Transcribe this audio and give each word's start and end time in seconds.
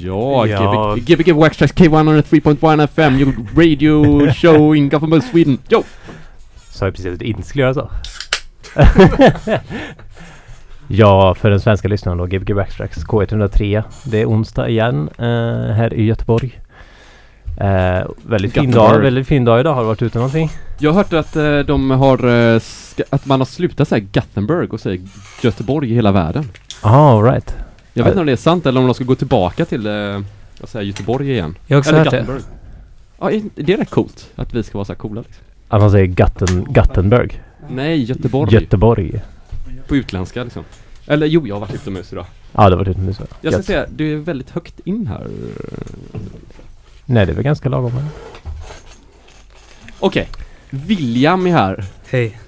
Ja, 0.00 0.46
Ja. 0.46 0.96
Gbg, 0.98 1.32
Waxtrax 1.32 1.74
K103.1 1.74 2.84
FM, 2.84 3.14
your 3.18 3.34
radio 3.56 4.30
show 4.34 4.76
in 4.76 4.88
Gothenburg, 4.88 5.22
Sweden. 5.22 5.58
Jo! 5.68 5.82
Sa 6.70 6.84
jag 6.84 6.94
precis 6.94 7.12
att 7.12 7.18
det 7.18 7.28
inte 7.28 7.42
skulle 7.42 7.62
göra 7.62 7.74
så? 7.74 7.90
ja, 10.88 11.34
för 11.34 11.50
den 11.50 11.60
svenska 11.60 11.88
lyssnaren 11.88 12.18
då, 12.18 12.26
Gbg 12.26 12.54
Backtracks 12.54 13.04
K103. 13.06 13.82
Det 14.04 14.20
är 14.20 14.26
onsdag 14.26 14.68
igen 14.68 15.08
eh, 15.18 15.74
här 15.74 15.94
i 15.94 16.04
Göteborg. 16.04 16.60
Eh, 17.60 18.06
väldigt 18.22 18.52
fin 18.52 18.70
dag, 18.70 18.98
väldigt 18.98 19.26
fin 19.26 19.44
dag 19.44 19.60
idag. 19.60 19.74
Har 19.74 19.80
du 19.80 19.86
varit 19.86 20.02
ute 20.02 20.18
någonting? 20.18 20.50
Jag 20.78 20.90
har 20.90 20.96
hört 20.96 21.12
att 21.12 21.36
eh, 21.36 21.58
de 21.58 21.90
har, 21.90 22.28
eh, 22.54 22.60
att 23.10 23.26
man 23.26 23.40
har 23.40 23.44
slutat 23.44 23.88
säga 23.88 24.06
Gothenburg 24.12 24.74
och 24.74 24.80
säger 24.80 25.00
Göteborg 25.42 25.90
i 25.90 25.94
hela 25.94 26.12
världen. 26.12 26.44
Ah, 26.82 27.20
right. 27.20 27.54
Jag 27.94 28.04
vet 28.04 28.10
inte 28.10 28.20
om 28.20 28.26
det 28.26 28.32
är 28.32 28.36
sant 28.36 28.66
eller 28.66 28.80
om 28.80 28.86
de 28.86 28.94
ska 28.94 29.04
gå 29.04 29.14
tillbaka 29.14 29.64
till, 29.64 29.86
eh, 29.86 30.20
att 30.60 30.68
säga 30.70 30.82
Göteborg 30.82 31.30
igen. 31.32 31.54
Jag 31.66 31.76
har 31.76 31.78
också 31.80 31.90
eller 31.90 31.98
hört 32.04 32.10
det. 32.10 32.18
Gothenburg. 32.18 32.42
Ja, 33.20 33.30
är- 33.30 33.42
det 33.54 33.72
är 33.72 33.76
rätt 33.76 33.90
coolt 33.90 34.28
att 34.36 34.54
vi 34.54 34.62
ska 34.62 34.78
vara 34.78 34.84
så 34.84 34.92
här 34.92 34.98
coola 34.98 35.20
liksom. 35.20 35.44
Att 35.68 35.80
man 35.80 35.90
säger 35.90 36.06
Gatten, 36.06 36.66
Gattenberg. 36.70 37.42
Nej, 37.70 38.02
Göteborg. 38.02 38.54
Göteborg. 38.54 39.20
på 39.88 39.96
utländska 39.96 40.44
liksom. 40.44 40.64
Eller 41.06 41.26
jo, 41.26 41.46
jag 41.46 41.54
har 41.54 41.60
varit 41.60 41.74
utomhus 41.74 42.12
idag. 42.12 42.26
Ja, 42.52 42.70
det 42.70 42.76
var 42.76 42.88
utomhus. 42.88 43.20
va? 43.20 43.26
Jag 43.40 43.52
ska 43.52 43.58
Gött. 43.58 43.66
säga, 43.66 43.86
du 43.96 44.12
är 44.12 44.16
väldigt 44.16 44.50
högt 44.50 44.80
in 44.84 45.06
här. 45.06 45.26
Nej, 47.04 47.26
det 47.26 47.32
är 47.32 47.34
väl 47.34 47.44
ganska 47.44 47.68
lagom. 47.68 47.92
Okej. 50.00 50.28
William 50.70 51.46
är 51.46 51.50
här. 51.52 51.84
Hej, 52.10 52.38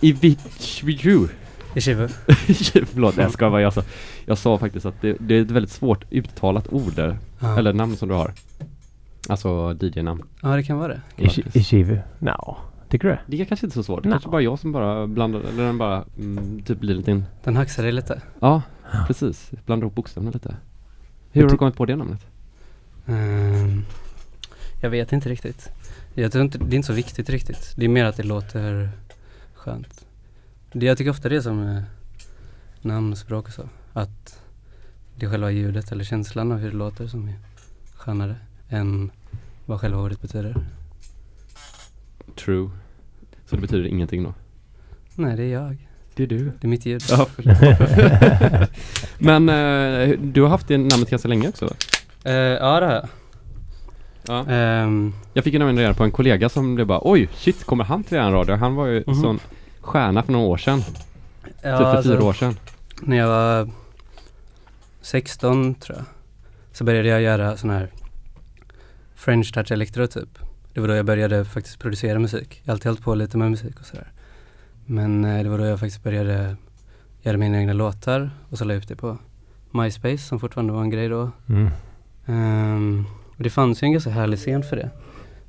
I 0.00 0.12
Vichviju. 0.12 1.28
i 1.74 1.80
Chivu. 1.80 2.08
Förlåt, 2.92 3.16
jag 3.16 3.30
ska 3.32 3.48
vad 3.48 3.62
jag 3.62 3.72
sa. 3.74 3.82
Jag 4.28 4.38
sa 4.38 4.58
faktiskt 4.58 4.86
att 4.86 5.00
det, 5.00 5.16
det 5.20 5.34
är 5.34 5.42
ett 5.42 5.50
väldigt 5.50 5.72
svårt 5.72 6.04
uttalat 6.12 6.72
ord 6.72 6.92
där. 6.94 7.18
Ja. 7.40 7.58
Eller 7.58 7.72
namn 7.72 7.96
som 7.96 8.08
du 8.08 8.14
har. 8.14 8.32
Alltså 9.28 9.76
DJ-namn. 9.80 10.22
ja, 10.42 10.48
det 10.56 10.62
kan 10.62 10.78
vara 10.78 10.88
det. 10.88 11.00
I- 11.24 11.44
I 11.58 11.62
Chivu? 11.64 12.00
No. 12.18 12.56
Tycker 12.88 13.08
du 13.08 13.14
det? 13.14 13.20
Det 13.26 13.40
är 13.40 13.44
kanske 13.44 13.66
inte 13.66 13.74
så 13.74 13.82
svårt. 13.82 14.02
Det 14.02 14.08
No. 14.08 14.12
kanske 14.12 14.30
bara 14.30 14.42
jag 14.42 14.58
som 14.58 14.72
bara 14.72 15.06
blandar, 15.06 15.40
eller 15.40 15.64
den 15.64 15.78
bara 15.78 16.04
mm, 16.18 16.62
typ 16.62 16.80
blir 16.80 16.94
lite 16.94 17.10
in. 17.10 17.24
Den 17.44 17.56
haxar 17.56 17.82
dig 17.82 17.92
lite. 17.92 18.22
Ja, 18.40 18.62
precis. 19.06 19.50
Blandar 19.66 19.84
ihop 19.84 19.94
bokstäverna 19.94 20.30
lite. 20.30 20.56
Hur 21.32 21.42
har 21.42 21.50
du 21.50 21.56
kommit 21.56 21.76
på 21.76 21.86
det 21.86 21.96
namnet? 21.96 22.26
Ehm, 23.06 23.84
jag 24.80 24.90
vet 24.90 25.12
inte 25.12 25.28
riktigt. 25.28 25.68
Jag 26.14 26.32
tror 26.32 26.44
inte, 26.44 26.58
det 26.58 26.74
är 26.74 26.76
inte 26.76 26.86
så 26.86 26.92
viktigt 26.92 27.30
riktigt. 27.30 27.72
Det 27.76 27.84
är 27.84 27.88
mer 27.88 28.04
att 28.04 28.16
det 28.16 28.22
låter 28.22 28.90
skönt. 29.54 30.06
Det, 30.72 30.86
jag 30.86 30.98
tycker 30.98 31.10
ofta 31.10 31.28
det 31.28 31.36
är 31.36 31.40
som 31.40 31.66
eh, 31.68 31.82
namnspråk 32.82 33.46
och 33.46 33.52
så. 33.52 33.68
Att 33.98 34.40
det 35.16 35.26
är 35.26 35.30
själva 35.30 35.50
ljudet 35.50 35.92
eller 35.92 36.04
känslan 36.04 36.52
av 36.52 36.58
hur 36.58 36.70
det 36.70 36.76
låter 36.76 37.06
som 37.06 37.28
är 37.28 37.34
skönare 37.96 38.36
än 38.68 39.10
vad 39.66 39.80
själva 39.80 39.98
ordet 40.00 40.22
betyder. 40.22 40.56
True. 42.44 42.70
Så 43.46 43.56
det 43.56 43.62
betyder 43.62 43.88
ingenting 43.88 44.22
då? 44.24 44.34
Nej, 45.14 45.36
det 45.36 45.42
är 45.42 45.52
jag. 45.52 45.76
Det 46.14 46.22
är 46.22 46.26
du. 46.26 46.44
Det 46.44 46.66
är 46.66 46.68
mitt 46.68 46.86
ljud. 46.86 47.02
Ja. 47.10 47.26
Men 49.18 49.48
eh, 49.48 50.18
du 50.18 50.42
har 50.42 50.48
haft 50.48 50.68
det 50.68 50.78
namnet 50.78 51.10
ganska 51.10 51.28
länge 51.28 51.48
också 51.48 51.64
va? 51.66 51.72
Eh, 52.24 52.32
ja, 52.34 52.80
det 52.80 52.86
har 52.86 52.92
jag. 52.92 53.08
Ja. 54.26 54.46
Ehm, 54.52 55.12
Jag 55.32 55.44
fick 55.44 55.52
ju 55.52 55.58
nämligen 55.58 55.78
reda 55.78 55.94
på 55.94 56.04
en 56.04 56.10
kollega 56.10 56.48
som 56.48 56.74
blev 56.74 56.86
bara 56.86 57.00
oj, 57.02 57.28
shit, 57.34 57.64
kommer 57.64 57.84
han 57.84 58.04
till 58.04 58.18
en 58.18 58.32
radio? 58.32 58.54
Han 58.56 58.74
var 58.74 58.86
ju 58.86 59.04
Mhm. 59.06 59.14
sån 59.22 59.38
stjärna 59.80 60.22
för 60.22 60.32
några 60.32 60.46
år 60.46 60.56
sedan. 60.56 60.82
ja, 60.82 61.52
typ 61.52 61.62
för 61.62 61.84
alltså- 61.84 62.12
fyra 62.12 62.24
år 62.24 62.32
sedan. 62.32 62.56
När 63.02 63.16
jag 63.16 63.28
var 63.28 63.70
16 65.08 65.74
tror 65.74 65.98
jag 65.98 66.06
Så 66.72 66.84
började 66.84 67.08
jag 67.08 67.22
göra 67.22 67.56
sån 67.56 67.70
här 67.70 67.90
French 69.14 69.52
touch 69.52 69.72
electro 69.72 70.06
typ. 70.06 70.38
Det 70.72 70.80
var 70.80 70.88
då 70.88 70.94
jag 70.94 71.06
började 71.06 71.44
faktiskt 71.44 71.78
producera 71.78 72.18
musik. 72.18 72.60
Jag 72.62 72.70
har 72.70 72.74
alltid 72.74 72.86
hållit 72.86 73.02
på 73.02 73.14
lite 73.14 73.38
med 73.38 73.50
musik 73.50 73.80
och 73.80 73.86
sådär. 73.86 74.12
Men 74.86 75.24
eh, 75.24 75.42
det 75.42 75.48
var 75.48 75.58
då 75.58 75.64
jag 75.64 75.80
faktiskt 75.80 76.02
började 76.02 76.56
göra 77.22 77.36
mina 77.36 77.58
egna 77.58 77.72
låtar 77.72 78.30
och 78.48 78.58
så 78.58 78.64
la 78.64 78.74
jag 78.74 78.82
upp 78.82 78.88
det 78.88 78.96
på 78.96 79.18
MySpace 79.70 80.18
som 80.18 80.40
fortfarande 80.40 80.72
var 80.72 80.82
en 80.82 80.90
grej 80.90 81.08
då. 81.08 81.30
Mm. 81.48 81.68
Ehm, 82.26 83.04
Och 83.36 83.42
det 83.42 83.50
fanns 83.50 83.82
ju 83.82 83.84
en 83.84 83.92
ganska 83.92 84.10
härlig 84.10 84.38
scen 84.38 84.62
för 84.62 84.76
det 84.76 84.90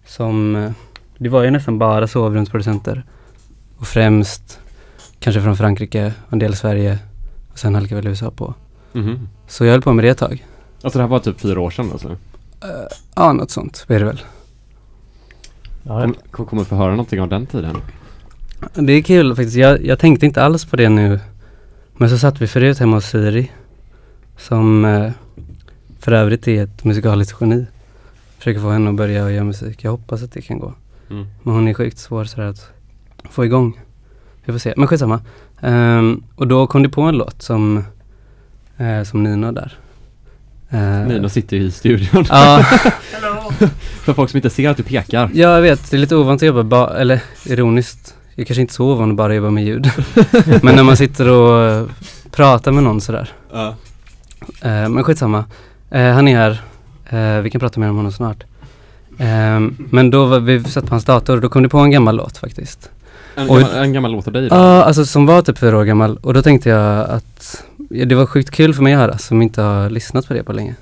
Som 0.05 0.55
eh, 0.55 0.72
Det 1.17 1.29
var 1.29 1.44
ju 1.44 1.51
nästan 1.51 1.79
bara 1.79 2.07
sovrumsproducenter. 2.07 3.03
Och 3.78 3.88
främst 3.88 4.59
Kanske 5.19 5.41
från 5.41 5.57
Frankrike 5.57 6.13
och 6.28 6.34
en 6.34 6.39
del 6.39 6.55
Sverige 6.55 7.00
och 7.51 7.59
sen 7.59 7.75
halkade 7.75 8.01
väl 8.01 8.07
USA 8.07 8.31
på. 8.31 8.53
Mhm. 8.94 9.29
Så 9.47 9.66
jag 9.66 9.72
höll 9.72 9.81
på 9.81 9.94
med 9.94 10.05
det 10.05 10.09
ett 10.09 10.17
tag. 10.17 10.45
Alltså 10.81 11.00
det 11.00 11.03
här 11.03 11.09
var 11.09 11.19
typ 11.19 11.39
fyra 11.39 11.59
år 11.59 11.69
sedan 11.69 11.91
alltså? 11.91 12.17
Ja, 13.16 13.33
något 13.33 13.51
sånt 13.51 13.85
blir 13.88 14.00
det 14.00 14.05
väl. 14.05 14.22
Ja, 15.83 16.01
Kom, 16.01 16.16
kom, 16.31 16.45
kommer 16.45 16.63
få 16.63 16.75
höra 16.75 16.91
någonting 16.91 17.22
av 17.22 17.29
den 17.29 17.45
tiden? 17.45 17.78
Det 18.73 18.94
är 18.94 19.01
kul 19.01 19.35
faktiskt. 19.35 19.57
Jag, 19.57 19.85
jag 19.85 19.99
tänkte 19.99 20.25
inte 20.25 20.44
alls 20.44 20.66
på 20.66 20.75
det 20.75 20.89
nu. 20.89 21.19
Men 21.97 22.09
så 22.09 22.17
satt 22.17 22.41
vi 22.41 22.47
förut 22.47 22.79
hemma 22.79 22.97
hos 22.97 23.05
Siri. 23.05 23.51
Som 24.38 24.85
eh, 24.85 25.11
för 25.99 26.11
övrigt 26.11 26.47
är 26.47 26.63
ett 26.63 26.83
musikaliskt 26.83 27.38
geni. 27.41 27.66
Försöker 28.38 28.59
få 28.59 28.69
henne 28.69 28.89
att 28.89 28.95
börja 28.95 29.31
göra 29.31 29.44
musik. 29.44 29.83
Jag 29.83 29.91
hoppas 29.91 30.23
att 30.23 30.31
det 30.31 30.41
kan 30.41 30.59
gå. 30.59 30.73
Mm. 31.09 31.25
Men 31.44 31.53
hon 31.53 31.67
är 31.67 31.73
sjukt 31.73 31.97
svår 31.97 32.23
sådär 32.25 32.47
att 32.47 32.72
få 33.29 33.45
igång. 33.45 33.79
Vi 34.45 34.53
får 34.53 34.59
se. 34.59 34.73
Men 34.78 34.88
skitsamma. 34.88 35.22
Um, 35.61 36.23
och 36.35 36.47
då 36.47 36.67
kom 36.67 36.83
det 36.83 36.89
på 36.89 37.01
en 37.01 37.17
låt 37.17 37.41
som, 37.41 37.83
eh, 38.79 39.03
som 39.03 39.23
Nino 39.23 39.51
där. 39.51 39.73
Eh, 40.69 40.79
Nino 41.07 41.29
sitter 41.29 41.57
ju 41.57 41.63
i 41.63 41.72
studion. 41.72 42.25
Ja, 42.29 42.63
för 44.03 44.13
folk 44.13 44.29
som 44.29 44.38
inte 44.38 44.50
ser 44.50 44.69
att 44.69 44.78
du 44.78 44.84
pekar. 44.84 45.29
Ja, 45.34 45.50
jag 45.56 45.62
vet. 45.62 45.91
Det 45.91 45.97
är 45.97 46.00
lite 46.01 46.16
ovant 46.16 46.41
att 46.41 46.47
jobba, 46.47 46.63
ba- 46.63 46.94
eller 46.97 47.22
ironiskt. 47.45 48.16
Jag 48.35 48.47
kanske 48.47 48.62
inte 48.62 48.73
så 48.73 48.85
ovan 48.91 49.09
att 49.12 49.16
bara 49.17 49.35
jobba 49.35 49.50
med 49.50 49.66
ljud. 49.66 49.91
Men 50.63 50.75
när 50.75 50.84
man 50.84 50.97
sitter 50.97 51.29
och 51.29 51.63
eh, 51.63 51.85
pratar 52.31 52.72
med 52.72 52.84
någon 52.84 53.01
sådär. 53.01 53.29
Ja. 53.53 53.75
Eh, 54.62 54.90
men 54.90 55.03
skitsamma. 55.03 55.46
Eh, 55.91 56.11
han 56.11 56.28
är 56.28 56.38
här. 56.38 56.61
Eh, 57.09 57.41
vi 57.41 57.50
kan 57.50 57.59
prata 57.59 57.79
mer 57.79 57.90
om 57.90 57.96
honom 57.96 58.11
snart. 58.11 58.44
Eh, 59.17 59.59
men 59.91 60.09
då 60.09 60.25
var 60.25 60.40
vi 60.40 60.63
satt 60.63 60.85
på 60.85 60.90
hans 60.90 61.06
dator 61.06 61.35
och 61.35 61.41
då 61.41 61.50
kom 61.50 61.63
det 61.63 61.69
på 61.69 61.78
en 61.78 61.91
gammal 61.91 62.16
låt 62.16 62.38
faktiskt. 62.38 62.90
En, 63.35 63.47
Oj. 63.50 63.61
gammal, 63.61 63.78
en 63.84 63.94
gammal 63.94 64.11
låt 64.11 64.28
av 64.28 64.34
dig? 64.34 64.47
Ja, 64.51 64.84
alltså 64.84 65.06
som 65.06 65.25
var 65.25 65.41
typ 65.41 65.57
fyra 65.57 65.78
år 65.78 65.84
gammal. 65.84 66.17
Och 66.17 66.34
då 66.34 66.41
tänkte 66.41 66.69
jag 66.69 67.09
att 67.09 67.63
det 67.89 68.16
var 68.16 68.25
sjukt 68.25 68.51
kul 68.51 68.73
för 68.73 68.83
mig 68.83 68.94
att 68.94 69.00
höra 69.00 69.17
som 69.17 69.41
inte 69.41 69.61
har 69.61 69.89
lyssnat 69.89 70.27
på 70.27 70.33
det 70.33 70.44
på 70.44 70.53
länge. 70.53 70.75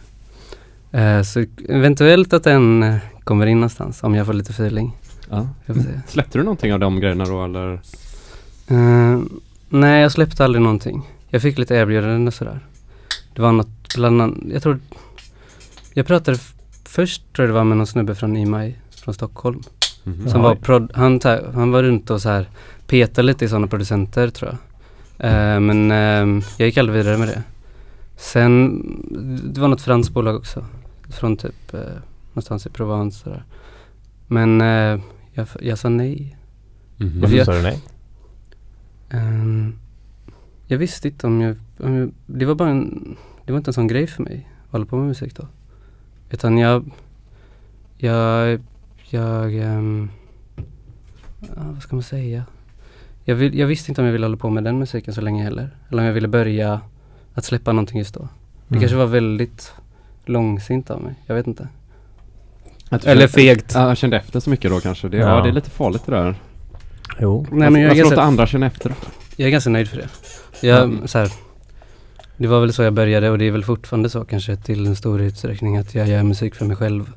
Eh, 0.91 1.21
så 1.21 1.45
eventuellt 1.69 2.33
att 2.33 2.43
den 2.43 2.83
eh, 2.83 2.95
kommer 3.23 3.45
in 3.45 3.57
någonstans 3.57 4.03
om 4.03 4.15
jag 4.15 4.25
får 4.25 4.33
lite 4.33 4.51
feeling. 4.51 4.95
Ja. 5.29 5.47
Se. 5.65 5.73
Släppte 6.07 6.37
du 6.37 6.43
någonting 6.43 6.73
av 6.73 6.79
de 6.79 6.99
grejerna 6.99 7.25
då 7.25 7.43
eller? 7.45 7.73
Eh, 8.67 9.19
nej, 9.69 10.01
jag 10.01 10.11
släppte 10.11 10.43
aldrig 10.45 10.61
någonting. 10.61 11.09
Jag 11.29 11.41
fick 11.41 11.57
lite 11.57 11.75
erbjudanden 11.75 12.27
och 12.27 12.33
sådär. 12.33 12.59
Det 13.35 13.41
var 13.41 13.51
något 13.51 13.95
bland 13.95 14.21
annat, 14.21 14.37
jag 14.53 14.63
tror, 14.63 14.79
jag 15.93 16.07
pratade 16.07 16.37
först 16.85 17.33
tror 17.33 17.47
jag 17.47 17.49
det 17.49 17.57
var 17.57 17.63
med 17.63 17.77
någon 17.77 17.87
snubbe 17.87 18.15
från 18.15 18.37
IMAI 18.37 18.75
från 18.91 19.13
Stockholm. 19.13 19.61
Mhm. 20.03 20.29
Som 20.29 20.41
Ja. 20.41 20.47
var 20.47 20.55
prod, 20.55 20.91
han, 20.95 21.19
han 21.53 21.71
var 21.71 21.83
runt 21.83 22.09
och 22.09 22.21
så 22.21 22.29
här 22.29 22.49
petade 22.87 23.25
lite 23.25 23.45
i 23.45 23.47
sådana 23.47 23.67
producenter 23.67 24.29
tror 24.29 24.51
jag. 24.51 24.57
Eh, 25.19 25.59
men 25.59 25.91
ehm, 25.91 26.41
jag 26.57 26.65
gick 26.65 26.77
aldrig 26.77 26.97
vidare 26.97 27.17
med 27.17 27.27
det. 27.27 27.43
Sen, 28.15 28.81
det 29.53 29.61
var 29.61 29.67
något 29.67 29.81
franskt 29.81 30.13
bolag 30.13 30.35
också. 30.35 30.65
Från 31.09 31.37
typ 31.37 31.73
eh, 31.73 31.79
någonstans 32.29 32.65
i 32.65 32.69
Provence 32.69 33.19
sådär. 33.23 33.43
Men 34.27 34.61
eh, 34.61 34.99
jag, 35.33 35.47
jag 35.61 35.77
sa 35.79 35.89
nej. 35.89 36.37
Mhm. 36.97 37.21
Varför 37.21 37.35
jag- 37.37 37.45
sa 37.45 37.53
du 37.53 37.61
nej? 37.61 37.81
Ehm, 39.09 39.73
jag 40.67 40.77
visste 40.77 41.07
inte 41.07 41.27
om 41.27 41.41
jag, 41.41 41.55
om 41.79 41.93
jag, 41.95 42.11
det 42.25 42.45
var 42.45 42.55
bara 42.55 42.69
en, 42.69 43.15
det 43.45 43.51
var 43.51 43.57
inte 43.57 43.69
en 43.69 43.73
sån 43.73 43.87
grej 43.87 44.07
för 44.07 44.23
mig 44.23 44.49
att 44.65 44.71
hålla 44.71 44.85
på 44.85 44.97
med 44.97 45.07
musik 45.07 45.35
då. 45.35 45.47
Utan 46.31 46.57
jag, 46.57 46.91
jag, 47.97 48.61
jag, 49.09 49.53
ehm, 49.55 50.09
ja, 51.39 51.47
vad 51.55 51.81
ska 51.81 51.95
man 51.95 52.03
säga? 52.03 52.43
Jag, 53.29 53.35
vill, 53.35 53.59
jag 53.59 53.67
visste 53.67 53.91
inte 53.91 54.01
om 54.01 54.05
jag 54.05 54.11
ville 54.11 54.25
hålla 54.25 54.37
på 54.37 54.49
med 54.49 54.63
den 54.63 54.79
musiken 54.79 55.13
så 55.13 55.21
länge 55.21 55.43
heller. 55.43 55.69
Eller 55.89 56.01
om 56.01 56.05
jag 56.07 56.13
ville 56.13 56.27
börja 56.27 56.81
att 57.33 57.45
släppa 57.45 57.71
någonting 57.71 57.97
just 57.99 58.13
då. 58.13 58.19
Det 58.67 58.73
Mm. 58.75 58.81
kanske 58.81 58.97
var 58.97 59.05
väldigt 59.05 59.73
långsint 60.25 60.89
av 60.89 61.01
mig, 61.01 61.15
jag 61.25 61.35
vet 61.35 61.47
inte. 61.47 61.67
Eller 62.89 62.99
kände- 63.03 63.27
fegt. 63.27 63.71
Ja, 63.75 63.87
jag 63.87 63.97
kände 63.97 64.17
efter 64.17 64.39
så 64.39 64.49
mycket 64.49 64.71
då 64.71 64.79
kanske. 64.79 65.09
Det, 65.09 65.17
ja. 65.17 65.29
Ja. 65.37 65.41
det 65.43 65.49
är 65.49 65.53
lite 65.53 65.69
farligt 65.69 66.05
det 66.05 66.11
där. 66.11 66.35
Jo. 67.19 67.45
Nej 67.51 67.69
men 67.69 67.81
jag 67.81 67.97
ska 67.97 68.09
låta 68.09 68.21
andra 68.21 68.47
känna 68.47 68.65
efter. 68.65 68.93
jag 69.35 69.47
är 69.47 69.51
ganska 69.51 69.69
nöjd 69.69 69.87
för 69.87 69.97
det. 69.97 70.07
Jag, 70.67 70.83
Mm. 70.83 71.07
så 71.07 71.17
här, 71.19 71.31
det 72.37 72.47
var 72.47 72.59
väl 72.61 72.73
så 72.73 72.83
jag 72.83 72.93
började 72.93 73.29
och 73.29 73.37
det 73.37 73.45
är 73.45 73.51
väl 73.51 73.63
fortfarande 73.63 74.09
så 74.09 74.25
kanske 74.25 74.55
till 74.55 74.85
en 74.87 74.95
stor 74.95 75.21
utsträckning 75.21 75.77
att 75.77 75.95
jag 75.95 76.07
gör 76.07 76.23
musik 76.23 76.55
för 76.55 76.65
mig 76.65 76.75
själv. 76.77 77.09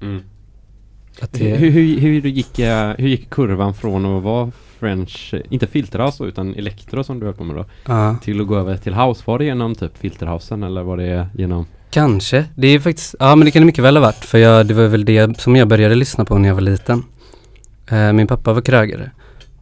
det, 1.30 1.56
Hur, 1.56 1.70
hur, 1.70 2.00
hur, 2.00 2.26
gick, 2.26 2.58
eh, 2.58 2.94
hur 2.98 3.08
gick 3.08 3.30
kurvan 3.30 3.74
från 3.74 4.06
att 4.06 4.22
vara 4.22 4.50
French, 4.78 5.34
eh, 5.34 5.40
inte 5.50 5.66
filterhouse 5.66 6.22
då, 6.22 6.28
utan 6.28 6.54
elektro 6.54 7.04
som 7.04 7.20
du 7.20 7.26
höll 7.26 7.34
på 7.34 7.44
med 7.44 7.56
då, 7.56 7.64
ja. 7.86 8.16
till 8.22 8.40
att 8.40 8.46
gå 8.46 8.56
över 8.56 8.76
till 8.76 8.94
house? 8.94 9.22
Var 9.26 9.38
det 9.38 9.44
genom 9.44 9.74
typ 9.74 9.98
filterhousen 9.98 10.62
eller 10.62 10.82
var 10.82 10.96
det 10.96 11.28
genom 11.34 11.66
Kanske. 11.90 12.44
Det 12.54 12.68
är 12.68 12.80
faktiskt, 12.80 13.14
ja 13.18 13.36
men 13.36 13.44
det 13.44 13.50
kan 13.50 13.62
det 13.62 13.66
mycket 13.66 13.84
väl 13.84 13.96
ha 13.96 14.00
varit. 14.00 14.24
För 14.24 14.38
jag, 14.38 14.66
det 14.66 14.74
var 14.74 14.86
väl 14.86 15.04
det 15.04 15.40
som 15.40 15.56
jag 15.56 15.68
började 15.68 15.94
lyssna 15.94 16.24
på 16.24 16.38
när 16.38 16.48
jag 16.48 16.54
var 16.54 16.62
liten. 16.62 17.04
Eh, 17.90 18.12
min 18.12 18.26
pappa 18.26 18.52
var 18.52 18.60
krögare. 18.60 19.10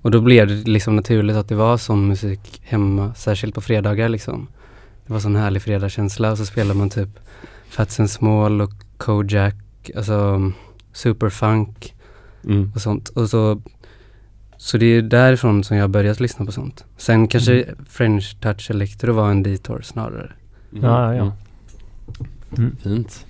Och 0.03 0.11
då 0.11 0.21
blev 0.21 0.49
det 0.49 0.55
liksom 0.55 0.97
naturligt 0.97 1.37
att 1.37 1.49
det 1.49 1.55
var 1.55 1.77
sån 1.77 2.09
musik 2.09 2.61
hemma, 2.65 3.15
särskilt 3.15 3.55
på 3.55 3.61
fredagar 3.61 4.09
liksom. 4.09 4.49
Det 5.07 5.13
var 5.13 5.21
sån 5.21 5.37
härlig 5.37 5.63
fredagskänsla 5.63 6.31
och 6.31 6.39
så 6.39 6.47
spelade 6.47 6.79
man 6.79 6.91
typ 6.91 7.09
Fats 7.69 8.01
and 8.01 8.11
Small 8.11 8.61
och 8.61 8.73
Kojak, 8.97 9.55
alltså 9.97 10.53
superfunk 10.93 11.95
Mm. 12.45 12.73
och 12.75 12.81
sånt. 12.81 13.09
Och 13.09 13.31
så, 13.31 13.63
så 14.57 14.79
det 14.79 14.87
är 14.87 15.03
därifrån 15.03 15.65
som 15.65 15.77
jag 15.77 15.85
har 15.85 15.89
börjat 15.89 16.21
lyssna 16.21 16.45
på 16.47 16.53
sånt. 16.53 16.85
Sen 16.97 17.29
kanske 17.29 17.65
French 17.89 18.37
Touch 18.41 18.71
Electro 18.71 19.13
var 19.13 19.31
en 19.31 19.43
detour 19.43 19.81
snarare. 19.83 20.33
Mm. 20.73 20.85
Ja, 20.85 21.15
ja. 21.15 21.23
Mm. 21.23 21.33
Mm. 22.59 22.77
Fint. 22.83 23.27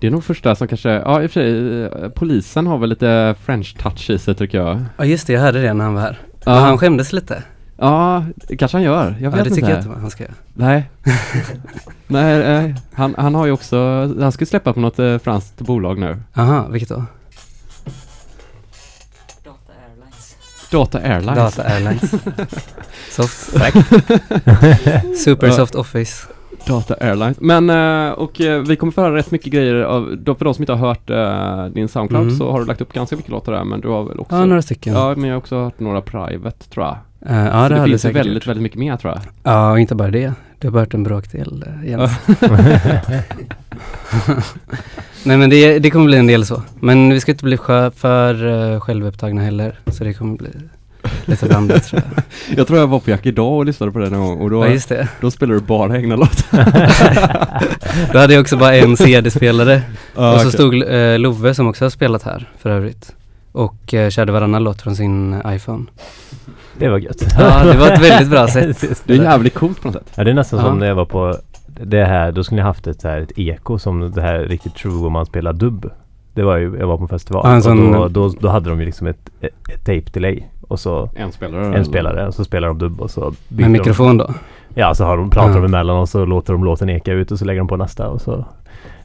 Det 0.00 0.06
är 0.06 0.10
nog 0.10 0.24
första 0.24 0.54
som 0.54 0.68
kanske, 0.68 0.88
ja 0.90 1.22
i 1.22 1.26
och 1.26 1.30
för 1.30 1.40
sig, 1.40 1.82
eh, 1.82 2.08
polisen 2.08 2.66
har 2.66 2.78
väl 2.78 2.88
lite 2.88 3.34
French 3.44 3.76
touch 3.78 4.10
i 4.10 4.18
sig 4.18 4.34
tycker 4.34 4.58
jag. 4.58 4.80
Ja 4.96 5.04
just 5.04 5.26
det, 5.26 5.32
jag 5.32 5.40
hörde 5.40 5.62
det 5.62 5.74
när 5.74 5.84
han 5.84 5.94
var 5.94 6.00
här. 6.02 6.18
Ja, 6.44 6.52
han 6.52 6.78
skämdes 6.78 7.12
lite. 7.12 7.42
Ja 7.80 8.24
det 8.48 8.56
kanske 8.56 8.76
han 8.76 8.82
gör. 8.82 9.16
Jag 9.20 9.32
Ja, 9.32 9.36
vet 9.36 9.44
det 9.44 9.48
inte. 9.48 9.54
tycker 9.54 9.70
jag 9.70 9.78
inte 9.78 10.00
han 10.00 10.10
ska 10.10 10.22
göra. 10.24 10.34
Nej. 10.54 10.90
Nej, 12.06 12.38
nej. 12.38 12.74
Han, 12.94 13.14
han 13.18 13.34
har 13.34 13.46
ju 13.46 13.52
också, 13.52 13.78
han 14.20 14.32
ska 14.32 14.46
släppa 14.46 14.72
på 14.72 14.80
något 14.80 14.98
eh, 14.98 15.18
franskt 15.18 15.60
bolag 15.60 15.98
nu. 15.98 16.16
Aha, 16.36 16.66
vilket 16.70 16.88
då? 16.88 17.04
Data 19.44 19.72
Airlines. 19.82 20.36
Data 20.70 20.98
Airlines. 20.98 21.36
Data 21.56 21.62
Airlines. 21.62 22.10
soft. 23.10 23.50
Super 25.24 25.46
Ja. 25.46 25.52
soft 25.52 25.74
office. 25.74 26.26
Data 26.66 26.94
Airlines. 27.00 27.36
Men, 27.40 27.70
eh, 27.70 28.12
och 28.12 28.40
eh, 28.40 28.60
vi 28.62 28.76
kommer 28.76 28.92
få 28.92 29.00
höra 29.00 29.14
rätt 29.16 29.30
mycket 29.30 29.52
grejer 29.52 29.74
av, 29.74 30.16
då 30.18 30.34
för 30.34 30.44
de 30.44 30.54
som 30.54 30.62
inte 30.62 30.72
har 30.72 30.88
hört 30.88 31.10
eh, 31.10 31.64
din 31.74 31.88
Soundcloud 31.88 32.22
Mm. 32.22 32.36
så 32.38 32.50
har 32.52 32.60
du 32.60 32.66
lagt 32.66 32.80
upp 32.80 32.92
ganska 32.92 33.16
mycket 33.16 33.30
låtar 33.30 33.52
där 33.52 33.64
men 33.64 33.80
du 33.80 33.88
har 33.88 34.04
väl 34.04 34.20
också 34.20 34.36
Ja, 34.36 34.44
några 34.44 34.62
stycken. 34.62 34.92
Ja, 34.94 35.14
men 35.16 35.24
jag 35.24 35.34
har 35.34 35.38
också 35.38 35.56
hört 35.64 35.80
några 35.80 36.00
private 36.00 36.68
tror 36.70 36.86
jag. 36.86 36.96
Eh, 37.26 37.36
ja, 37.36 37.68
så 37.68 37.74
det, 37.74 37.80
det 37.80 37.84
finns 37.86 38.04
ju 38.04 38.10
väldigt, 38.10 38.34
gjort. 38.34 38.46
väldigt 38.46 38.62
mycket 38.62 38.78
mer 38.78 38.96
tror 38.96 39.12
jag. 39.12 39.22
Ja, 39.42 39.70
och 39.70 39.80
inte 39.80 39.94
bara 39.94 40.10
det. 40.10 40.32
Du 40.58 40.68
har 40.68 40.78
hört 40.78 40.94
en 40.94 41.02
bråkdel, 41.02 41.64
uh, 41.66 41.88
Jens. 41.88 42.12
Nej 45.24 45.36
men 45.36 45.50
det, 45.50 45.78
det 45.78 45.90
kommer 45.90 46.06
bli 46.06 46.16
en 46.16 46.26
del 46.26 46.46
så. 46.46 46.62
Men 46.80 47.10
vi 47.10 47.20
ska 47.20 47.32
inte 47.32 47.44
bli 47.44 47.56
för 47.96 48.44
uh, 48.44 48.80
självupptagna 48.80 49.42
heller. 49.42 49.78
Så 49.86 50.04
det 50.04 50.14
kommer 50.14 50.36
bli 50.36 50.50
lite 51.24 51.46
blandat 51.46 51.84
tror 51.84 52.02
jag. 52.02 52.22
Jag 52.58 52.66
tror 52.66 52.78
jag 52.78 52.86
var 52.86 53.00
på 53.00 53.10
Jack 53.10 53.26
idag 53.26 53.52
och 53.52 53.66
lyssnade 53.66 53.92
på 53.92 53.98
det 53.98 54.10
någon 54.10 54.26
gång 54.26 54.38
och 54.38 54.50
då, 54.50 54.66
Ja 54.66 55.06
då 55.20 55.30
spelade 55.30 55.60
du 55.60 55.66
bara 55.66 55.96
egna 55.96 56.16
låtar. 56.16 58.12
Då 58.12 58.18
hade 58.18 58.34
jag 58.34 58.40
också 58.40 58.56
bara 58.56 58.76
en 58.76 58.96
CD-spelare. 58.96 59.82
Ja, 60.16 60.34
och 60.34 60.40
så 60.40 60.46
okej. 60.46 60.52
stod 60.52 60.74
uh, 60.74 61.18
Love 61.18 61.54
som 61.54 61.66
också 61.66 61.84
har 61.84 61.90
spelat 61.90 62.22
här 62.22 62.48
för 62.58 62.70
övrigt. 62.70 63.14
Och 63.52 63.94
uh, 63.94 64.08
körde 64.08 64.32
varannan 64.32 64.64
låt 64.64 64.82
från 64.82 64.96
sin 64.96 65.42
iPhone. 65.46 65.84
Det 66.80 66.88
var 66.88 66.98
gött. 66.98 67.22
Ja, 67.38 67.64
det 67.64 67.78
var 67.78 67.86
ett 67.90 68.02
väldigt 68.02 68.30
bra 68.30 68.48
sätt. 68.48 69.02
Det 69.06 69.14
är 69.14 69.22
jävligt 69.22 69.54
coolt 69.54 69.80
på 69.82 69.88
något 69.88 69.94
sätt. 69.96 70.12
Ja 70.14 70.24
det 70.24 70.30
är 70.30 70.34
nästan 70.34 70.58
Ja. 70.58 70.64
som 70.66 70.78
när 70.78 70.86
jag 70.86 70.94
var 70.94 71.04
på 71.04 71.36
det 71.82 72.04
här, 72.04 72.32
då 72.32 72.44
skulle 72.44 72.60
ni 72.60 72.66
haft 72.66 72.86
ett, 72.86 73.00
så 73.00 73.08
här, 73.08 73.20
ett 73.20 73.38
eko 73.38 73.78
som 73.78 74.10
det 74.10 74.22
här 74.22 74.38
riktigt 74.38 74.74
true 74.74 75.06
om 75.06 75.12
man 75.12 75.26
spelar 75.26 75.52
dubb. 75.52 75.90
Det 76.34 76.42
var 76.42 76.56
ju, 76.56 76.76
jag 76.78 76.86
var 76.86 76.96
på 76.96 77.02
en 77.02 77.08
festival 77.08 77.56
och 77.56 77.62
sån- 77.62 77.92
då, 77.92 78.08
då, 78.08 78.28
då 78.40 78.48
hade 78.48 78.70
de 78.70 78.80
ju 78.80 78.86
liksom 78.86 79.06
ett, 79.06 79.30
ett, 79.40 79.50
ett 79.68 79.78
tape 79.84 80.10
delay 80.12 80.42
och 80.68 80.80
så 80.80 81.10
En 81.16 81.32
spelare. 81.32 81.76
en 81.76 81.84
spelare 81.84 82.26
och 82.26 82.34
så 82.34 82.44
spelar 82.44 82.68
de 82.68 82.78
dubb 82.78 83.00
och 83.00 83.10
så 83.10 83.34
Med 83.48 83.70
mikrofon 83.70 84.16
då. 84.18 84.30
Ja 84.74 84.94
så 84.94 85.04
har 85.04 85.16
de, 85.16 85.30
pratar 85.30 85.48
Ja. 85.50 85.54
de 85.56 85.64
emellan 85.64 85.96
och 85.96 86.08
så 86.08 86.24
låter 86.24 86.52
de 86.52 86.64
låten 86.64 86.90
eka 86.90 87.12
ut 87.12 87.30
och 87.30 87.38
så 87.38 87.44
lägger 87.44 87.60
de 87.60 87.68
på 87.68 87.76
nästa 87.76 88.08
och 88.08 88.20
så 88.20 88.44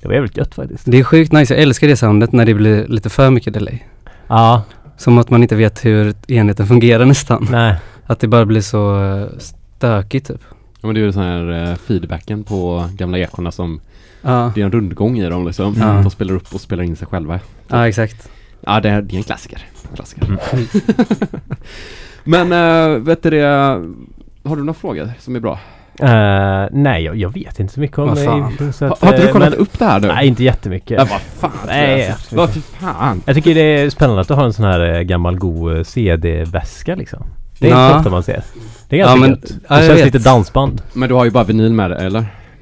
Det 0.01 0.07
var 0.07 0.13
jävligt 0.15 0.37
gött 0.37 0.55
faktiskt. 0.55 0.91
Det 0.91 0.99
är 0.99 1.03
sjukt 1.03 1.31
nice. 1.31 1.53
Jag 1.53 1.63
älskar 1.63 1.87
det 1.87 1.95
soundet 1.95 2.31
när 2.31 2.45
det 2.45 2.53
blir 2.53 2.87
lite 2.87 3.09
för 3.09 3.29
mycket 3.29 3.53
delay. 3.53 3.79
Ja, 4.27 4.61
Som 4.97 5.17
att 5.17 5.29
man 5.29 5.41
inte 5.43 5.55
vet 5.55 5.85
hur 5.85 6.13
enheten 6.27 6.67
fungerar 6.67 7.05
nästan. 7.05 7.47
nej. 7.51 7.75
Att 8.07 8.19
det 8.19 8.27
bara 8.27 8.45
blir 8.45 8.61
så 8.61 9.03
eh, 9.03 9.27
stökigt 9.77 10.27
typ. 10.27 10.41
Ja 10.81 10.87
men 10.87 10.95
det 10.95 11.01
är 11.01 11.05
ju 11.05 11.11
sån 11.11 11.23
här 11.23 11.69
eh, 11.71 11.75
feedbacken 11.75 12.43
på 12.43 12.89
gamla 12.93 13.17
ekorna 13.19 13.51
som, 13.51 13.81
Ja, 14.21 14.51
det 14.55 14.61
är 14.61 14.65
en 14.65 14.71
rundgång 14.71 15.17
i 15.19 15.29
dem 15.29 15.45
liksom. 15.47 15.75
Ja. 15.79 15.85
De 15.85 16.11
spelar 16.11 16.33
upp 16.33 16.53
och 16.55 16.61
spelar 16.61 16.83
in 16.83 16.95
sig 16.95 17.07
själva. 17.07 17.39
ja 17.67 17.87
exakt. 17.87 18.29
Ja 18.61 18.79
det 18.79 18.89
är, 18.89 19.01
det 19.01 19.15
är 19.15 19.17
en 19.17 19.23
klassiker. 19.23 19.61
En 19.89 19.95
klassiker. 19.95 20.25
Mm. 20.25 20.65
Men 22.49 22.51
äh, 22.51 22.99
vet 22.99 23.23
du 23.23 23.29
det, 23.29 23.45
har 24.43 24.55
du 24.55 24.63
några 24.63 24.73
frågor 24.73 25.11
som 25.19 25.35
är 25.35 25.39
bra? 25.39 25.59
Eh, 25.99 26.65
nej, 26.71 27.03
jag, 27.03 27.15
jag 27.15 27.33
vet 27.33 27.59
inte 27.59 27.73
så 27.73 27.79
mycket 27.79 27.97
om. 27.97 28.09
Aviation, 28.09 28.73
så 28.73 28.85
Ha, 28.85 28.93
att, 28.93 29.01
har 29.01 29.07
inte 29.09 29.21
du 29.21 29.27
eh, 29.27 29.33
kollat 29.33 29.49
men- 29.49 29.59
upp 29.59 29.79
det 29.79 29.85
här 29.85 29.99
nu? 29.99 30.07
Nej, 30.07 30.27
inte 30.27 30.43
jättemycket. 30.43 30.97
Ja, 30.97 31.07
vad 31.11 31.21
fan. 31.51 31.59
Nej, 31.67 32.09
alltså. 32.11 32.35
Vad 32.35 32.53
fan. 32.53 33.21
Jag 33.25 33.35
tycker 33.35 33.55
det 33.55 33.61
är 33.61 33.89
spännande 33.89 34.21
att 34.21 34.27
du 34.27 34.33
har 34.33 34.45
en 34.45 34.53
sån 34.53 34.65
här 34.65 34.93
eh, 34.95 35.01
gammal 35.01 35.35
god 35.37 35.87
CD-väska 35.87 36.95
liksom. 36.95 37.25
Det 37.59 37.67
är 37.67 37.71
Ja. 37.71 37.85
inte 37.87 37.97
ofta 37.97 38.09
man 38.09 38.23
ser. 38.23 38.43
Det 38.89 38.95
är 38.95 38.99
Ja, 38.99 39.05
ganska 39.05 39.21
men- 39.21 39.29
gött. 39.29 39.41
Det 39.49 39.55
ja, 39.69 39.77
känns 39.77 39.89
vet. 39.99 40.05
lite 40.05 40.19
dansband. 40.19 40.81
Men 40.93 41.09
du 41.09 41.15
har 41.15 41.25
ju 41.25 41.31
bara 41.31 41.43
vinyl 41.43 41.73
med 41.73 41.91
det, 41.91 41.97
eller? 41.97 42.25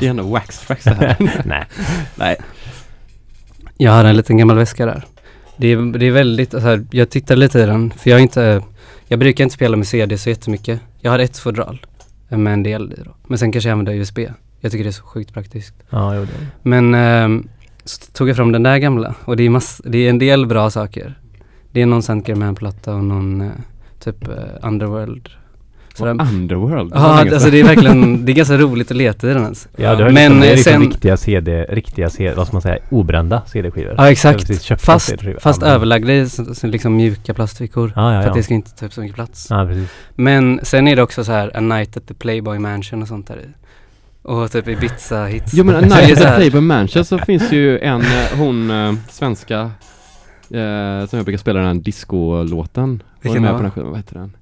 det 0.00 0.06
är 0.06 0.10
ändå 0.10 0.22
wax 0.22 0.66
tracks 0.66 0.84
det 0.84 0.94
här. 0.94 1.16
Nej. 1.44 1.64
Nej. 2.14 2.36
Jag 3.76 3.92
har 3.92 4.04
en 4.04 4.16
liten 4.16 4.36
gammal 4.38 4.56
väska 4.56 4.86
där. 4.86 5.02
Det 5.56 5.66
är, 5.72 5.98
det 5.98 6.06
är 6.06 6.10
väldigt, 6.10 6.54
alltså, 6.54 6.78
jag 6.90 7.10
tittade 7.10 7.40
lite 7.40 7.58
i 7.60 7.66
den, 7.66 7.90
för 7.90 8.10
jag 8.10 8.18
är 8.18 8.22
inte, 8.22 8.62
jag 9.08 9.18
brukar 9.18 9.44
inte 9.44 9.54
spela 9.54 9.76
med 9.76 9.86
CD 9.86 10.18
så 10.18 10.28
jättemycket. 10.28 10.80
Jag 11.00 11.10
har 11.10 11.18
ett 11.18 11.38
fodral 11.38 11.80
med 12.28 12.52
en 12.52 12.62
del 12.62 12.92
i 12.92 13.02
då. 13.04 13.14
Men 13.26 13.38
sen 13.38 13.52
kanske 13.52 13.68
jag 13.68 13.72
använder 13.72 13.94
USB. 13.94 14.18
Jag 14.60 14.72
tycker 14.72 14.84
det 14.84 14.90
är 14.90 14.92
så 14.92 15.04
sjukt 15.04 15.34
praktiskt. 15.34 15.74
Ja, 15.90 16.14
jo, 16.14 16.20
det. 16.20 16.46
Men 16.62 16.94
ehm, 16.94 17.48
så 17.84 18.12
tog 18.12 18.28
jag 18.28 18.36
fram 18.36 18.52
den 18.52 18.62
där 18.62 18.78
gamla 18.78 19.14
och 19.24 19.36
det 19.36 19.42
är, 19.42 19.50
mass, 19.50 19.82
det 19.84 19.98
är 19.98 20.10
en 20.10 20.18
del 20.18 20.46
bra 20.46 20.70
saker. 20.70 21.18
Det 21.72 21.82
är 21.82 21.86
någon 21.86 22.02
Sandgerman-platta 22.02 22.94
och 22.94 23.04
någon 23.04 23.40
eh, 23.40 23.48
typ 23.98 24.28
eh, 24.28 24.34
Underworld. 24.62 25.28
Sådär. 25.98 26.10
Underworld. 26.34 26.90
det 26.92 26.98
var 26.98 27.24
Ja, 27.24 27.34
alltså 27.34 27.50
det 27.50 27.60
är 27.60 27.64
verkligen, 27.64 28.24
det 28.24 28.32
är 28.32 28.34
ganska 28.34 28.56
roligt 28.56 28.90
att 28.90 28.96
leta 28.96 29.30
i 29.30 29.34
den 29.34 29.42
ens. 29.42 29.68
Ja, 29.76 29.94
det 29.94 30.04
har 30.04 30.10
Men, 30.10 30.14
liksom, 30.14 30.40
det 30.40 30.46
är 30.46 30.50
eh, 30.50 30.56
liksom 30.56 30.72
sen- 30.72 30.82
riktiga 30.82 31.16
CD, 31.16 31.66
riktiga 31.68 32.10
CD, 32.10 32.34
vad 32.34 32.46
ska 32.46 32.54
man 32.54 32.62
säga, 32.62 32.78
obrända 32.90 33.42
CD-skivor. 33.46 33.94
Ja 33.98 34.10
exakt, 34.10 34.80
fast, 34.80 35.14
fast 35.40 35.62
överlagda 35.62 36.12
i 36.12 36.26
liksom 36.62 36.96
mjuka 36.96 37.34
plastfickor. 37.34 37.92
Ja, 37.96 38.14
ja, 38.14 38.22
För 38.22 38.28
att 38.28 38.34
det 38.36 38.42
ska 38.42 38.54
inte 38.54 38.70
ta 38.70 38.86
upp 38.86 38.92
så 38.92 39.00
mycket 39.00 39.14
plats. 39.14 39.48
Precis. 39.48 39.88
Men 40.14 40.60
sen 40.62 40.88
är 40.88 40.96
det 40.96 41.02
också 41.02 41.24
så 41.24 41.32
här 41.32 41.56
A 41.56 41.60
Night 41.60 41.96
at 41.96 42.06
the 42.06 42.14
Playboy 42.14 42.58
Mansion 42.58 43.02
och 43.02 43.08
sånt 43.08 43.26
där 43.26 43.36
i. 43.36 43.48
Och 44.22 44.52
typ 44.52 44.68
Ibiza-hits. 44.68 45.50
Jo 45.52 45.64
men 45.64 45.74
är 45.74 45.80
Night 45.80 46.12
at 46.18 46.24
här- 46.24 46.36
Playboy 46.36 46.60
Mansion 46.60 47.04
så 47.04 47.18
finns 47.18 47.52
ju 47.52 47.78
en, 47.78 48.00
eh, 48.00 48.06
hon 48.38 48.70
eh, 48.70 48.94
svenska 49.10 49.60
eh, 49.60 51.06
som 51.08 51.16
jag 51.16 51.24
brukar 51.24 51.38
spela 51.38 51.58
den 51.58 51.68
här 51.68 51.74
disco-låten. 51.74 53.02
Var 53.22 53.22
Vilken 53.22 53.42
med 53.42 53.52
då? 53.52 53.70
på 53.70 53.80
den 53.80 53.88
vad 53.90 53.96
heter 53.96 54.14
den? 54.14 54.36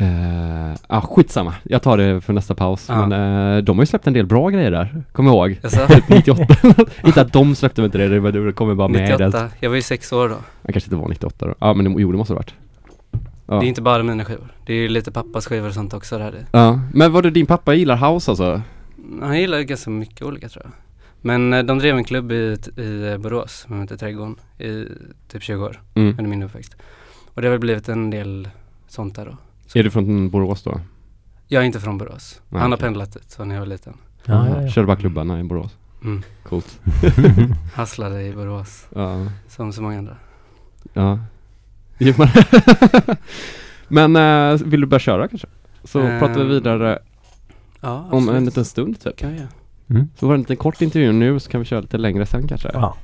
Ja, 0.00 0.76
ah, 0.86 1.00
skitsamma. 1.00 1.54
Jag 1.62 1.82
tar 1.82 1.96
det 1.96 2.20
för 2.20 2.32
nästa 2.32 2.54
paus. 2.54 2.86
Ja. 2.88 3.06
Men 3.06 3.56
eh, 3.56 3.62
de 3.62 3.78
har 3.78 3.82
ju 3.82 3.86
släppt 3.86 4.06
en 4.06 4.12
del 4.12 4.26
bra 4.26 4.48
grejer 4.48 4.70
där, 4.70 5.02
kommer 5.12 5.30
ihåg. 5.30 5.60
Alltså, 5.62 5.86
Typ 5.86 6.08
98. 6.08 6.44
inte 7.04 7.20
att 7.20 7.32
de 7.32 7.54
släppte 7.54 7.82
inte 7.82 7.98
det, 7.98 8.08
det 8.08 8.20
var- 8.20 8.32
det 8.32 8.52
kommer 8.52 8.74
bara 8.74 8.88
med 8.88 9.00
i 9.00 9.16
det. 9.16 9.26
98, 9.26 9.48
jag 9.60 9.70
var 9.70 9.76
ju 9.76 9.82
sex 9.82 10.12
år 10.12 10.28
då. 10.28 10.36
Jag 10.62 10.74
kanske 10.74 10.88
inte 10.88 10.96
var 11.02 11.08
98 11.08 11.46
då. 11.46 11.54
Ja 11.58 11.74
men 11.74 11.84
det, 11.94 12.00
jo 12.02 12.12
det 12.12 12.18
måste 12.18 12.32
det 12.32 12.36
ha 12.36 12.38
varit. 12.38 12.54
Ja. 13.46 13.54
Det 13.60 13.66
är 13.66 13.68
inte 13.68 13.82
bara 13.82 14.02
mina 14.02 14.24
skivor. 14.24 14.48
Det 14.66 14.72
är 14.72 14.76
ju 14.76 14.88
lite 14.88 15.12
pappas 15.12 15.46
skivor 15.46 15.68
och 15.68 15.74
sånt 15.74 15.94
också 15.94 16.18
där 16.18 16.34
ja. 16.52 16.80
Men 16.92 17.12
vad 17.12 17.22
det 17.22 17.30
din 17.30 17.46
pappa 17.46 17.74
gillar 17.74 18.12
house 18.12 18.30
alltså? 18.30 18.62
Han 19.22 19.38
gillar 19.40 19.60
ganska 19.60 19.90
mycket 19.90 20.22
olika 20.22 20.48
tror 20.48 20.64
jag. 20.64 20.72
Men 21.20 21.52
eh, 21.52 21.62
de 21.62 21.78
drev 21.78 21.96
en 21.96 22.04
klubb 22.04 22.32
i, 22.32 22.56
i 22.76 23.08
eh, 23.12 23.18
Borås 23.18 23.64
som 23.68 23.80
heter 23.80 23.96
Trädgården 23.96 24.36
i 24.58 24.84
typ 25.32 25.42
20 25.42 25.64
år 25.64 25.80
Mm. 25.94 26.10
under 26.10 26.22
min 26.30 26.42
uppväxt. 26.42 26.76
Och 27.34 27.42
det 27.42 27.48
har 27.48 27.50
väl 27.50 27.60
blivit 27.60 27.88
en 27.88 28.10
del 28.10 28.48
sånt 28.88 29.16
där 29.16 29.24
då. 29.24 29.36
Är 29.74 29.82
du 29.82 29.90
från 29.90 30.30
Borås 30.30 30.62
då? 30.62 30.80
Jag 31.48 31.62
är 31.62 31.66
inte 31.66 31.80
från 31.80 31.98
Borås. 31.98 32.40
Nej, 32.48 32.60
Han 32.60 32.70
har 32.70 32.76
okej. 32.78 32.86
pendlat 32.86 33.12
dit 33.12 33.30
så 33.30 33.44
när 33.44 33.54
jag 33.54 33.60
var 33.62 33.66
liten. 33.66 33.94
Ja, 34.24 34.48
ja, 34.48 34.62
ja. 34.62 34.68
Körde 34.68 34.86
bara 34.86 34.96
klubbarna 34.96 35.40
i 35.40 35.44
Borås. 35.44 35.76
Mm. 36.04 36.22
Coolt. 36.42 36.80
Hasslade 37.74 38.22
i 38.22 38.32
Borås 38.34 38.86
Ja. 38.94 39.26
som 39.48 39.72
så 39.72 39.82
många 39.82 39.98
andra. 39.98 40.16
Ja. 40.92 41.18
Jo, 41.98 42.14
men 42.16 42.28
Men 44.12 44.16
eh, 44.16 44.66
vill 44.66 44.80
du 44.80 44.86
börja 44.86 45.00
köra 45.00 45.28
kanske? 45.28 45.46
Så 45.84 46.00
Eh, 46.00 46.18
pratar 46.18 46.34
vi 46.44 46.44
vidare 46.44 46.98
Ja, 47.80 47.96
om 48.10 48.12
en 48.12 48.18
absolut. 48.28 48.44
liten 48.44 48.64
stund 48.64 49.00
typ. 49.00 49.16
kan 49.16 49.28
jag 49.30 49.38
göra. 49.38 49.48
Mm. 49.90 50.08
Så 50.16 50.26
var 50.26 50.34
det 50.34 50.36
en 50.36 50.40
liten 50.40 50.56
kort 50.56 50.82
intervju 50.82 51.12
nu 51.12 51.40
så 51.40 51.50
kan 51.50 51.60
vi 51.60 51.64
köra 51.66 51.80
lite 51.80 51.98
längre 51.98 52.26
sen 52.26 52.48
kanske. 52.48 52.70
Ja. 52.72 52.94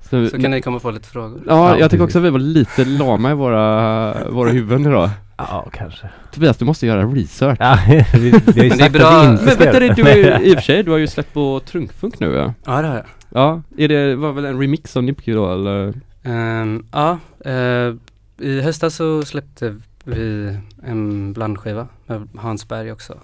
Så, 0.00 0.28
Så 0.28 0.40
kan 0.42 0.50
ni 0.50 0.62
komma 0.62 0.78
på 0.78 0.90
lite 0.90 1.08
frågor. 1.08 1.42
Ja, 1.46 1.52
Ja, 1.70 1.78
jag 1.78 1.90
tycker 1.90 2.04
precis. 2.04 2.16
också 2.16 2.18
att 2.18 2.24
vi 2.24 2.30
var 2.30 2.38
lite 2.38 2.84
lama 2.84 3.30
i 3.30 3.34
våra, 3.34 4.14
våra 4.30 4.50
huvuden 4.50 4.86
idag. 4.86 5.10
Ja, 5.38 5.68
kanske. 5.72 6.08
Tobias, 6.32 6.56
du 6.56 6.64
måste 6.64 6.86
göra 6.86 7.06
research. 7.06 7.56
Ja, 7.60 7.78
vi, 8.12 8.30
vi 8.30 8.30
har 8.30 8.62
ju 8.62 8.68
det 8.68 8.74
är 8.74 8.78
sagt 8.78 8.92
bra. 8.92 9.08
att 9.08 9.26
vi 9.26 9.30
inte 9.30 9.44
Men 9.44 9.58
vet 9.58 9.96
du, 9.96 10.02
är 10.02 10.40
i 10.42 10.50
och 10.50 10.54
för 10.54 10.62
sig, 10.62 10.82
du 10.82 10.90
har 10.90 10.98
ju 10.98 11.06
släppt 11.06 11.34
på 11.34 11.60
Trunkfunk 11.60 12.20
nu 12.20 12.32
ja. 12.32 12.54
Ja, 12.64 12.82
det 12.82 12.88
har 12.88 12.94
jag. 12.94 13.06
Ja, 13.28 13.62
är 13.76 13.88
det, 13.88 14.16
var 14.16 14.32
väl 14.32 14.44
en 14.44 14.60
remix 14.60 14.96
av 14.96 15.02
Nipki 15.02 15.32
då 15.32 15.52
eller? 15.52 15.94
Ehm, 16.22 16.86
ja, 16.92 17.18
eh, 17.44 17.94
i 18.38 18.60
höstas 18.60 18.94
så 18.94 19.22
släppte 19.22 19.76
vi 20.04 20.56
en 20.82 21.32
blandskiva 21.32 21.88
med 22.06 22.28
Hans 22.36 22.68
Berg 22.68 22.92
också. 22.92 23.18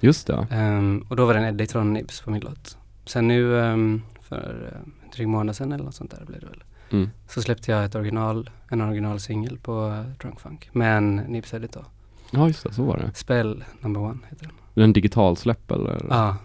Just 0.00 0.26
det. 0.26 0.46
Ehm, 0.50 1.04
och 1.08 1.16
då 1.16 1.26
var 1.26 1.34
det 1.34 1.40
en 1.40 1.68
från 1.68 1.92
Nibs 1.92 2.20
på 2.20 2.30
min 2.30 2.40
låt. 2.40 2.78
Sen 3.04 3.28
nu 3.28 3.60
ehm, 3.60 4.02
för 4.28 4.70
uh, 4.72 4.78
en 5.04 5.10
dryg 5.16 5.28
månad 5.28 5.56
sedan 5.56 5.72
eller 5.72 5.84
något 5.84 5.94
sånt 5.94 6.10
där 6.10 6.24
blev 6.26 6.40
det 6.40 6.46
väl. 6.46 6.62
Mm. 6.90 7.10
Så 7.28 7.42
släppte 7.42 7.70
jag 7.70 7.84
ett 7.84 7.94
original, 7.94 8.50
en 8.70 8.80
originalsingel 8.80 9.58
på 9.58 9.86
uh, 9.86 10.00
Drunk 10.20 10.40
Funk 10.40 10.68
med 10.72 10.96
en 10.96 11.16
Nibs 11.16 11.54
edit 11.54 11.72
då. 11.72 11.84
Ja, 12.30 12.46
just 12.46 12.62
det. 12.62 12.72
Så 12.72 12.82
var 12.82 12.96
det. 12.96 13.10
Spell 13.14 13.64
number 13.80 14.00
one 14.00 14.18
heter 14.30 14.46
den. 14.74 14.84
En 14.84 14.92
digital 14.92 15.36
släpp 15.36 15.70
eller? 15.70 16.06
Ja, 16.10 16.36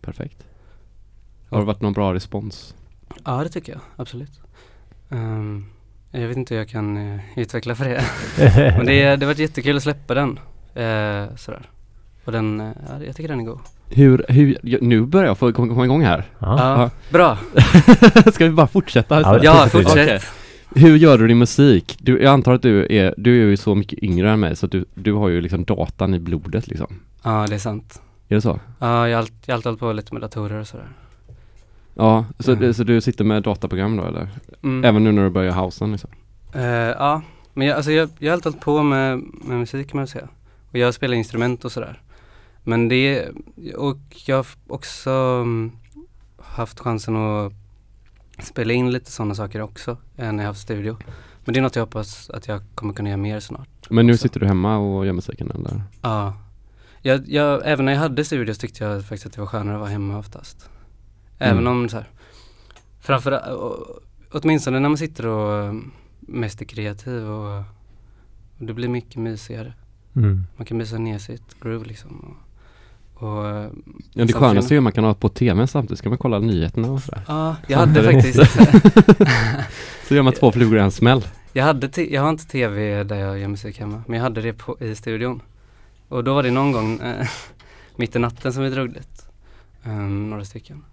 Perfekt. 0.00 0.44
Har 1.50 1.58
det 1.58 1.64
varit 1.64 1.80
någon 1.80 1.92
bra 1.92 2.14
respons? 2.14 2.74
ja 3.24 3.42
det 3.42 3.48
tycker 3.48 3.72
jag 3.72 3.80
absolut. 3.96 4.40
Ehm, 5.10 5.66
jag 6.10 6.28
vet 6.28 6.36
inte 6.36 6.54
hur 6.54 6.60
jag 6.60 6.68
kan 6.68 6.96
eh, 6.96 7.20
utveckla 7.36 7.74
för 7.74 7.84
det. 7.84 8.04
Men 8.76 8.86
det, 8.86 9.02
det 9.16 9.26
har 9.26 9.26
varit 9.26 9.38
jättekul 9.38 9.76
att 9.76 9.82
släppa 9.82 10.14
den. 10.14 10.38
eh, 10.74 11.36
sådär. 11.36 11.70
Och 12.24 12.32
den, 12.32 12.72
ja, 12.88 13.04
jag 13.04 13.16
tycker 13.16 13.28
den 13.28 13.40
är 13.40 13.44
god. 13.44 13.60
Hur, 13.88 14.24
hur, 14.28 14.58
nu 14.80 15.00
börjar 15.02 15.26
jag 15.26 15.38
få 15.38 15.52
komma 15.52 15.84
igång 15.84 16.02
här. 16.04 16.24
Ja. 16.38 16.56
Ja, 16.80 16.90
bra. 17.10 17.38
Ska 18.32 18.44
vi 18.44 18.50
bara 18.50 18.66
fortsätta? 18.66 19.20
Ja, 19.20 19.38
Ja, 19.42 19.66
fortsätt. 19.70 20.22
Hur 20.76 20.96
gör 20.96 21.18
du 21.18 21.28
din 21.28 21.38
musik? 21.38 21.96
Du, 22.00 22.22
jag 22.22 22.32
antar 22.32 22.52
att 22.52 22.62
du 22.62 22.86
är, 22.90 23.14
du 23.16 23.42
är 23.42 23.46
ju 23.46 23.56
så 23.56 23.74
mycket 23.74 23.98
yngre 24.02 24.30
än 24.30 24.40
mig 24.40 24.56
så 24.56 24.66
att 24.66 24.72
du, 24.72 24.84
du 24.94 25.12
har 25.12 25.28
ju 25.28 25.40
liksom 25.40 25.64
datan 25.64 26.14
i 26.14 26.18
blodet 26.18 26.66
liksom. 26.66 26.86
Ja, 27.22 27.46
det 27.48 27.54
är 27.54 27.58
sant. 27.58 28.02
Är 28.28 28.34
det 28.34 28.40
så? 28.40 28.60
Ja, 28.78 29.08
jag 29.08 29.16
har 29.18 29.22
alltid 29.48 29.64
hållit 29.66 29.80
på 29.80 29.92
lite 29.92 30.14
med 30.14 30.22
datorer 30.22 30.60
och 30.60 30.66
sådär. 30.66 30.86
Ja, 31.94 32.24
så, 32.38 32.52
Mm. 32.52 32.62
det, 32.64 32.74
så 32.74 32.84
du 32.84 33.00
sitter 33.00 33.24
med 33.24 33.42
dataprogram 33.42 33.96
då 33.96 34.04
eller? 34.04 34.28
Mm. 34.62 34.84
Även 34.84 35.04
nu 35.04 35.12
när 35.12 35.24
du 35.24 35.30
börjar 35.30 35.52
housen 35.52 35.92
liksom? 35.92 36.10
Eh, 36.54 36.62
ja, 36.64 37.22
men 37.54 37.66
jag, 37.66 37.76
alltså 37.76 37.92
jag, 37.92 38.08
jag 38.18 38.30
har 38.30 38.32
alltid 38.34 38.52
hållit 38.52 38.64
på 38.64 38.82
med, 38.82 39.22
med 39.44 39.58
musik 39.58 39.90
kan 39.90 39.98
man 39.98 40.06
säga. 40.06 40.28
Och 40.70 40.78
jag 40.78 40.94
spelar 40.94 41.14
instrument 41.16 41.64
och 41.64 41.72
sådär. 41.72 42.00
Men 42.64 42.88
det, 42.88 43.28
och 43.76 43.98
jag 44.26 44.36
har 44.36 44.46
också 44.66 45.10
mm, 45.10 45.72
haft 46.38 46.80
chansen 46.80 47.16
att 47.16 47.52
spela 48.38 48.72
in 48.72 48.90
lite 48.90 49.10
sådana 49.10 49.34
saker 49.34 49.60
också, 49.60 49.96
när 50.16 50.26
jag 50.26 50.34
har 50.34 50.42
haft 50.44 50.60
studio. 50.60 50.96
Men 51.44 51.52
det 51.54 51.60
är 51.60 51.62
något 51.62 51.76
jag 51.76 51.82
hoppas 51.82 52.30
att 52.30 52.48
jag 52.48 52.62
kommer 52.74 52.94
kunna 52.94 53.08
göra 53.08 53.16
mer 53.16 53.40
snart. 53.40 53.68
Men 53.90 54.06
nu 54.06 54.12
också. 54.12 54.22
sitter 54.22 54.40
du 54.40 54.46
hemma 54.46 54.76
och 54.78 55.06
gör 55.06 55.12
musiken 55.12 55.50
eller? 55.50 55.82
Ja. 56.02 56.34
Jag, 57.02 57.28
jag, 57.28 57.62
även 57.64 57.84
när 57.84 57.92
jag 57.92 58.00
hade 58.00 58.24
studio 58.24 58.54
så 58.54 58.60
tyckte 58.60 58.84
jag 58.84 59.00
faktiskt 59.02 59.26
att 59.26 59.32
det 59.32 59.40
var 59.40 59.46
skönare 59.46 59.74
att 59.74 59.80
vara 59.80 59.90
hemma 59.90 60.18
oftast. 60.18 60.70
Även 61.38 61.58
Mm. 61.66 61.72
om 61.72 61.88
så 61.88 61.96
här, 61.96 62.08
framför 63.00 63.52
å- 63.54 64.00
åtminstone 64.32 64.80
när 64.80 64.88
man 64.88 64.98
sitter 64.98 65.26
och 65.26 65.68
um, 65.68 65.92
mest 66.20 66.60
är 66.60 66.64
kreativ 66.64 67.26
och, 67.30 67.58
och 68.58 68.64
det 68.66 68.74
blir 68.74 68.88
mycket 68.88 69.16
mysigare. 69.16 69.74
Mm. 70.16 70.44
Man 70.56 70.66
kan 70.66 70.76
mysa 70.76 70.98
ner 70.98 71.18
sitt 71.18 71.60
groove 71.60 71.84
liksom. 71.86 72.18
Och, 72.18 72.36
och, 73.14 73.44
Ja 74.12 74.24
det 74.24 74.32
skönaste 74.32 74.74
är 74.74 74.76
ju 74.76 74.80
man 74.80 74.92
kan 74.92 75.04
ha 75.04 75.14
på 75.14 75.28
tvn 75.28 75.68
samtidigt, 75.68 75.98
ska 75.98 76.08
man 76.08 76.18
kolla 76.18 76.38
nyheterna 76.38 76.90
och 76.92 77.00
sådär. 77.00 77.20
Ja, 77.28 77.56
jag 77.68 77.78
hade 77.78 78.02
faktiskt, 78.02 78.38
Så 80.08 80.14
gör 80.14 80.22
man 80.22 80.32
två 80.32 80.52
flugor 80.52 80.78
i 80.78 80.80
en 80.80 80.90
smäll. 80.90 81.24
jag 81.52 81.64
hade, 81.64 82.02
jag 82.02 82.22
har 82.22 82.30
inte 82.30 82.46
tv 82.46 83.04
där 83.04 83.16
jag 83.16 83.38
gör 83.38 83.48
musik 83.48 83.80
hemma, 83.80 84.02
men 84.06 84.16
jag 84.16 84.22
hade 84.22 84.42
det 84.42 84.52
på, 84.52 84.76
i 84.80 84.94
studion. 84.94 85.42
Och 86.08 86.24
då 86.24 86.34
var 86.34 86.42
det 86.42 86.50
någon 86.50 86.72
gång 86.72 87.00
eh, 87.00 87.26
mitt 87.96 88.16
i 88.16 88.18
natten 88.18 88.52
som 88.52 88.62
vi 88.62 88.70
drog 88.70 88.92
dit, 88.92 89.26
um, 89.84 90.30
några 90.30 90.44
stycken. 90.44 90.84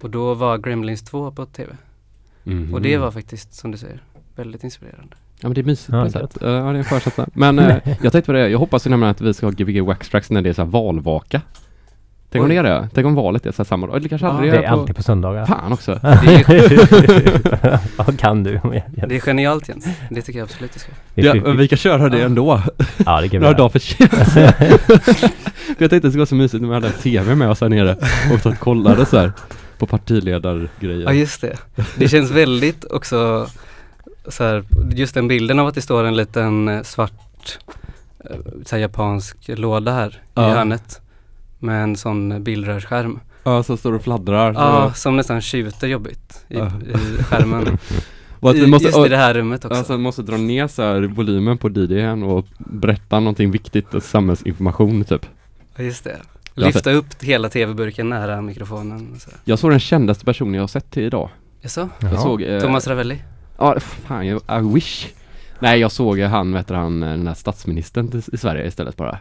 Och 0.00 0.10
då 0.10 0.34
var 0.34 0.58
Gremlins 0.58 1.02
2 1.02 1.30
på 1.30 1.46
tv. 1.46 1.76
Mhm. 2.44 2.74
Och 2.74 2.82
det 2.82 2.96
var 2.96 3.10
faktiskt, 3.10 3.54
som 3.54 3.70
du 3.70 3.78
säger, 3.78 4.02
väldigt 4.36 4.64
inspirerande. 4.64 5.16
Ja 5.40 5.48
men 5.48 5.54
det 5.54 5.60
är 5.60 5.64
mysigt 5.64 5.88
Ja, 5.92 6.00
på 6.00 6.06
ett 6.06 6.12
sätt. 6.12 6.36
Ja 6.40 6.46
det 6.46 6.78
är 6.78 7.20
en. 7.20 7.30
Men 7.34 7.58
eh, 7.58 7.76
jag 7.84 8.12
tänkte 8.12 8.22
på 8.22 8.32
det, 8.32 8.48
jag 8.48 8.58
hoppas 8.58 8.86
ju 8.86 8.90
nämligen 8.90 9.10
att 9.10 9.20
vi 9.20 9.34
ska 9.34 9.46
ha 9.46 9.50
Gbg 9.50 9.80
Waxtrax 9.80 10.30
när 10.30 10.42
det 10.42 10.48
är 10.48 10.52
så 10.52 10.62
här 10.62 10.70
valvaka. 10.70 11.42
Tänk 12.30 12.42
om 12.42 12.48
det 12.48 12.56
är 12.56 12.62
det? 12.62 12.88
Tänk 12.94 13.06
om 13.06 13.14
valet 13.14 13.46
är 13.46 13.52
så 13.52 13.56
här 13.62 13.64
samma 13.64 13.86
dag? 13.86 13.96
Eller 13.96 14.08
kanske 14.08 14.26
Ja, 14.26 14.32
aldrig 14.32 14.52
Det 14.52 14.58
är 14.58 14.62
på... 14.68 14.74
alltid 14.80 14.96
på 14.96 15.02
söndagar. 15.02 15.46
Fan 15.46 15.72
också. 15.72 16.00
Vad 17.96 18.18
kan 18.18 18.42
du? 18.44 18.60
det 19.08 19.16
är 19.16 19.20
genialt 19.20 19.68
Jens, 19.68 19.86
det 20.10 20.22
tycker 20.22 20.38
jag 20.38 20.44
absolut 20.46 20.72
du 20.72 20.78
ska. 20.78 20.92
Ja, 21.14 21.32
vi 21.52 21.68
kan 21.68 21.78
köra 21.78 22.08
det 22.08 22.22
ändå. 22.22 22.62
Ja, 23.06 23.20
det 23.20 23.28
kan 23.28 23.30
vi 23.30 23.38
Några 23.46 23.46
göra. 23.46 23.56
dagar 23.58 23.68
för 23.68 23.78
sent. 23.78 24.12
Jag 25.78 25.90
tänkte 25.90 25.96
att 25.96 26.02
det 26.02 26.10
skulle 26.10 26.18
vara 26.20 26.26
så 26.26 26.34
mysigt 26.34 26.60
när 26.62 26.68
vi 26.68 26.74
hade 26.74 26.90
tv 26.90 27.34
med 27.34 27.50
oss 27.50 27.60
här 27.60 27.68
nere 27.68 27.96
och 28.34 28.40
så 28.42 28.52
kollade 28.52 29.06
så 29.06 29.18
här 29.18 29.32
på 29.78 29.86
partiledargrejer. 29.86 31.04
Ja 31.04 31.12
just 31.12 31.40
det. 31.40 31.56
Det 31.96 32.08
känns 32.08 32.30
väldigt 32.30 32.84
också 32.84 33.46
så 34.28 34.44
här, 34.44 34.64
just 34.94 35.14
den 35.14 35.28
bilden 35.28 35.58
av 35.58 35.66
att 35.66 35.74
det 35.74 35.82
står 35.82 36.04
en 36.04 36.16
liten 36.16 36.68
eh, 36.68 36.82
svart 36.82 37.58
eh, 38.24 38.36
så 38.64 38.76
här, 38.76 38.82
japansk 38.82 39.36
låda 39.46 39.92
här 39.92 40.20
Ja. 40.34 40.48
i 40.48 40.52
hörnet. 40.54 41.00
Med 41.66 41.82
en 41.82 41.96
sån 41.96 42.42
bildrörsskärm. 42.42 43.20
Ja, 43.44 43.62
så 43.62 43.76
står 43.76 43.90
du 43.90 43.96
och 43.96 44.02
fladdrar. 44.02 44.52
Ja, 44.52 44.92
som 44.94 45.16
nästan 45.16 45.40
tjuter 45.40 45.86
jobbigt 45.86 46.44
i, 46.48 46.56
Ja. 46.58 46.72
i 47.20 47.22
skärmen. 47.22 47.78
I, 48.54 48.60
vi 48.60 48.66
måste, 48.66 48.86
just 48.88 49.06
i 49.06 49.08
det 49.08 49.16
här 49.16 49.34
rummet 49.34 49.64
också. 49.64 49.78
alltså, 49.78 49.98
måste 49.98 50.22
dra 50.22 50.36
ner 50.36 50.66
så 50.66 50.82
här 50.82 51.02
volymen 51.02 51.58
på 51.58 51.68
DJn 51.68 52.22
och 52.22 52.46
berätta 52.58 53.20
någonting 53.20 53.50
viktigt 53.50 53.94
och 53.94 54.02
samhällsinformation 54.02 55.04
typ. 55.04 55.26
Ja, 55.76 55.84
just 55.84 56.04
det. 56.04 56.16
Lyfta 56.54 56.90
upp 56.92 57.22
hela 57.22 57.48
tv-burken 57.48 58.08
nära 58.08 58.40
mikrofonen. 58.40 59.14
Så. 59.18 59.30
Jag 59.44 59.58
såg 59.58 59.70
den 59.70 59.80
kändaste 59.80 60.24
personen 60.24 60.54
jag 60.54 60.62
har 60.62 60.68
sett 60.68 60.90
till 60.90 61.02
idag. 61.02 61.30
Jaså? 61.60 61.88
Jag 61.98 62.12
Jaha. 62.12 62.20
såg... 62.20 62.42
Eh, 62.42 62.60
Thomas 62.60 62.86
Ravelli? 62.86 63.22
Ja, 63.58 63.80
fan, 63.80 64.24
I 64.26 64.38
wish. 64.74 65.06
Nej, 65.58 65.80
jag 65.80 65.92
såg 65.92 66.18
han, 66.20 66.52
vet 66.52 66.68
du, 66.68 66.74
han, 66.74 67.00
den 67.00 67.26
här 67.26 67.34
statsministern 67.34 68.22
i 68.32 68.36
Sverige 68.36 68.66
istället 68.66 68.96
bara. 68.96 69.18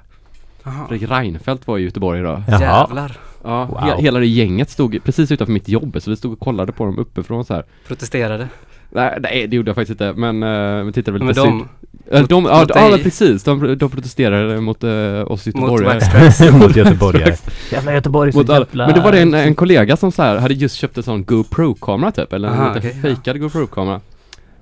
Jaha. 0.65 0.87
Fredrik 0.87 1.09
Reinfeldt 1.11 1.67
var 1.67 1.77
i 1.77 1.83
Göteborg 1.83 2.19
idag. 2.19 2.43
Jaha. 2.47 2.61
Jävlar. 2.61 3.17
Ja, 3.43 3.65
Wow. 3.65 3.77
he- 3.79 3.97
hela 4.01 4.19
det 4.19 4.25
gänget 4.27 4.69
stod 4.69 5.03
precis 5.03 5.31
utanför 5.31 5.53
mitt 5.53 5.69
jobb, 5.69 5.97
så 6.01 6.09
vi 6.09 6.15
stod 6.15 6.33
och 6.33 6.39
kollade 6.39 6.71
på 6.71 6.85
dem 6.85 6.97
uppifrån 6.99 7.45
så 7.45 7.53
här. 7.53 7.63
Protesterade. 7.87 8.47
Nej, 8.89 9.17
nej 9.21 9.47
det 9.47 9.55
gjorde 9.55 9.69
jag 9.69 9.75
faktiskt 9.75 10.01
inte, 10.01 10.13
men 10.19 10.43
uh, 10.43 10.85
vi 10.85 10.91
tittade 10.91 11.11
väl 11.11 11.19
Men 11.19 11.27
lite 11.27 11.41
de, 11.41 11.47
synd. 11.47 11.63
Eh, 12.11 12.27
de, 12.27 12.43
mot- 12.43 12.51
ja, 12.51 12.59
mot 12.59 12.69
ja, 12.75 12.97
precis, 13.03 13.43
de, 13.43 13.77
de 13.77 13.89
protesterade 13.89 14.61
mot 14.61 14.83
uh, 14.83 15.31
oss 15.31 15.45
mot 15.45 15.55
göteborgare. 15.55 16.51
Mot 16.59 16.75
göteborgare. 16.75 17.35
Jävla 17.71 17.93
Göteborg 17.93 18.31
så 18.31 18.37
Mot 18.37 18.49
alla, 18.49 18.65
men 18.73 18.93
då 18.95 19.01
var 19.01 19.11
det 19.11 19.19
en, 19.21 19.33
en 19.33 19.55
kollega 19.55 19.97
som 19.97 20.11
så 20.11 20.21
här 20.23 20.37
hade 20.37 20.53
just 20.53 20.75
köpt 20.75 20.97
en 20.97 21.03
sån 21.03 21.23
GoPro-kamera 21.25 22.11
typ, 22.11 22.33
eller 22.33 22.47
en 22.47 22.53
Aha, 22.53 22.73
lite 22.73 22.87
okej, 22.87 23.01
fejkad 23.01 23.39
GoPro-kamera. 23.41 24.01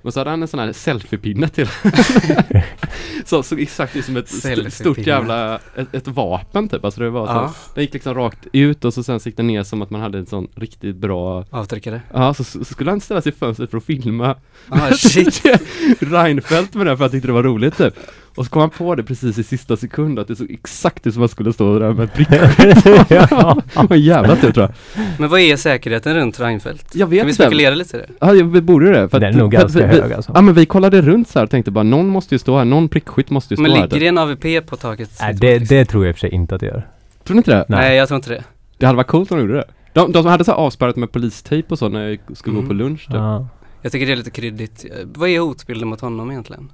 Och 0.03 0.13
så 0.13 0.19
hade 0.19 0.29
han 0.29 0.41
en 0.41 0.47
sån 0.47 0.59
här 0.59 0.71
selfie-pinne 0.73 1.47
till. 1.47 1.67
så 3.25 3.43
såg 3.43 3.59
exakt 3.61 3.95
ut 3.95 4.05
som 4.05 4.17
ett 4.17 4.27
st- 4.27 4.71
stort 4.71 4.97
jävla, 4.97 5.59
ett, 5.75 5.93
ett 5.95 6.07
vapen 6.07 6.69
typ. 6.69 6.85
Alltså 6.85 7.01
det 7.01 7.09
var 7.09 7.27
så, 7.27 7.31
Ja, 7.33 7.53
den 7.75 7.83
gick 7.83 7.93
liksom 7.93 8.13
rakt 8.15 8.47
ut 8.53 8.85
och 8.85 8.93
så 8.93 9.03
sen 9.03 9.19
gick 9.25 9.37
den 9.37 9.47
ner 9.47 9.63
som 9.63 9.81
att 9.81 9.89
man 9.89 10.01
hade 10.01 10.17
en 10.17 10.25
sån 10.25 10.47
riktigt 10.55 10.95
bra 10.95 11.45
avtryckare. 11.49 12.01
Ja, 12.13 12.33
så, 12.33 12.43
så 12.43 12.63
skulle 12.65 12.89
han 12.91 13.01
ställa 13.01 13.21
sig 13.21 13.31
i 13.31 13.35
fönstret 13.35 13.69
för 13.71 13.77
att 13.77 13.83
filma 13.83 14.35
Ah, 14.69 14.91
shit. 14.91 15.43
Reinfeldt 15.99 16.73
med 16.73 16.85
det 16.85 16.97
för 16.97 17.05
att 17.05 17.11
han 17.11 17.11
tyckte 17.11 17.27
det 17.27 17.33
var 17.33 17.43
roligt 17.43 17.77
typ. 17.77 17.93
Och 18.35 18.45
så 18.45 18.51
kom 18.51 18.59
han 18.59 18.69
på 18.69 18.95
det 18.95 19.03
precis 19.03 19.37
i 19.37 19.43
sista 19.43 19.77
sekund 19.77 20.19
att 20.19 20.27
det 20.27 20.35
såg 20.35 20.51
exakt 20.51 21.07
ut 21.07 21.13
som 21.13 21.21
han 21.21 21.29
skulle 21.29 21.53
stå 21.53 21.79
där 21.79 21.93
med 21.93 22.13
prickskydd 22.13 22.77
Ja. 23.09 23.61
Det 23.81 23.87
var 23.89 23.95
jävla 23.95 24.35
tur 24.35 24.51
tror 24.51 24.65
jag. 24.65 25.03
Men 25.19 25.29
vad 25.29 25.39
är 25.39 25.55
säkerheten 25.57 26.15
runt 26.15 26.39
Reinfeldt? 26.39 26.95
Jag 26.95 27.07
vet 27.07 27.19
Kan 27.19 27.25
vi 27.27 27.31
inte. 27.31 27.43
spekulera 27.43 27.75
lite 27.75 27.97
i 27.97 27.99
det? 27.99 28.09
Ja, 28.19 28.31
vi 28.31 28.61
borde 28.61 28.91
det. 28.91 29.09
För 29.09 29.19
Den 29.19 29.33
är 29.33 29.37
nog 29.37 29.51
ganska 29.51 29.79
vi, 29.79 29.85
hög 30.01 30.13
alltså. 30.13 30.31
Ja 30.35 30.41
men 30.41 30.53
vi 30.53 30.65
kollade 30.65 31.01
runt 31.01 31.27
så 31.27 31.39
här 31.39 31.43
och 31.43 31.49
tänkte 31.51 31.71
bara 31.71 31.83
någon 31.83 32.07
måste 32.07 32.35
ju 32.35 32.39
stå 32.39 32.57
här, 32.57 32.65
någon 32.65 32.89
prickskytt 32.89 33.29
måste 33.29 33.53
ju 33.53 33.55
stå 33.55 33.61
Men 33.61 33.71
här. 33.71 33.77
ligger 33.77 33.89
typ. 33.89 33.99
det 33.99 34.07
en 34.07 34.17
AVP 34.17 34.69
på 34.69 34.75
taket? 34.75 35.09
Nej, 35.21 35.33
det, 35.33 35.57
det 35.59 35.85
tror 35.85 36.05
jag 36.05 36.09
i 36.09 36.13
och 36.13 36.15
för 36.15 36.19
sig 36.19 36.29
inte 36.29 36.55
att 36.55 36.61
det 36.61 36.67
gör. 36.67 36.87
Tror 37.23 37.35
ni 37.35 37.37
inte 37.39 37.51
det? 37.51 37.65
Nej. 37.69 37.79
Nej, 37.79 37.97
jag 37.97 38.07
tror 38.07 38.15
inte 38.15 38.29
det. 38.29 38.43
Det 38.77 38.85
hade 38.85 38.97
varit 38.97 39.07
coolt 39.07 39.31
om 39.31 39.37
de 39.37 39.43
gjorde 39.43 39.57
det. 39.57 39.65
De, 39.93 40.11
de 40.11 40.23
som 40.23 40.31
hade 40.31 40.43
så 40.43 40.51
här 40.51 40.57
avspärrat 40.57 40.95
med 40.95 41.11
polistejp 41.11 41.67
och 41.69 41.79
så 41.79 41.89
när 41.89 42.07
jag 42.09 42.19
skulle 42.37 42.53
gå 42.53 42.59
Mm. 42.59 42.67
på 42.67 42.73
lunch 42.73 43.05
typ. 43.07 43.15
Ja. 43.15 43.47
Jag 43.81 43.91
tycker 43.91 44.05
det 44.05 44.11
är 44.11 44.15
lite 44.15 44.31
kryddigt. 44.31 44.85
Vad 45.03 45.29
är 45.29 45.39
hotbilden 45.39 45.87
mot 45.87 46.01
honom 46.01 46.31
egentligen? 46.31 46.71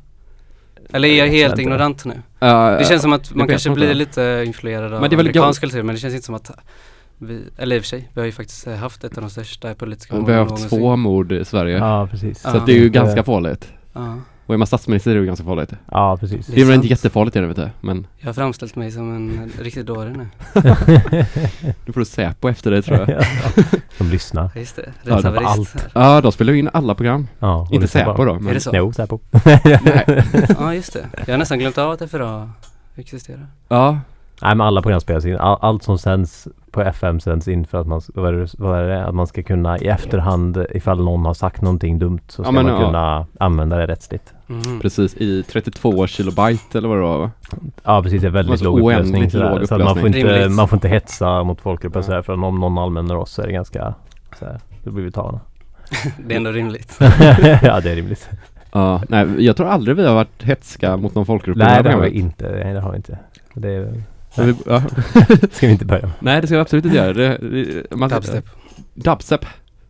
Eller 0.93 1.07
är 1.09 1.17
jag 1.17 1.27
Jag 1.27 1.31
helt 1.33 1.51
inte. 1.51 1.61
ignorant 1.61 2.05
nu? 2.05 2.21
Ja, 2.39 2.69
Det 2.71 2.85
känns 2.85 3.01
som 3.01 3.13
att 3.13 3.33
man 3.35 3.47
kanske 3.47 3.69
jag 3.69 3.75
blir 3.75 3.93
lite 3.93 4.43
influerad 4.47 4.93
av 4.93 5.03
amerikansk 5.03 5.61
kultur 5.61 5.83
men 5.83 5.95
det 5.95 6.01
känns 6.01 6.13
inte 6.13 6.25
som 6.25 6.35
att 6.35 6.51
vi, 7.17 7.43
eller 7.57 7.75
i 7.75 7.79
och 7.79 7.83
för 7.83 7.87
sig, 7.87 8.09
vi 8.13 8.21
har 8.21 8.25
ju 8.25 8.31
faktiskt 8.31 8.67
eh, 8.67 8.75
haft 8.75 9.03
ett 9.03 9.17
av 9.17 9.21
de 9.23 9.29
största 9.29 9.75
politiska 9.75 10.15
Vi 10.19 10.31
har 10.31 10.39
haft 10.39 10.49
någonsin. 10.49 10.79
två 10.79 10.95
mord 10.95 11.31
i 11.31 11.45
Sverige. 11.45 11.77
ja, 11.77 12.07
precis. 12.11 12.41
Så 12.41 12.47
Ja. 12.49 12.57
att 12.57 12.65
det 12.65 12.71
är 12.71 12.79
ju 12.79 12.89
ganska 12.89 13.23
farligt. 13.23 13.71
Ja, 13.93 14.15
Och 14.49 14.53
är 14.53 14.57
man 14.57 14.67
statsminister 14.67 15.11
är 15.11 15.15
det 15.15 15.19
ju 15.21 15.25
ganska 15.27 15.45
farligt. 15.45 15.71
Ja, 15.91 16.17
precis. 16.19 16.47
Det 16.47 16.53
är 16.53 16.55
Det 16.55 16.61
är 16.61 16.65
väl 16.65 16.75
inte 16.75 16.87
jättefarligt 16.87 17.35
är 17.35 17.41
det 17.41 17.47
vet 17.47 17.55
du, 17.57 17.69
men 17.81 18.07
jag 18.17 18.25
har 18.27 18.33
framställt 18.33 18.75
mig 18.75 18.91
som 18.91 19.15
en 19.15 19.51
riktig 19.59 19.85
dåre 19.85 20.09
nu. 20.09 20.27
nu 21.85 21.93
får 21.93 21.99
du 21.99 22.05
Säpo 22.05 22.49
efter 22.49 22.71
dig 22.71 22.81
tror 22.81 22.97
jag. 22.99 23.09
Ja. 23.09 23.21
De 23.97 24.09
lyssnar. 24.09 24.49
Just 24.55 24.75
det, 24.75 24.93
Ja, 25.03 25.09
var 25.11 25.31
rättshaverist. 25.31 25.75
Ja, 25.93 26.21
de 26.21 26.31
spelar 26.31 26.53
ju 26.53 26.59
in 26.59 26.69
alla 26.73 26.95
program. 26.95 27.27
Ja, 27.39 27.67
Inte 27.71 27.87
Säpo 27.87 28.13
bara. 28.13 28.25
då, 28.27 28.35
Är 28.35 28.39
men 28.39 28.53
det 28.53 28.59
så? 28.59 28.71
Jo, 28.73 28.93
Säpo. 28.93 29.19
Nej. 29.45 30.23
Ja, 30.59 30.73
just 30.75 30.93
det. 30.93 31.05
Jag 31.25 31.33
har 31.33 31.37
nästan 31.37 31.59
glömt 31.59 31.77
av 31.77 31.91
att 31.91 32.11
FRA 32.11 32.49
existerar. 32.95 33.47
Ja, 33.67 33.99
Nej 34.41 34.55
men 34.55 34.67
alla 34.67 34.81
program 34.81 34.99
spelas 35.01 35.25
in. 35.25 35.37
All, 35.37 35.57
allt 35.61 35.83
som 35.83 35.97
sänds 35.97 36.47
på 36.71 36.81
FM 36.81 37.19
sänds 37.19 37.47
in 37.47 37.65
för 37.67 37.81
att 37.81 37.87
man, 37.87 38.01
ska- 38.01 38.21
vad 38.21 38.33
är 38.33 38.37
det, 38.37 38.47
vad 38.57 38.79
är 38.79 38.83
det? 38.87 39.05
Att 39.05 39.15
man 39.15 39.27
ska 39.27 39.43
kunna 39.43 39.77
i 39.79 39.87
efterhand 39.87 40.65
ifall 40.69 41.03
någon 41.03 41.25
har 41.25 41.33
sagt 41.33 41.61
någonting 41.61 41.99
dumt 41.99 42.19
så 42.27 42.41
Ja, 42.41 42.43
ska 42.45 42.51
men 42.51 42.65
man 42.65 42.73
ja. 42.81 42.87
kunna 42.87 43.25
använda 43.39 43.77
det 43.77 43.87
rättsligt. 43.87 44.33
Mhm. 44.47 44.79
Precis, 44.81 45.13
i 45.17 45.43
32 45.43 46.07
kilobyte 46.07 46.77
eller 46.77 46.87
vad 46.87 46.97
det 46.97 47.01
var 47.03 47.17
va? 47.19 47.31
Ja 47.83 48.03
precis, 48.03 48.21
det 48.21 48.27
är 48.27 48.31
väldigt 48.31 48.51
Alltså, 48.51 48.65
låg 48.65 48.79
oändligt 48.83 49.05
upplösning. 49.07 49.29
sådär. 49.31 49.59
låg 49.59 49.67
Så 49.67 49.75
att 49.75 49.81
man, 49.81 49.87
får 49.87 49.99
upplösning. 49.99 50.21
inte, 50.21 50.33
Rimligt. 50.39 50.55
man 50.57 50.67
får 50.67 50.77
inte 50.77 50.87
hetsa 50.87 51.43
mot 51.43 51.61
folkgrupper 51.61 51.99
Ja. 51.99 52.03
sådär 52.03 52.21
för 52.21 52.33
om 52.43 52.59
någon 52.59 52.77
använder 52.77 53.15
oss 53.17 53.31
så 53.31 53.41
är 53.41 53.45
det 53.47 53.53
ganska 53.53 53.93
såhär, 54.39 54.59
då 54.83 54.91
blir 54.91 55.03
vi 55.03 55.11
tagna. 55.11 55.39
Det 56.27 56.33
är 56.33 56.37
ändå 56.37 56.51
rimligt. 56.51 56.97
ja 57.61 57.79
det 57.81 57.91
är 57.91 57.95
rimligt. 57.95 58.29
Ja, 58.71 59.01
nej 59.09 59.45
jag 59.45 59.57
tror 59.57 59.67
aldrig 59.67 59.97
vi 59.97 60.05
har 60.05 60.15
varit 60.15 60.43
hetska 60.43 60.97
mot 60.97 61.15
någon 61.15 61.25
folkgrupp 61.25 61.57
Nej 61.57 61.83
det 61.83 61.91
har 61.91 62.01
vi 62.01 62.09
inte. 62.09 62.51
Nej 62.63 62.73
det 62.73 62.79
har 62.79 62.91
vi 62.91 62.97
inte. 62.97 63.19
Det 63.53 63.69
är, 63.69 64.03
Men 64.35 64.47
vi- 64.47 64.55
ja. 64.65 64.81
ska 65.51 65.67
vi 65.67 65.71
inte 65.71 65.85
börja 65.85 66.01
med. 66.01 66.11
Nej 66.19 66.41
det 66.41 66.47
ska 66.47 66.55
vi 66.55 66.61
absolut 66.61 66.85
inte 66.85 66.97
göra. 66.97 67.13
Det, 67.13 67.37
det, 67.37 67.95
man, 67.95 68.09
Dubstep. 68.09 68.45
Dubstep. 68.93 69.45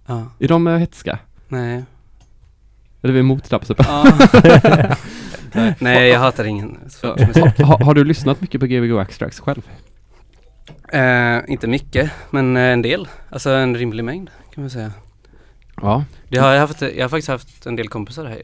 Ja. 0.06 0.26
Är 0.40 0.48
de 0.48 0.68
eh, 0.68 0.78
hetska? 0.78 1.20
Nej. 1.48 1.84
Eller 3.02 3.10
är 3.12 3.14
vi 3.14 3.20
emot 3.20 3.50
dubstep? 3.50 3.78
Ja. 3.80 4.06
Nej, 5.80 6.10
jag 6.10 6.20
hatar 6.20 6.44
ingen 6.44 6.78
sorts 6.90 7.28
musik. 7.28 7.60
ha, 7.60 7.84
har 7.84 7.94
du 7.94 8.04
lyssnat 8.04 8.42
mycket 8.42 8.60
på 8.62 8.68
Gbg 8.68 8.92
Waxtrax 8.92 9.40
själv? 9.40 9.62
Eh, 10.94 11.40
inte 11.48 11.68
mycket, 11.68 12.12
men 12.30 12.58
eh, 12.58 12.64
en 12.64 12.82
del. 12.82 13.08
Alltså 13.30 13.50
en 13.50 13.78
rimlig 13.78 14.04
mängd 14.04 14.30
kan 14.54 14.64
man 14.64 14.70
säga. 14.70 14.92
Ja, 15.82 16.04
Det 16.30 16.38
har 16.38 16.52
jag, 16.52 16.60
haft, 16.60 16.82
jag 16.82 17.04
har 17.04 17.10
faktiskt 17.10 17.28
haft 17.28 17.66
en 17.66 17.76
del 17.76 17.88
kompisar 17.90 18.26
här 18.26 18.42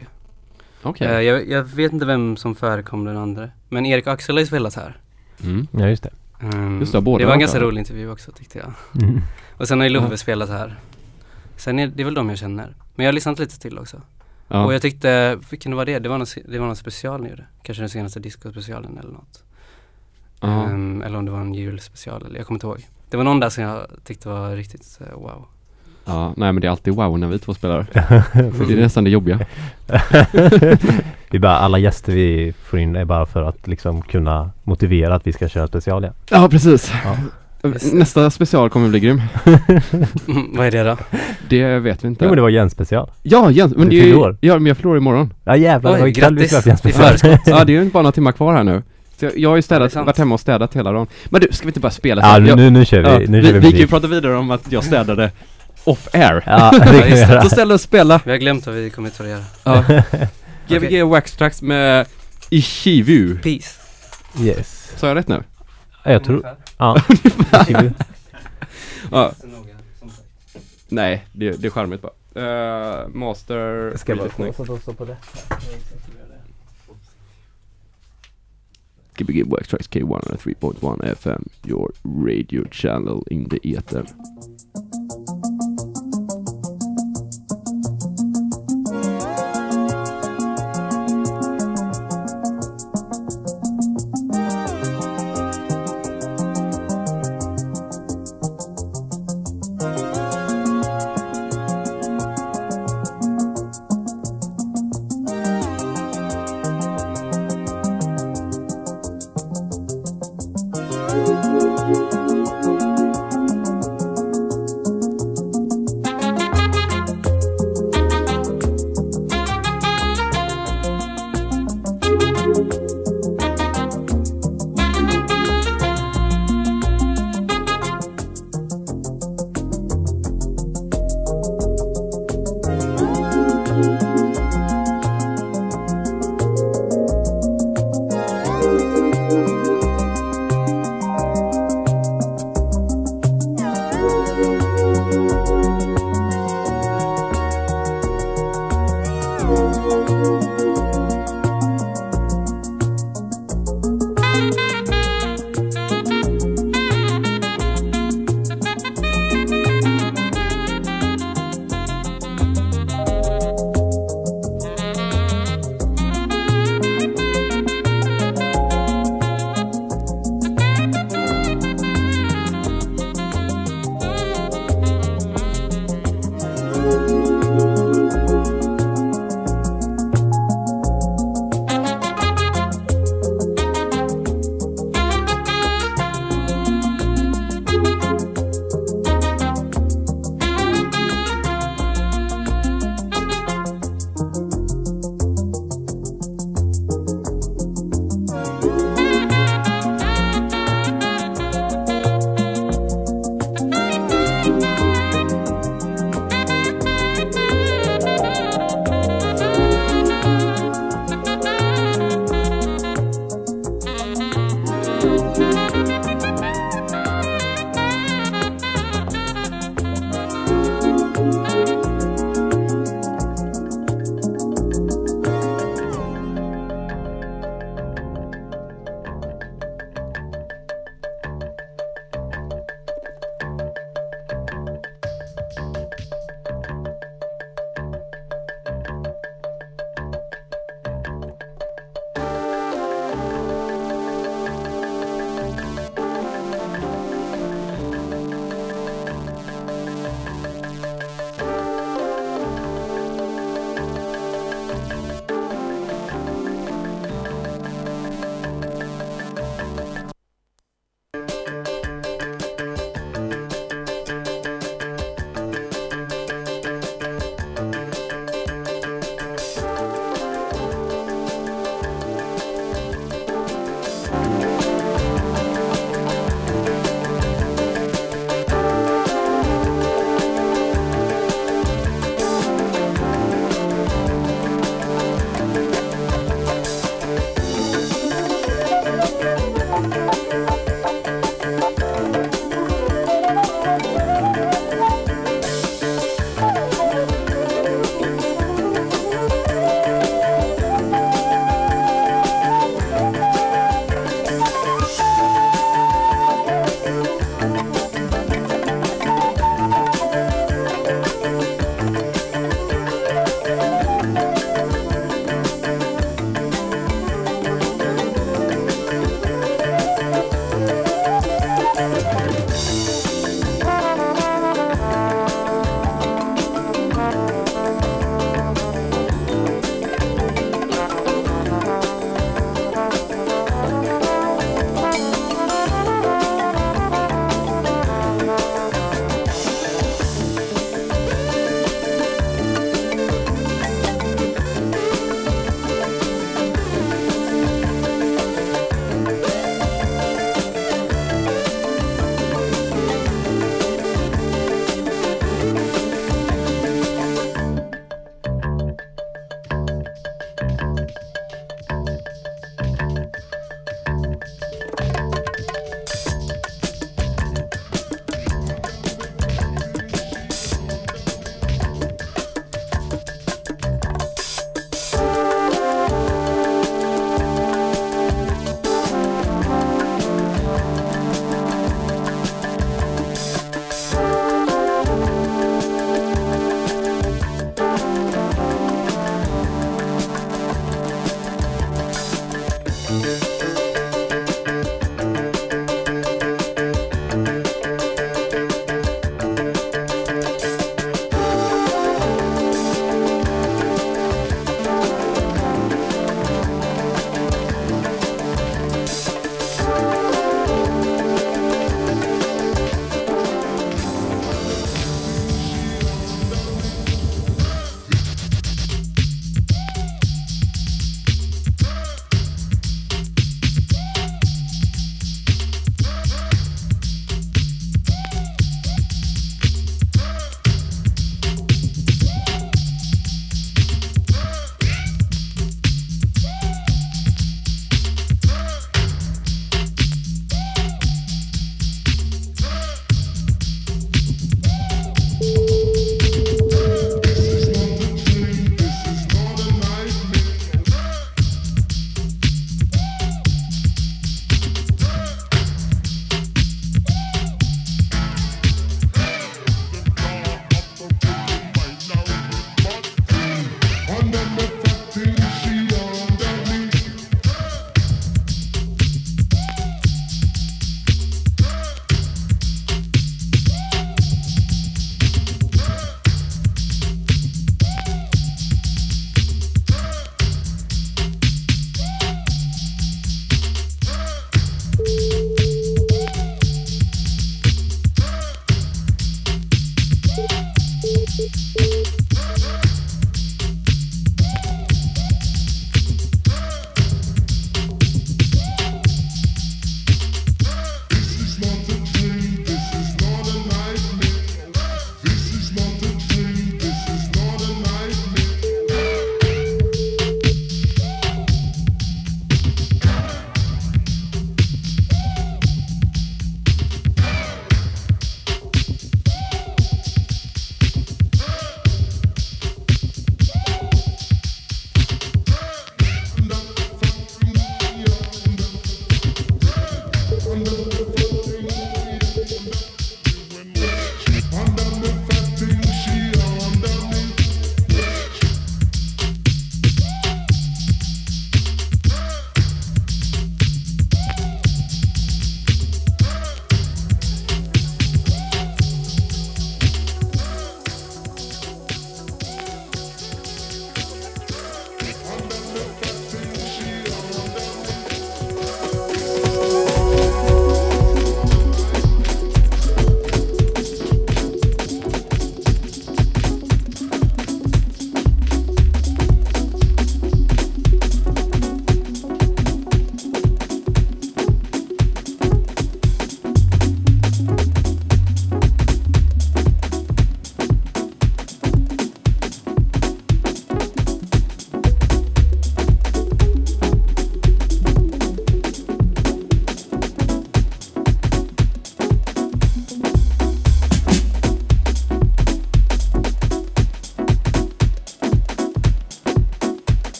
okej. 0.84 1.08
Eh, 1.08 1.22
jag, 1.22 1.50
jag 1.50 1.64
vet 1.64 1.94
inte 1.94 2.06
vem 2.06 2.38
som 2.38 2.56
förekom 2.56 3.06
den 3.06 3.18
andra. 3.18 3.50
Men 3.70 3.86
Erik 3.86 4.08
och 4.08 4.14
Axel 4.14 4.36
har 4.36 4.40
ju 4.40 4.46
spelat 4.48 4.76
här. 4.76 4.98
Mm. 5.44 5.68
Ja 5.72 5.88
just 5.90 6.04
det. 6.04 6.10
Ehm, 6.40 6.80
Just 6.80 6.92
det, 6.92 7.02
båda 7.02 7.22
det 7.22 7.26
var 7.26 7.34
en 7.34 7.40
ganska 7.40 7.60
rolig 7.60 7.80
intervju 7.80 8.10
också 8.12 8.32
tyckte 8.32 8.58
jag. 8.60 8.74
Mm. 9.04 9.22
Och 9.58 9.68
sen 9.68 9.80
har 9.80 9.86
ju 9.88 9.94
Love 9.94 10.08
Ja. 10.12 10.18
spelat 10.18 10.50
här. 10.50 10.76
Sen 11.58 11.80
är 11.80 11.88
det 11.88 12.04
är 12.04 12.06
väl 12.06 12.14
de 12.14 12.30
jag 12.30 12.38
känner. 12.38 12.76
Men 12.96 13.04
jag 13.04 13.08
har 13.08 13.14
lyssnat 13.14 13.40
lite 13.40 13.60
till 13.60 13.80
också. 13.80 14.02
Ja. 14.48 14.66
Och 14.66 14.74
jag 14.74 14.82
tyckte, 14.82 15.40
vilken 15.50 15.76
var 15.76 15.86
det? 15.86 16.00
Det 16.00 16.10
var 16.10 16.18
någon, 16.18 16.28
det 16.48 16.60
var 16.60 16.68
någon 16.68 16.76
special 16.76 17.22
ni 17.22 17.30
gjorde. 17.30 17.46
Kanske 17.64 17.82
den 17.82 17.90
senaste 17.90 18.20
disco-specialen 18.20 18.98
eller 18.98 19.12
något. 19.12 19.44
Ehm, 20.42 21.02
eller 21.02 21.18
om 21.18 21.26
det 21.26 21.32
var 21.32 21.40
en 21.42 21.54
julspecial, 21.54 22.26
eller 22.26 22.38
jag 22.38 22.48
kommer 22.48 22.56
inte 22.56 22.68
ihåg. 22.68 22.88
Det 23.10 23.18
var 23.18 23.24
någon 23.24 23.40
där 23.40 23.50
som 23.50 23.64
jag 23.64 23.88
tyckte 24.04 24.30
var 24.30 24.56
riktigt 24.56 25.00
eh, 25.02 25.14
wow. 25.20 25.46
Ja, 26.06 26.34
nej 26.38 26.52
men 26.52 26.62
det 26.62 26.68
är 26.68 26.72
alltid 26.72 26.96
wow 26.96 27.20
när 27.20 27.28
vi 27.28 27.40
två 27.40 27.54
spelar. 27.54 27.86
Det 28.68 28.74
är 28.74 28.78
nästan 28.78 29.04
det 29.04 29.10
jobbiga. 29.10 29.40
vi 31.32 31.40
bara, 31.40 31.58
alla 31.58 31.78
gäster 31.78 32.14
vi 32.14 32.54
får 32.64 32.80
in 32.80 32.96
är 32.96 33.06
bara 33.06 33.26
för 33.26 33.44
att 33.44 33.68
liksom 33.68 34.02
kunna 34.02 34.52
motivera 34.64 35.16
att 35.16 35.28
vi 35.28 35.34
ska 35.34 35.48
köra 35.50 35.68
special 35.68 36.04
igen. 36.04 36.16
Ja, 36.30 36.50
precis. 36.50 36.94
Ja. 37.04 37.16
Nästa 37.94 38.30
special 38.30 38.70
kommer 38.70 38.90
bli 38.90 39.00
grym. 39.00 39.22
Vad 40.54 40.68
är 40.68 40.72
det 40.72 40.84
då? 40.84 40.98
Det 41.50 41.80
vet 41.80 42.04
vi 42.04 42.08
inte. 42.08 42.26
Jo 42.26 42.30
men 42.30 42.36
det 42.36 42.42
var 42.42 42.50
Jens 42.50 42.74
special. 42.74 43.10
Ja, 43.24 43.52
Jens, 43.52 43.76
men 43.76 43.90
Du 43.90 44.02
det 44.02 44.12
är 44.12 44.38
ja 44.42 44.54
men 44.54 44.66
jag 44.66 44.78
förlorar 44.78 44.98
imorgon. 44.98 45.34
Ja 45.44 45.56
jävlar, 45.56 45.92
det 45.92 45.98
var 45.98 46.06
Oj, 46.06 46.12
ikväll 46.12 46.38
vi 46.38 46.48
spelade 46.48 46.70
Jens 46.70 46.80
special. 46.80 47.38
Ja, 47.46 47.64
det 47.64 47.76
är 47.76 47.84
ju 47.84 47.90
bara 47.90 48.04
några 48.04 48.12
timmar 48.12 48.32
kvar 48.32 48.54
här 48.54 48.64
nu. 48.64 48.82
Så 49.20 49.26
jag, 49.26 49.38
jag 49.38 49.50
har 49.50 49.56
ju 49.56 49.62
städat, 49.62 49.96
varit 49.96 50.18
hemma 50.18 50.34
och 50.34 50.40
städat 50.40 50.76
hela 50.76 50.92
dagen. 50.92 51.08
Men 51.26 51.42
du, 51.42 51.48
ska 51.52 51.66
vi 51.66 51.70
inte 51.70 51.80
bara 51.80 51.92
spela 51.92 52.22
Ja 52.22 52.56
nu, 52.56 52.70
nu 52.70 52.86
kör 52.86 53.02
vi, 53.02 53.08
ja, 53.08 53.32
nu 53.32 53.42
vi, 53.42 53.48
kör 53.48 53.54
vi 53.54 53.60
vi 53.60 53.72
kan 53.72 53.80
ju 53.80 53.88
prata 53.88 54.08
vidare 54.08 54.36
om 54.36 54.52
att 54.52 54.72
jag 54.72 54.84
städade 54.84 55.32
off 55.86 56.08
air. 56.14 56.44
Ja, 56.46 56.72
det 56.80 56.80
kan 56.80 56.94
vi 56.94 57.20
göra. 57.20 57.42
Så 57.44 57.50
ställ 57.50 57.72
och 57.72 57.82
spela. 57.82 58.22
Vi 58.26 58.32
har 58.32 58.38
glömt 58.38 58.66
vad 58.66 58.76
vi 58.76 58.90
kommer 58.90 59.10
att 59.10 59.20
göra. 59.20 59.44
Ja. 59.64 59.84
Gbg 60.80 61.04
Waxtrax 61.04 61.62
med 61.62 62.08
Ishivu. 62.50 63.38
Peace. 63.38 63.80
Yes. 64.42 64.92
Sa 64.98 65.08
jag 65.08 65.16
rätt 65.16 65.28
nu? 65.28 65.44
Ja, 66.04 66.12
jag 66.12 66.24
tror, 66.24 66.56
ja. 66.78 67.02
Ja. 69.12 69.32
Nej, 70.88 71.26
det, 71.32 71.52
det 71.52 71.68
är 71.68 71.72
charmigt 71.72 72.02
bara. 72.02 72.12
Uh, 72.38 73.08
master, 73.08 73.94
Ska 73.98 74.12
jag 74.12 74.20
bara 74.20 74.30
pre-listening. 74.30 74.54
få 74.68 74.78
stå 74.78 74.94
på 74.94 75.06
det? 75.06 75.18
Gbg 79.18 79.44
Waxtrax 79.52 79.90
K103.1 79.90 81.12
FM, 81.12 81.50
your 81.64 81.92
radio 82.04 82.66
channel 82.72 83.24
in 83.30 83.50
the 83.50 83.60
ether. 83.76 84.06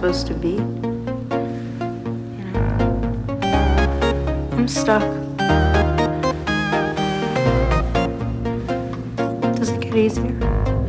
Supposed 0.00 0.26
to 0.26 0.32
be. 0.32 0.56
I'm 4.56 4.66
stuck. 4.66 5.02
Does 9.56 9.68
it 9.68 9.80
get 9.82 9.94
easier? 9.96 10.79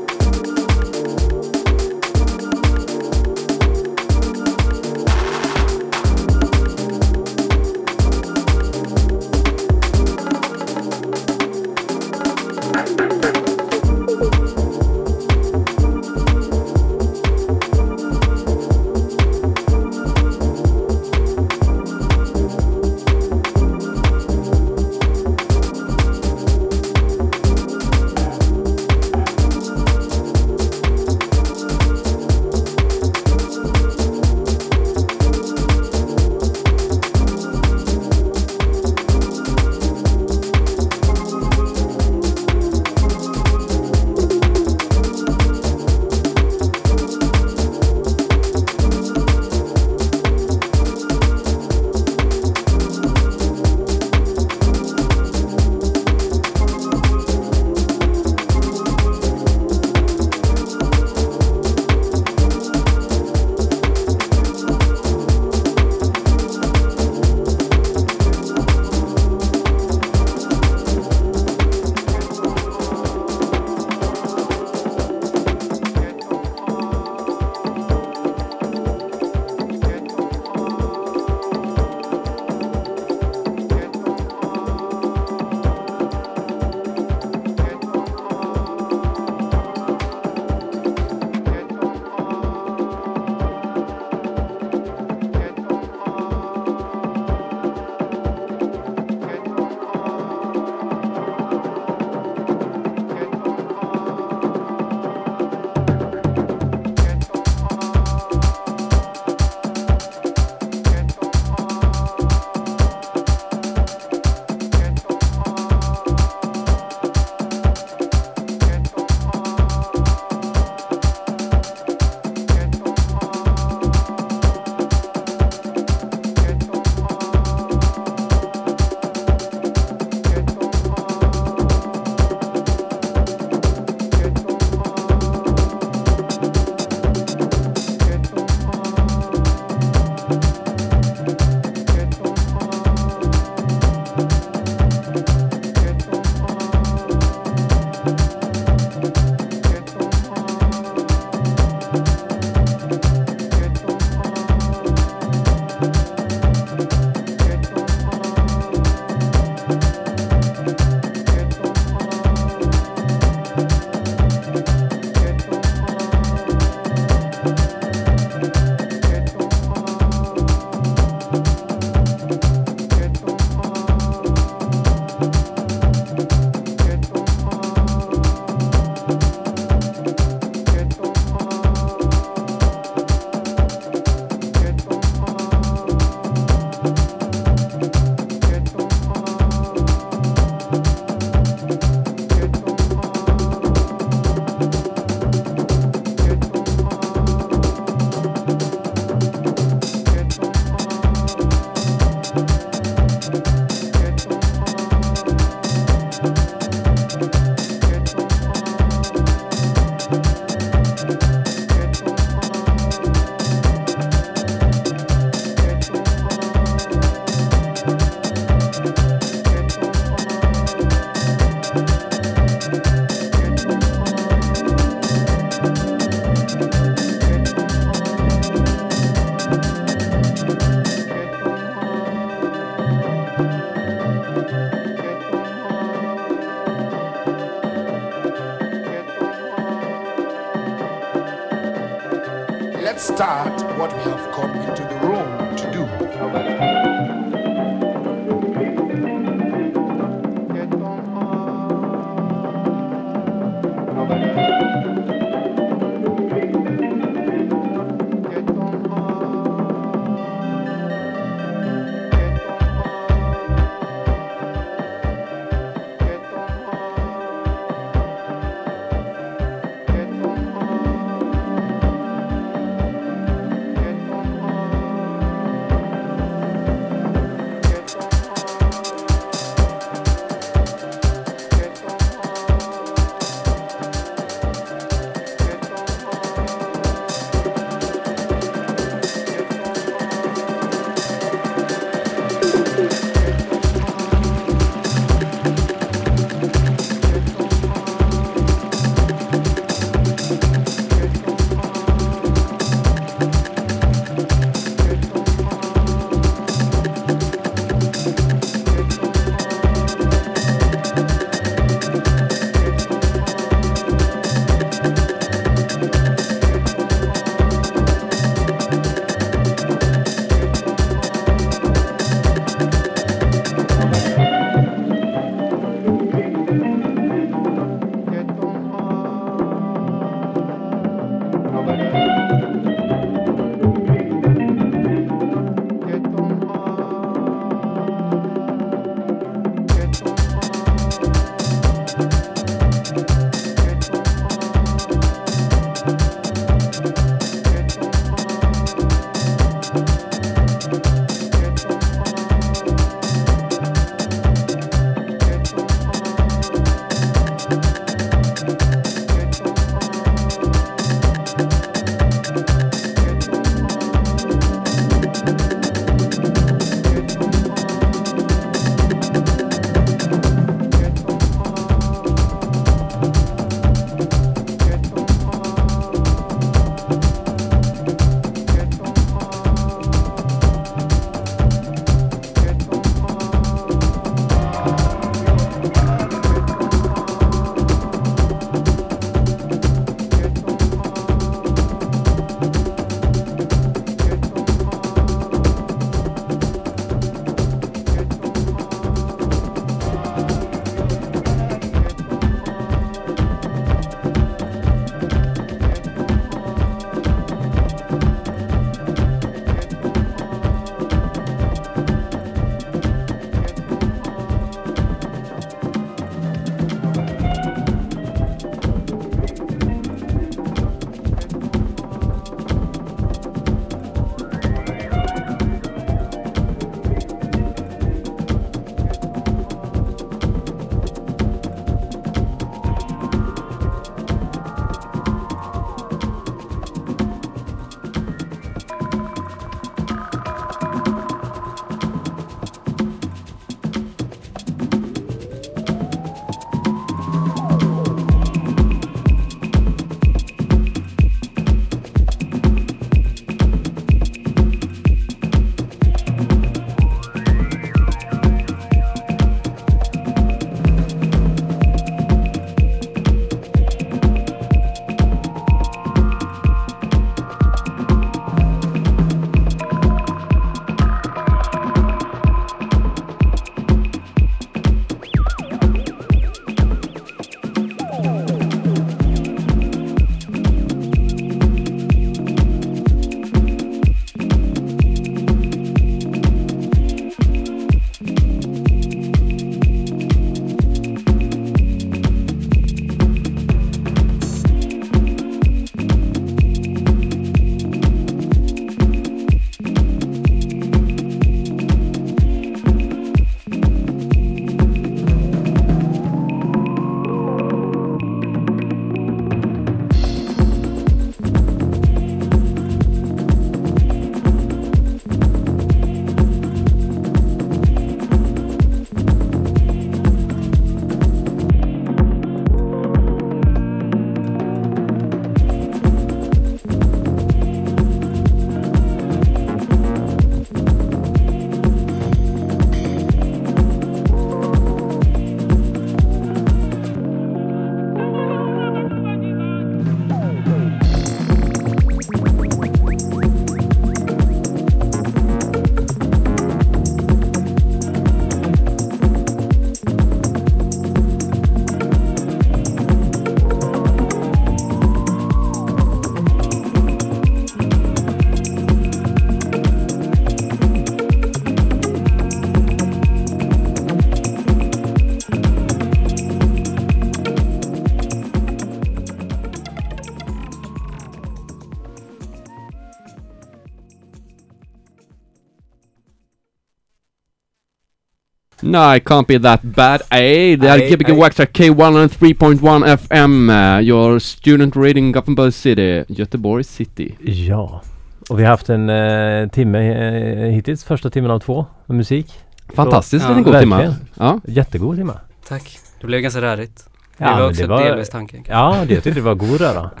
No, 578.70 578.94
it 578.96 579.04
can't 579.04 579.26
be 579.26 579.38
that 579.40 579.62
bad. 579.62 580.00
Hey, 580.10 580.56
det 580.56 580.68
är 580.68 580.78
Gbg. 580.96 581.18
Waxtrack 581.18 581.52
K103.1 581.58 582.86
FM, 582.86 583.50
uh, 583.50 583.80
your 583.82 584.18
student 584.18 584.76
reading 584.76 585.12
Gothenburg 585.12 585.54
City, 585.54 586.04
Göteborg 586.08 586.64
City. 586.64 587.14
Ja. 587.20 587.82
Och 588.30 588.38
vi 588.38 588.42
har 588.44 588.50
haft 588.50 588.68
en 588.68 588.90
eh, 588.90 589.48
timme 589.48 589.78
eh, 589.78 590.50
hittills, 590.50 590.84
första 590.84 591.10
timmen 591.10 591.30
av 591.30 591.38
två, 591.40 591.66
med 591.86 591.96
musik. 591.96 592.32
Fantastiskt 592.74 593.24
Ja, 593.24 593.28
liten 593.28 593.42
god 593.44 593.52
verkligen. 593.52 593.80
timme. 593.92 593.94
Ja. 594.14 594.40
Jättegod 594.46 594.96
timme. 594.96 595.12
Tack. 595.48 595.78
Det 596.00 596.06
blev 596.06 596.20
ganska 596.20 596.40
rörigt. 596.42 596.84
Det 597.18 597.24
Ja, 597.24 597.30
var 597.30 597.38
men 597.40 597.48
också 597.50 597.62
det 597.62 597.68
var- 597.68 597.84
delvis 597.84 598.08
tanken. 598.10 598.44
Ja, 598.48 598.76
det, 598.88 598.94
jag 598.94 599.04
tyckte 599.04 599.20
det 599.20 599.24
var 599.24 599.34
god 599.34 599.60
röra. 599.60 599.90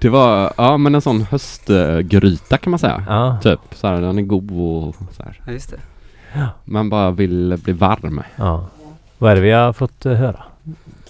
Det 0.00 0.08
var, 0.08 0.52
ja 0.56 0.76
men 0.76 0.94
en 0.94 1.00
sån 1.00 1.22
höstgryta 1.22 2.56
kan 2.58 2.70
man 2.70 2.78
säga. 2.78 3.04
Ja. 3.08 3.38
Typ, 3.42 3.60
så 3.74 3.86
här, 3.86 4.00
den 4.00 4.18
är 4.18 4.22
god 4.22 4.50
och 4.50 4.94
så 5.16 5.22
här. 5.22 5.40
Ja, 5.46 5.52
just 5.52 5.70
det. 5.70 5.76
Man 6.64 6.90
bara 6.90 7.10
vill 7.10 7.58
bli 7.64 7.72
varm. 7.72 8.22
ja. 8.36 8.66
Vad 9.18 9.30
är 9.32 9.34
det 9.36 9.40
vi 9.42 9.50
har 9.50 9.72
fått 9.72 10.06
eh, 10.06 10.12
höra? 10.12 10.42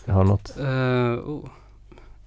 Har 0.06 0.24
något? 0.24 0.56
Uh, 0.60 0.66
oh. 1.28 1.48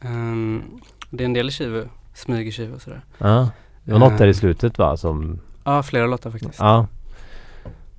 Ehm, 0.01 0.63
det 1.09 1.23
är 1.23 1.25
en 1.25 1.33
del 1.33 1.51
tjuv, 1.51 1.89
smygertjuv 2.13 2.73
och 2.73 2.81
sådär. 2.81 3.01
Ja. 3.17 3.49
Det 3.83 3.91
var 3.91 3.99
något 3.99 4.17
där 4.17 4.25
i 4.27 4.29
Eh. 4.29 4.35
slutet 4.35 4.77
va 4.77 4.97
som, 4.97 5.39
Ja, 5.63 5.83
flera 5.83 6.07
låtar 6.07 6.31
faktiskt. 6.31 6.59
ja. 6.59 6.87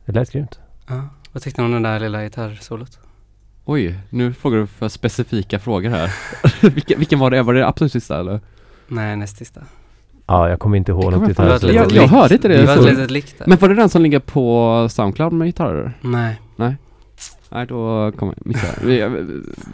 Det 0.05 0.13
lät 0.13 0.33
grymt. 0.33 0.59
Ja. 0.87 1.03
Vad 1.33 1.43
tyckte 1.43 1.61
ni 1.61 1.67
om 1.67 1.73
den 1.73 1.83
där 1.83 2.01
lilla 2.01 2.23
gitarrsolot? 2.23 2.99
Oj, 3.65 3.99
nu 4.11 4.33
frågar 4.33 4.59
du 4.59 4.67
för 4.67 4.89
specifika 4.89 5.59
frågor 5.59 5.91
här. 5.91 6.11
vilken, 6.75 6.99
vilken 6.99 7.19
var 7.19 7.31
det? 7.31 7.43
Var 7.43 7.55
det 7.55 7.67
absolut 7.67 7.93
sista 7.93 8.21
eller? 8.21 8.41
Nej, 8.89 9.17
näst 9.17 9.37
sista. 9.37 9.61
Ja, 10.29 10.49
jag 10.49 10.59
kommer 10.59 10.77
inte 10.77 10.93
ihåg 10.93 11.05
något 11.13 11.37
kommer 11.37 11.51
jag 11.51 11.75
Jag- 11.75 11.93
jag 11.93 12.09
hörde 12.09 12.35
inte 12.35 12.49
det 12.49 12.57
Det 12.57 12.67
var 12.67 12.77
ett 12.77 12.85
litet 12.85 13.11
likt 13.11 13.39
där. 13.39 13.47
Men 13.47 13.59
var 13.59 13.69
det 13.69 13.75
den 13.75 13.89
som 13.89 14.03
ligger 14.03 14.19
på 14.19 14.87
Soundcloud 14.91 15.33
med 15.33 15.47
gitarrer? 15.49 15.93
Nej. 16.01 16.37
Nej, 17.51 17.67
då 17.67 18.13
kommer 18.17 18.35
jag 18.37 18.47
missa. 18.47 18.67
Vi, 18.85 19.09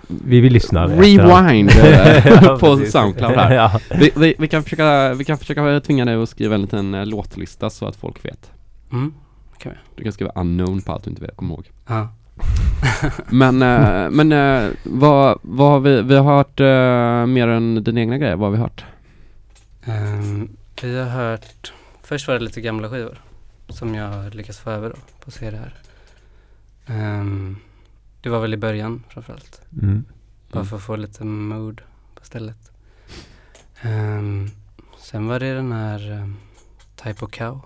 Vi 0.06 0.40
vill 0.40 0.52
lyssna. 0.52 0.86
rewind 0.86 1.70
eh, 1.70 2.26
Ja, 2.44 2.56
på 2.60 2.76
precis. 2.76 2.92
Soundcloud 2.92 3.32
här. 3.32 3.54
ja. 3.54 3.80
Vi, 4.00 4.10
vi, 4.16 4.34
vi, 4.38 4.48
kan 4.48 4.62
försöka, 4.62 5.14
vi 5.14 5.24
kan 5.24 5.38
försöka 5.38 5.80
tvinga 5.80 6.04
dig 6.04 6.22
att 6.22 6.28
skriva 6.28 6.54
en 6.54 6.60
liten 6.62 6.94
eh, 6.94 7.06
låtlista 7.06 7.70
så 7.70 7.86
att 7.86 7.96
folk 7.96 8.24
vet. 8.24 8.50
Mm. 8.92 9.14
Du 9.96 10.02
kan 10.02 10.12
skriva 10.12 10.32
unknown 10.34 10.80
på 10.82 10.92
allt 10.92 11.04
du 11.04 11.10
inte 11.10 11.22
vet, 11.22 11.36
kommer 11.36 11.54
ihåg. 11.54 11.70
Ja. 11.86 12.08
Men, 13.30 13.62
eh, 13.62 14.10
men 14.10 14.32
eh, 14.32 14.70
vad, 14.82 15.38
vad 15.42 15.70
har 15.70 15.80
vi, 15.80 16.02
vi 16.02 16.16
har 16.16 16.36
hört 16.36 16.58
mer 17.28 17.48
än 17.48 17.84
din 17.84 17.98
egna 17.98 18.18
grejer, 18.18 18.36
vad 18.36 18.46
har 18.50 18.56
vi 18.56 18.62
hört? 18.62 18.84
Ehm, 19.86 20.56
vi 20.82 20.98
har 20.98 21.08
hört, 21.08 21.72
först 22.02 22.28
var 22.28 22.34
det 22.34 22.40
lite 22.44 22.60
gamla 22.60 22.90
skivor 22.90 23.22
som 23.68 23.94
jag 23.94 24.34
lyckats 24.34 24.58
få 24.58 24.70
över 24.70 24.90
då 24.90 24.96
på 25.24 25.30
CD 25.30 25.56
här. 25.56 25.74
Ehm, 26.86 27.56
det 28.20 28.28
var 28.28 28.40
väl 28.40 28.54
i 28.54 28.56
början 28.56 29.02
framförallt. 29.08 29.60
Mm. 29.82 30.04
Bara 30.52 30.58
Mm. 30.60 30.66
för 30.66 30.76
att 30.76 30.82
få 30.82 30.96
lite 30.96 31.24
mood 31.24 31.80
på 32.14 32.24
stället. 32.24 32.72
Ehm, 33.82 34.50
sen 34.98 35.26
var 35.26 35.40
det 35.40 35.54
den 35.54 35.72
här 35.72 36.10
um, 36.12 36.36
Type 36.96 37.24
of 37.24 37.30
Cow. 37.30 37.60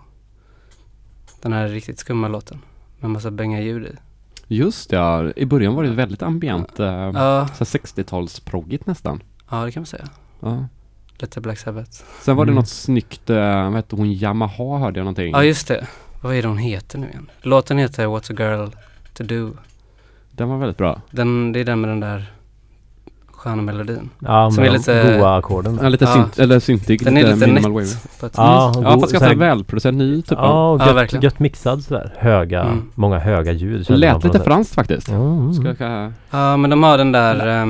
Den 1.43 1.53
här 1.53 1.69
riktigt 1.69 1.99
skumma 1.99 2.29
låten 2.29 2.63
med 3.01 3.11
massa 3.11 3.31
bänga 3.31 3.61
ljud 3.61 3.87
i. 3.87 3.97
Just 4.55 4.93
ja, 4.93 5.31
i 5.37 5.47
början 5.47 5.75
var 5.75 5.83
det 5.83 5.91
väldigt 5.91 6.23
ambient, 6.23 6.81
eh, 6.81 6.87
Ja, 6.87 7.49
så 7.49 7.65
här 7.65 7.65
60-talsproggigt 7.65 8.83
nästan. 8.87 9.23
ja 9.51 9.65
det 9.65 9.73
kan 9.73 9.81
man 9.81 9.87
säga. 9.87 10.09
Ja. 10.41 10.67
Lite 11.19 11.41
Black 11.41 11.59
Sabbath. 11.59 11.91
Sen 12.23 12.37
var 12.37 12.45
det 12.45 12.51
Mm. 12.51 12.55
något 12.61 12.69
snyggt, 12.69 13.31
eh, 13.31 13.37
vad 13.65 13.75
hette 13.75 13.97
hon, 13.97 14.13
Yamaha 14.13 14.79
hörde 14.79 14.99
jag 15.01 15.05
någonting. 15.05 15.31
Ja 15.33 15.45
just 15.45 15.69
det. 15.69 15.87
Vad 16.23 16.35
är 16.35 16.43
det 16.43 16.49
hon 16.49 16.59
heter 16.59 16.99
nu 16.99 17.07
igen? 17.09 17.31
Låten 17.43 17.79
heter 17.79 18.07
What's 18.07 18.33
a 18.33 18.37
girl 18.39 18.69
to 19.15 19.23
do. 19.25 19.51
Den 20.31 20.49
var 20.49 20.59
väldigt 20.59 20.77
bra. 20.79 21.01
Den, 21.11 21.53
det 21.53 21.61
är 21.61 21.65
den 21.65 21.81
med 21.81 21.91
den 21.91 22.01
där 22.01 22.33
sköna 23.33 23.63
melodin. 23.63 24.11
Ja, 24.19 24.51
Som 24.51 24.65
är 24.65 24.71
lite- 24.71 25.17
goa 25.19 25.37
ackorden. 25.37 25.79
Ja, 25.83 25.89
lite 25.89 26.05
Ja. 26.05 26.13
synt, 26.15 26.39
eller 26.39 26.61
syntig, 26.61 27.05
Den 27.05 27.17
är 27.17 27.35
lite 27.35 27.47
minimal 27.47 27.83
nätt. 27.83 27.99
wave. 28.21 28.31
Ja, 28.37 28.73
och 28.77 28.85
Ja, 28.85 29.01
fast 29.01 29.13
ganska 29.13 29.35
välproducerad, 29.35 29.95
ny 29.95 30.23
typ 30.23 30.39
av. 30.39 30.45
Ja, 30.45 30.71
och 30.71 30.81
Ja, 30.81 30.87
gött, 30.87 30.97
verkligen. 30.97 31.23
gött 31.23 31.39
mixad 31.39 31.83
sådär. 31.85 32.15
Höga, 32.19 32.63
Mm. 32.63 32.91
många 32.95 33.19
höga 33.19 33.53
ljud. 33.53 33.91
Lät 33.91 34.25
lite 34.25 34.41
franskt 34.41 34.75
faktiskt. 34.75 35.09
Mm. 35.09 35.55
Ska 35.55 35.85
jag, 35.85 36.13
Ja 36.31 36.57
men 36.57 36.71
de 36.71 36.83
har 36.83 36.99
den 36.99 37.13
där, 37.13 37.47
ja. 37.47 37.67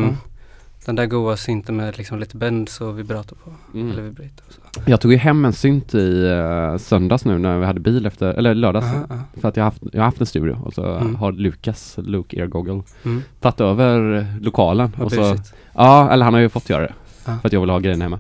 Den 0.89 0.97
där 0.97 1.07
goa 1.07 1.37
synten 1.37 1.77
med 1.77 1.99
liksom 1.99 2.19
lite 2.19 2.37
bends 2.37 2.81
och 2.81 2.99
vibrato 2.99 3.35
på. 3.45 3.51
Eller 3.79 3.83
mm. 3.93 4.05
vibrato 4.05 4.43
och 4.47 4.53
så. 4.53 4.61
Jag 4.87 5.01
tog 5.01 5.13
ju 5.13 5.19
hem 5.19 5.45
en 5.45 5.53
synt 5.53 5.95
i 5.95 5.99
uh, 5.99 6.77
söndags 6.77 7.25
nu 7.25 7.39
när 7.39 7.59
vi 7.59 7.67
hade 7.67 7.81
bil 7.81 8.07
efter, 8.07 8.27
eller 8.35 8.55
lördags. 8.55 8.87
Aha, 8.87 9.05
ja. 9.09 9.41
För 9.41 9.49
att 9.49 9.57
jag 9.57 9.65
har 9.65 9.71
haft, 9.71 9.83
jag 9.93 10.03
haft 10.03 10.21
en 10.21 10.27
studio 10.27 10.59
och 10.65 10.75
så 10.75 10.85
Mm. 10.85 11.15
har 11.15 11.33
Lukas, 11.33 11.95
Luke 11.99 12.37
Eargoggle, 12.41 12.83
Mm. 13.05 13.23
tagit 13.41 13.61
över 13.61 14.27
lokalen. 14.41 14.93
Vad 14.97 15.05
och 15.07 15.13
så, 15.13 15.21
busigt. 15.21 15.55
ja, 15.75 16.11
eller 16.11 16.25
han 16.25 16.35
har 16.35 16.41
ju 16.41 16.49
fått 16.49 16.71
göra 16.71 16.83
det. 16.83 16.93
Ja. 17.27 17.39
För 17.41 17.49
att 17.49 17.53
jag 17.53 17.61
vill 17.61 17.71
ha 17.71 17.79
grejerna 17.79 18.05
hemma. 18.05 18.19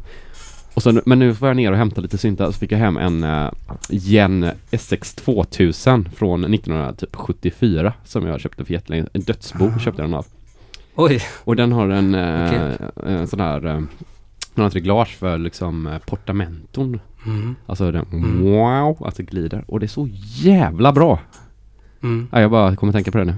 Och 0.74 0.82
så, 0.82 0.90
nu- 0.92 1.02
men 1.06 1.18
nu 1.18 1.30
var 1.30 1.48
jag 1.48 1.56
ner 1.56 1.72
och 1.72 1.78
hämtade 1.78 2.00
lite 2.02 2.18
syntar 2.18 2.46
så 2.46 2.52
fick 2.58 2.72
jag 2.72 2.78
hem 2.78 2.96
en 2.96 3.24
uh, 3.24 3.50
Gen 3.90 4.50
SX 4.70 5.14
2000 5.14 6.08
från 6.16 6.54
1974 6.54 7.92
som 8.04 8.26
jag 8.26 8.40
köpte 8.40 8.64
för 8.64 8.72
jättelänge. 8.72 9.06
En 9.12 9.20
dödsbo 9.22 9.78
köpte 9.78 10.02
jag 10.02 10.10
den 10.10 10.14
av. 10.18 10.26
Oj, 11.01 11.22
Och 11.44 11.57
den 11.57 11.72
har 11.72 11.88
en, 11.88 12.14
eh, 12.14 12.46
Okej. 12.49 12.88
en 13.07 13.26
sån 13.26 13.40
här 13.40 13.66
eh, 13.66 13.74
den 14.55 14.62
har 14.62 14.66
ett 14.66 14.74
reglage 14.74 15.16
för 15.18 15.38
liksom 15.38 15.86
eh, 15.86 15.99
portamenton. 15.99 17.01
mm. 17.26 17.55
Alltså 17.66 17.90
den 17.92 18.07
Mm. 18.12 18.42
wow, 18.42 19.03
alltså 19.07 19.22
glider. 19.22 19.64
Och 19.68 19.80
det 19.80 19.86
är 19.86 19.88
så 19.88 20.09
jävla 20.36 20.92
bra. 20.92 21.20
Mm. 22.03 22.28
Ja, 22.32 22.40
jag 22.40 22.51
bara 22.51 22.76
kommer 22.76 22.92
tänka 22.92 23.11
på 23.12 23.18
det 23.18 23.24
nu. 23.24 23.34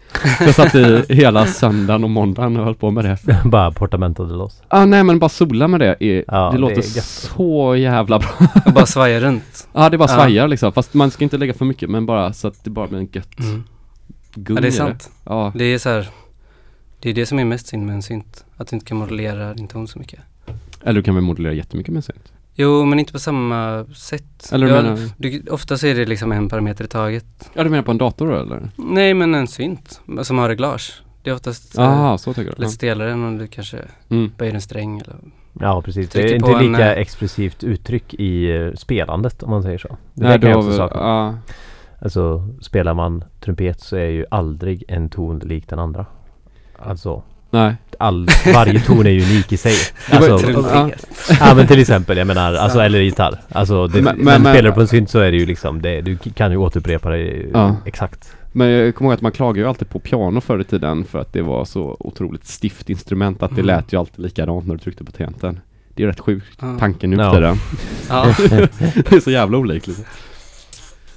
jag 0.40 0.54
satt 0.54 0.74
i 0.74 1.04
hela 1.08 1.46
söndagen 1.46 2.04
och 2.04 2.10
måndagen 2.10 2.56
och 2.56 2.64
höll 2.64 2.74
på 2.74 2.90
med 2.90 3.04
det. 3.04 3.18
Bara 3.44 3.70
portamentade 3.72 4.34
loss. 4.34 4.62
Ah, 4.68 4.84
nej 4.84 5.04
men 5.04 5.18
bara 5.18 5.28
sola 5.28 5.68
med 5.68 5.80
det. 5.80 5.96
Är, 6.04 6.24
Ja, 6.28 6.46
det 6.50 6.56
det 6.56 6.60
låter 6.60 6.74
är 6.74 6.96
gött. 6.96 7.04
så 7.04 7.76
jävla 7.76 8.18
bra. 8.18 8.28
Bara 8.74 8.86
svaja 8.86 9.20
runt. 9.26 9.68
Ja 9.72 9.88
det 9.88 9.98
bara 9.98 10.10
Ja. 10.10 10.14
svajar 10.16 10.48
liksom. 10.48 10.72
Fast 10.72 10.94
man 10.94 11.10
ska 11.10 11.24
inte 11.24 11.38
lägga 11.38 11.54
för 11.54 11.64
mycket 11.64 11.90
men 11.90 12.06
bara 12.06 12.32
så 12.32 12.48
att 12.48 12.64
det 12.64 12.70
bara 12.70 12.86
blir 12.86 12.98
en 12.98 13.08
gött 13.12 13.38
Mm. 13.40 13.64
gung 14.34 14.56
Ja 14.56 14.62
det 14.62 14.68
är 14.68 14.72
sant. 14.72 15.10
Ja. 15.24 15.52
Det 15.54 15.64
är 15.64 15.78
så 15.78 15.88
här, 15.88 16.08
det 17.00 17.10
är 17.10 17.14
det 17.14 17.26
som 17.26 17.38
är 17.38 17.44
mest 17.44 17.66
synd 17.66 17.86
med 17.86 17.94
en 17.94 18.02
synt. 18.02 18.44
Att 18.56 18.68
du 18.68 18.76
inte 18.76 18.86
kan 18.86 18.96
modellera 18.96 19.54
din 19.54 19.68
ton 19.68 19.88
så 19.88 19.98
mycket. 19.98 20.20
Eller 20.82 20.94
du 20.94 21.02
kan 21.02 21.14
väl 21.14 21.24
modellera 21.24 21.52
jättemycket 21.52 21.92
med 21.92 21.98
en 21.98 22.02
synt. 22.02 22.32
Jo 22.54 22.84
men 22.84 22.98
inte 22.98 23.12
på 23.12 23.18
samma 23.18 23.86
sätt. 23.94 24.52
Eller 24.52 24.66
du 24.66 24.72
menar, 24.72 24.98
du, 25.16 25.42
ofta 25.50 25.78
så 25.78 25.86
är 25.86 25.94
det 25.94 26.06
liksom 26.06 26.32
en 26.32 26.48
parameter 26.48 26.84
i 26.84 26.88
taget. 26.88 27.50
ja 27.54 27.64
du 27.64 27.70
menar 27.70 27.82
på 27.82 27.90
en 27.90 27.98
dator 27.98 28.26
då 28.26 28.36
eller? 28.36 28.70
Nej 28.76 29.14
men 29.14 29.34
en 29.34 29.46
synt 29.46 30.00
som 30.22 30.38
har 30.38 30.48
reglage. 30.48 31.02
Det 31.22 31.30
är 31.30 31.34
oftast 31.34 31.78
eh, 31.78 31.84
Jaha, 31.84 32.18
så 32.18 32.34
tycker 32.34 32.54
lite 32.58 32.72
stelare 32.72 33.12
än 33.12 33.24
om 33.24 33.38
du 33.38 33.46
kanske. 33.46 33.78
Mm. 34.08 34.32
böjer 34.38 34.54
en 34.54 34.60
sträng 34.60 34.98
eller 34.98 35.16
Ja 35.60 35.82
precis. 35.82 36.10
Det 36.10 36.30
är 36.30 36.34
inte 36.34 36.50
en, 36.52 36.72
lika 36.72 36.94
eh, 36.94 37.00
expressivt 37.00 37.64
uttryck 37.64 38.14
i 38.14 38.50
eh, 38.56 38.72
spelandet 38.74 39.42
om 39.42 39.50
man 39.50 39.62
säger 39.62 39.78
så. 39.78 39.88
Det 40.14 40.24
Nej, 40.28 40.40
kan 40.40 40.50
jag 40.50 40.58
också 40.58 40.76
sakna. 40.76 41.00
ja, 41.00 41.38
Alltså 42.02 42.48
spelar 42.60 42.94
man 42.94 43.24
trumpet 43.40 43.80
så 43.80 43.96
är 43.96 44.08
ju 44.08 44.24
aldrig 44.30 44.84
en 44.88 45.08
ton 45.08 45.38
lik 45.38 45.68
den 45.68 45.78
andra. 45.78 46.06
Alltså 46.84 47.22
nej. 47.50 47.74
all, 47.98 48.26
varje 48.54 48.80
ton 48.80 49.06
är 49.06 49.10
ju 49.10 49.22
unik 49.22 49.52
i 49.52 49.56
sig. 49.56 49.74
Alltså, 50.10 50.50
ja 51.40 51.54
men 51.54 51.66
till 51.66 51.80
exempel, 51.80 52.16
jag 52.18 52.26
menar, 52.26 52.54
alltså 52.54 52.78
Ja. 52.78 52.84
eller 52.84 53.00
gitarr. 53.00 53.40
Alltså 53.52 53.86
det, 53.86 54.02
Men- 54.02 54.16
men, 54.18 54.40
spelar 54.40 54.62
du 54.62 54.72
på 54.72 54.80
en 54.80 54.88
synt 54.88 55.10
så 55.10 55.18
är 55.18 55.30
det 55.30 55.36
ju 55.38 55.46
liksom, 55.46 55.82
det, 55.82 56.00
du 56.00 56.16
kan 56.16 56.50
ju 56.50 56.56
återupprepa 56.56 57.08
det 57.10 57.46
Ja. 57.52 57.76
exakt. 57.84 58.32
Men 58.52 58.68
jag 58.68 58.94
kommer 58.94 59.10
ihåg 59.10 59.14
att 59.14 59.20
man 59.22 59.32
klagade 59.32 59.60
ju 59.60 59.66
alltid 59.68 59.88
på 59.90 59.98
piano 59.98 60.40
förr 60.40 60.60
i 60.60 60.64
tiden 60.64 61.04
för 61.04 61.18
att 61.18 61.32
det 61.32 61.42
var 61.42 61.64
så 61.64 61.96
otroligt 62.00 62.46
stift 62.46 62.90
instrument 62.90 63.42
att 63.42 63.50
det 63.50 63.54
Mm. 63.62 63.66
lät 63.66 63.92
ju 63.92 63.96
alltid 63.98 64.24
likadant 64.24 64.66
när 64.66 64.74
du 64.74 64.80
tryckte 64.80 65.04
på 65.04 65.12
tangenten. 65.12 65.60
Det 65.94 66.02
är 66.02 66.06
rätt 66.06 66.20
sjukt 66.20 66.58
Ja. 66.60 66.76
tanken 66.78 67.10
nu 67.10 67.16
för 67.16 67.22
Ja. 67.24 67.32
tiden. 67.34 67.56
Ja. 68.08 68.24
det 68.94 69.12
är 69.12 69.20
så 69.20 69.30
jävla 69.30 69.58
olikt 69.58 69.86
liksom. 69.86 70.04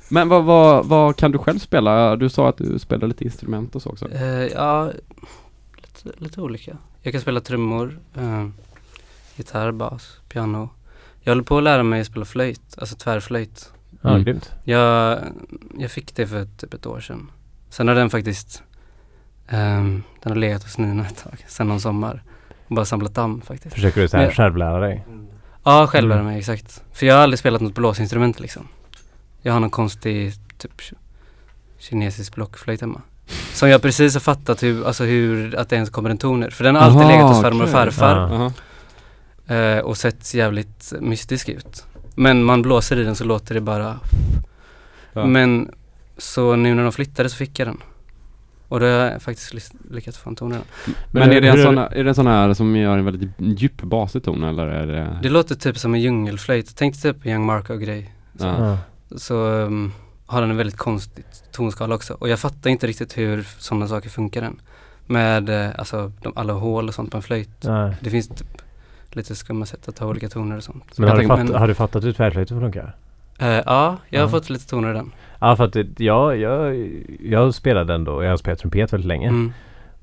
Men 0.09 0.29
vad, 0.29 0.43
vad, 0.43 0.85
vad 0.85 1.15
kan 1.15 1.31
du 1.31 1.37
själv 1.37 1.59
spela? 1.59 2.15
Du 2.15 2.29
sa 2.29 2.49
att 2.49 2.57
du 2.57 2.79
spelar 2.79 3.07
lite 3.07 3.23
instrument 3.23 3.75
och 3.75 3.81
så 3.81 3.89
också. 3.89 4.11
Eh, 4.11 4.45
ja, 4.55 4.91
lite, 6.17 6.41
olika. 6.41 6.77
Jag 7.01 7.11
kan 7.13 7.21
spela 7.21 7.41
trummor, 7.41 7.99
eh, 8.17 8.47
gitarr, 9.35 9.71
bas, 9.71 10.17
piano. 10.29 10.69
Jag 11.21 11.31
håller 11.31 11.43
på 11.43 11.57
att 11.57 11.63
lära 11.63 11.83
mig 11.83 12.01
att 12.01 12.07
spela 12.07 12.25
flöjt, 12.25 12.75
alltså 12.77 12.95
tvärflöjt. 12.95 13.73
Ja, 14.01 14.09
Mm. 14.09 14.23
grymt. 14.23 14.51
Jag, 14.63 15.19
jag 15.77 15.91
fick 15.91 16.15
det 16.15 16.27
för 16.27 16.45
typ 16.57 16.73
ett 16.73 16.85
år 16.85 16.99
sedan. 16.99 17.31
Sen 17.69 17.87
har 17.87 17.95
den 17.95 18.09
faktiskt, 18.09 18.63
ehm, 19.47 20.03
den 20.23 20.31
har 20.31 20.35
legat 20.39 20.63
hos 20.63 20.77
Nina 20.77 21.05
ett 21.07 21.17
tag, 21.23 21.45
sen 21.47 21.67
någon 21.67 21.79
sommar. 21.81 22.23
Och 22.67 22.75
bara 22.75 22.85
samlat 22.85 23.13
damm 23.15 23.41
faktiskt. 23.41 23.75
Försöker 23.75 24.01
du 24.01 24.07
så 24.07 24.17
här 24.17 24.25
Men- 24.25 24.33
självlära 24.35 24.79
dig? 24.79 25.05
Ja, 25.63 25.87
själv 25.87 26.09
lära 26.09 26.19
Mm. 26.19 26.31
mig 26.31 26.39
exakt. 26.39 26.83
För 26.93 27.05
jag 27.05 27.15
har 27.15 27.21
aldrig 27.21 27.39
spelat 27.39 27.61
något 27.61 27.75
blåsinstrument 27.75 28.39
liksom. 28.39 28.67
Jag 29.41 29.53
har 29.53 29.59
någon 29.59 29.69
konstig 29.69 30.33
typ 30.57 30.71
ki- 30.81 30.97
kinesisk 31.79 32.35
blockflöjt 32.35 32.81
hemma. 32.81 33.01
Som 33.53 33.69
jag 33.69 33.81
precis 33.81 34.13
har 34.13 34.21
fattat 34.21 34.63
hur, 34.63 34.85
alltså 34.87 35.03
hur, 35.03 35.55
att 35.55 35.69
det 35.69 35.75
ens 35.75 35.89
kommer 35.89 36.09
en 36.09 36.17
ton 36.17 36.43
ur. 36.43 36.49
För 36.49 36.63
den 36.63 36.75
har 36.75 36.81
alltid 36.81 37.01
Aha, 37.01 37.09
legat 37.11 37.27
hos 37.27 37.41
farmor 37.41 37.63
och 37.63 37.69
farfar 37.69 38.51
eh, 39.47 39.79
och 39.79 39.97
sett 39.97 40.33
jävligt 40.33 40.93
mystisk 40.99 41.49
ut. 41.49 41.85
Men 42.15 42.43
man 42.43 42.61
blåser 42.61 42.99
i 42.99 43.03
den 43.03 43.15
så 43.15 43.23
låter 43.23 43.55
det 43.55 43.61
bara 43.61 43.99
Ja. 45.13 45.25
Men 45.25 45.71
så 46.17 46.55
nu 46.55 46.73
när 46.75 46.83
de 46.83 46.91
flyttade 46.91 47.29
så 47.29 47.35
fick 47.35 47.59
jag 47.59 47.67
den. 47.67 47.77
Och 48.67 48.79
det 48.79 48.85
har 48.85 48.91
jag 48.91 49.21
faktiskt 49.21 49.73
lyckats 49.91 50.17
få 50.17 50.29
en 50.29 50.35
ton 50.35 50.51
redan. 50.51 50.65
Men 51.11 51.31
är 51.31 51.41
det, 51.41 51.47
en 51.47 51.63
sån, 51.63 51.77
är 51.77 52.03
det 52.03 52.09
en 52.09 52.15
sån 52.15 52.27
här 52.27 52.53
som 52.53 52.75
gör 52.75 52.97
en 52.97 53.05
väldigt 53.05 53.29
djup 53.37 53.81
basig 53.81 54.23
ton 54.23 54.43
eller 54.43 54.67
är 54.67 54.87
det? 54.87 55.19
Det 55.23 55.29
låter 55.29 55.55
typ 55.55 55.77
som 55.77 55.93
en 55.93 56.01
djungelflöjt. 56.01 56.75
Tänk 56.75 57.01
dig 57.01 57.13
typ 57.13 57.25
Young 57.25 57.45
Marco-grej. 57.45 58.13
ja. 58.39 58.55
Ja. 58.59 58.77
Så 59.17 59.35
um, 59.35 59.93
har 60.25 60.41
den 60.41 60.49
en 60.49 60.57
väldigt 60.57 60.77
konstig 60.77 61.25
tonskala 61.53 61.95
också. 61.95 62.13
Och 62.13 62.29
jag 62.29 62.39
fattar 62.39 62.69
inte 62.69 62.87
riktigt 62.87 63.17
hur 63.17 63.43
sådana 63.57 63.87
saker 63.87 64.09
funkar 64.09 64.41
än. 64.41 64.61
Med 65.05 65.49
eh, 65.49 65.69
alltså 65.77 66.11
de, 66.21 66.33
alla 66.35 66.53
hål 66.53 66.87
och 66.87 66.93
sånt 66.93 67.11
på 67.11 67.17
en 67.17 67.23
flöjt. 67.23 67.49
Nej. 67.63 67.95
Det 68.01 68.09
finns 68.09 68.27
typ 68.27 68.47
lite 69.11 69.35
skumma 69.35 69.65
sätt 69.65 69.87
att 69.87 69.95
ta 69.95 70.05
olika 70.07 70.29
toner 70.29 70.57
och 70.57 70.63
sånt. 70.63 70.97
Men 70.97 71.09
har, 71.09 71.15
du 71.15 71.21
tänker- 71.21 71.35
fatt, 71.37 71.45
men- 71.47 71.55
har 71.59 71.67
du 71.67 71.73
fattat 71.73 72.03
hur 72.03 72.11
tvärflöjten 72.13 72.59
funkar? 72.59 72.95
Eh, 73.39 73.47
ja, 73.47 73.97
jag 74.09 74.19
har 74.21 74.27
Ja. 74.27 74.29
fått 74.29 74.49
lite 74.49 74.67
toner 74.67 74.89
i 74.91 74.93
den. 74.93 75.11
Ja 75.39 75.55
för 75.55 75.63
att 75.63 75.73
det, 75.73 75.99
jag, 75.99 76.37
jag, 77.19 77.53
spelade 77.53 77.93
ändå, 77.93 78.23
jag 78.23 78.29
har 78.29 78.37
spelat 78.37 78.59
trumpet 78.59 78.93
väldigt 78.93 79.07
länge. 79.07 79.27
Mm. 79.27 79.53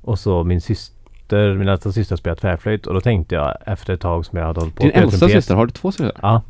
Och 0.02 0.18
så 0.18 0.44
min 0.44 0.60
syster, 0.60 1.54
min 1.54 1.68
äldsta 1.68 1.92
syster 1.92 2.16
spelade 2.16 2.40
tvärflöjt 2.40 2.86
och 2.86 2.94
då 2.94 3.00
tänkte 3.00 3.34
jag 3.34 3.56
efter 3.66 3.94
ett 3.94 4.00
tag 4.00 4.26
som 4.26 4.38
jag 4.38 4.46
hade 4.46 4.60
hållit 4.60 4.74
på 4.76 4.82
Din 4.82 4.92
äldsta 4.92 5.18
trumpet- 5.18 5.36
syster, 5.36 5.54
har 5.54 5.66
du 5.66 5.72
två 5.72 5.92
systrar? 5.92 6.12
Ja. 6.22 6.42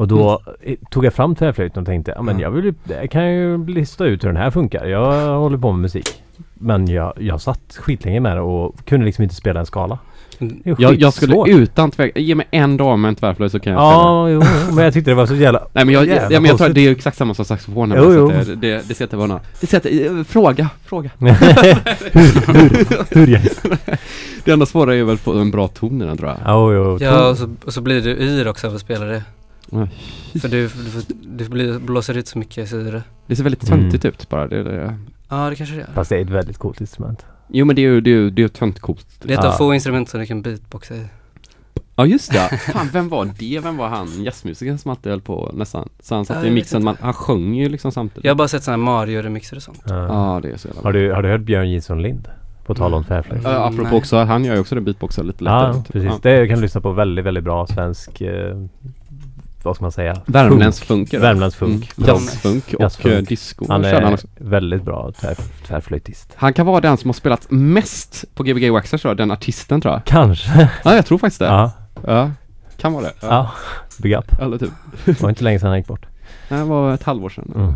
Och 0.00 0.08
då 0.08 0.42
eh, 0.62 0.76
tog 0.90 1.04
jag 1.04 1.14
fram 1.14 1.34
tvärflöjten 1.34 1.80
och 1.80 1.86
tänkte, 1.86 2.12
ja 2.16 2.22
men 2.22 2.38
Ja. 2.38 2.42
jag 2.42 2.50
vill 2.50 2.64
ju, 2.64 2.74
jag 3.00 3.10
kan 3.10 3.32
ju 3.32 3.66
lista 3.66 4.04
ut 4.04 4.24
hur 4.24 4.28
den 4.28 4.36
här 4.36 4.50
funkar. 4.50 4.86
Jag 4.86 5.38
håller 5.38 5.58
på 5.58 5.72
med 5.72 5.80
musik. 5.80 6.22
Men 6.54 6.86
jag, 6.86 7.12
jag 7.18 7.40
satt 7.40 7.76
skitlänge 7.78 8.20
med 8.20 8.36
det 8.36 8.40
och 8.40 8.86
kunde 8.86 9.06
liksom 9.06 9.22
inte 9.22 9.34
spela 9.34 9.60
en 9.60 9.66
skala. 9.66 9.98
Jag, 10.78 11.00
jag 11.00 11.12
skulle 11.12 11.50
utan 11.50 11.90
tvärt, 11.90 12.18
ge 12.18 12.34
mig 12.34 12.46
en 12.50 12.76
dag 12.76 12.98
med 12.98 13.08
en 13.08 13.14
tvärflöjt 13.14 13.52
så 13.52 13.60
kan 13.60 13.72
jag 13.72 13.80
spela. 13.80 13.92
Ja, 13.92 14.28
jo, 14.28 14.42
men 14.74 14.84
jag 14.84 14.94
tyckte 14.94 15.10
det 15.10 15.14
var 15.14 15.26
så 15.26 15.34
jävla... 15.34 15.66
Nej 15.72 15.84
men 15.84 15.94
jag, 15.94 16.06
jag, 16.06 16.14
Jävla 16.14 16.34
ja, 16.34 16.40
men 16.40 16.48
jag 16.48 16.58
tar, 16.58 16.68
det 16.68 16.80
är 16.80 16.82
ju 16.82 16.90
exakt 16.90 17.16
samma 17.16 17.34
som 17.34 17.44
saxofonen. 17.44 17.98
Jo, 18.02 18.12
jo. 18.12 18.54
Det, 18.56 18.88
det, 18.88 19.00
inte 19.00 19.16
vara 19.16 19.26
något. 19.26 19.42
Det 19.60 19.74
inte, 19.74 20.06
eh, 20.06 20.24
fråga, 20.24 20.68
fråga. 20.84 21.10
hur, 21.18 22.52
hur, 22.52 23.14
hur 23.14 23.26
jag... 23.26 23.42
Det 24.44 24.52
enda 24.52 24.66
svåra 24.66 24.96
är 24.96 25.04
väl 25.04 25.14
att 25.14 25.20
få 25.20 25.38
en 25.38 25.50
bra 25.50 25.68
ton 25.68 26.02
i 26.02 26.06
den 26.06 26.16
tror 26.16 26.28
jag. 26.28 26.38
Ja, 26.44 26.72
jo, 26.72 26.98
Ja, 27.00 27.28
och 27.28 27.36
så, 27.36 27.56
och 27.64 27.74
så 27.74 27.80
blir 27.80 28.00
du 28.00 28.10
yr 28.10 28.48
också 28.48 28.66
av 28.66 28.74
att 28.74 28.80
spela 28.80 29.04
det. 29.04 29.22
Ja. 29.70 29.88
För 30.40 30.48
du, 30.48 30.62
du, 30.62 30.68
får- 30.68 31.02
du 31.36 31.48
blir, 31.48 31.78
blåser 31.78 32.16
ut 32.16 32.28
så 32.28 32.38
mycket 32.38 32.68
syre. 32.68 33.02
Det 33.26 33.36
ser 33.36 33.42
väldigt 33.44 33.68
Mm. 33.68 33.80
töntigt 33.80 34.04
ut 34.04 34.28
bara. 34.28 34.48
Det, 34.48 34.62
det. 34.62 34.98
Ja, 35.28 35.50
det 35.50 35.56
kanske 35.56 35.74
det 35.74 35.80
gör. 35.80 35.88
Fast 35.94 36.10
det 36.10 36.16
är 36.16 36.20
ett 36.22 36.30
väldigt 36.30 36.58
coolt 36.58 36.80
instrument. 36.80 37.26
Jo 37.48 37.66
men 37.66 37.76
det 37.76 37.82
är 37.82 37.86
ju, 37.90 38.00
det 38.00 38.10
är 38.10 38.30
det 38.30 38.42
är 38.42 38.48
töntcoolt. 38.48 39.06
Det 39.22 39.34
är 39.34 39.38
ett 39.38 39.44
Ja. 39.44 39.52
av 39.52 39.56
få 39.58 39.74
instrument 39.74 40.08
som 40.08 40.20
du 40.20 40.26
kan 40.26 40.42
beatboxa 40.42 40.94
i. 40.94 41.04
Ja 41.96 42.06
just 42.06 42.32
det. 42.32 42.38
Fan 42.72 42.88
vem 42.92 43.08
var 43.08 43.30
det? 43.38 43.58
Vem 43.60 43.76
var 43.76 43.88
han 43.88 44.08
jazzmusikern 44.24 44.78
som 44.78 44.90
alltid 44.90 45.10
höll 45.12 45.20
på 45.20 45.50
nästan? 45.54 45.88
Så 46.02 46.14
han 46.14 46.20
Ja, 46.20 46.24
satt 46.24 46.36
jag 46.36 46.46
i 46.46 46.50
mixen, 46.50 46.84
man, 46.84 46.96
han 47.00 47.12
sjöng 47.12 47.54
ju 47.54 47.68
liksom 47.68 47.92
samtidigt. 47.92 48.24
Jag 48.24 48.30
har 48.30 48.36
bara 48.36 48.48
sett 48.48 48.62
sådana 48.62 48.92
här 49.00 49.06
Mario-remixer 49.06 49.56
och 49.56 49.62
sånt. 49.62 49.82
Ja. 49.88 49.94
Ja 50.06 50.40
det 50.42 50.50
är 50.50 50.56
så 50.56 50.68
jävla 50.68 50.82
Har, 50.82 50.92
du, 50.92 51.12
har 51.12 51.22
du 51.22 51.28
hört 51.28 51.40
Björn 51.40 51.70
Gilson 51.70 52.02
Lind? 52.02 52.28
På 52.66 52.74
tal 52.74 52.94
om 52.94 52.98
Mm. 52.98 53.06
tvärflöjt. 53.08 53.42
Ja, 53.44 53.50
apropå 53.66 53.82
Nej. 53.90 53.98
också, 53.98 54.16
han 54.16 54.44
gör 54.44 54.54
ju 54.54 54.60
också 54.60 54.74
det 54.74 54.80
beatboxar 54.80 55.24
lite 55.24 55.44
lättare. 55.44 55.66
Ja, 55.76 55.82
typ. 55.82 55.92
precis. 55.92 56.20
Det 56.22 56.48
kan 56.48 56.56
du 56.56 56.62
lyssna 56.62 56.80
på. 56.80 56.92
Väldigt, 56.92 57.24
väldigt 57.24 57.44
bra 57.44 57.66
svensk... 57.66 58.20
Eh, 58.20 58.56
vad 59.62 59.76
ska 59.76 59.84
man 59.84 59.92
säga? 59.92 60.16
Värmländsk 60.26 60.84
funk 60.84 61.12
är 61.12 61.18
det. 61.18 61.22
Värmlands 61.26 61.56
funk. 61.56 61.90
Mm. 61.98 62.08
Jazzfunk 62.08 62.74
och 62.74 62.80
Jazzfunk. 62.80 63.28
disco. 63.28 63.64
Han 63.68 63.84
han, 63.84 63.94
är 63.94 64.12
också. 64.12 64.26
väldigt 64.36 64.82
bra 64.82 65.12
tvär, 65.20 65.36
tvärflöjtist. 65.66 66.32
han 66.36 66.52
kan 66.52 66.66
vara 66.66 66.80
den 66.80 66.96
som 66.96 67.08
har 67.08 67.14
spelat 67.14 67.46
mest 67.50 68.24
på 68.34 68.42
Gbg 68.42 68.70
Waxxers 68.70 69.02
tror 69.02 69.10
jag, 69.10 69.16
den 69.16 69.30
artisten 69.30 69.80
tror 69.80 69.94
jag. 69.94 70.04
Kanske. 70.04 70.70
Ja 70.84 70.94
jag 70.94 71.06
tror 71.06 71.18
faktiskt 71.18 71.38
det. 71.38 71.46
Ja. 71.46 71.72
Ja. 72.06 72.30
Kan 72.76 72.92
vara 72.92 73.04
det. 73.04 73.12
ja. 73.20 73.50
Big 73.98 74.12
up. 74.12 74.40
Eller 74.40 74.58
typ. 74.58 74.70
Det 75.04 75.22
var 75.22 75.28
inte 75.28 75.44
länge 75.44 75.58
sedan 75.58 75.68
han 75.68 75.78
gick 75.78 75.86
bort. 75.86 76.06
Det 76.48 76.54
här 76.54 76.64
var 76.64 76.94
ett 76.94 77.02
halvår 77.02 77.28
sedan. 77.28 77.52
Mm. 77.54 77.74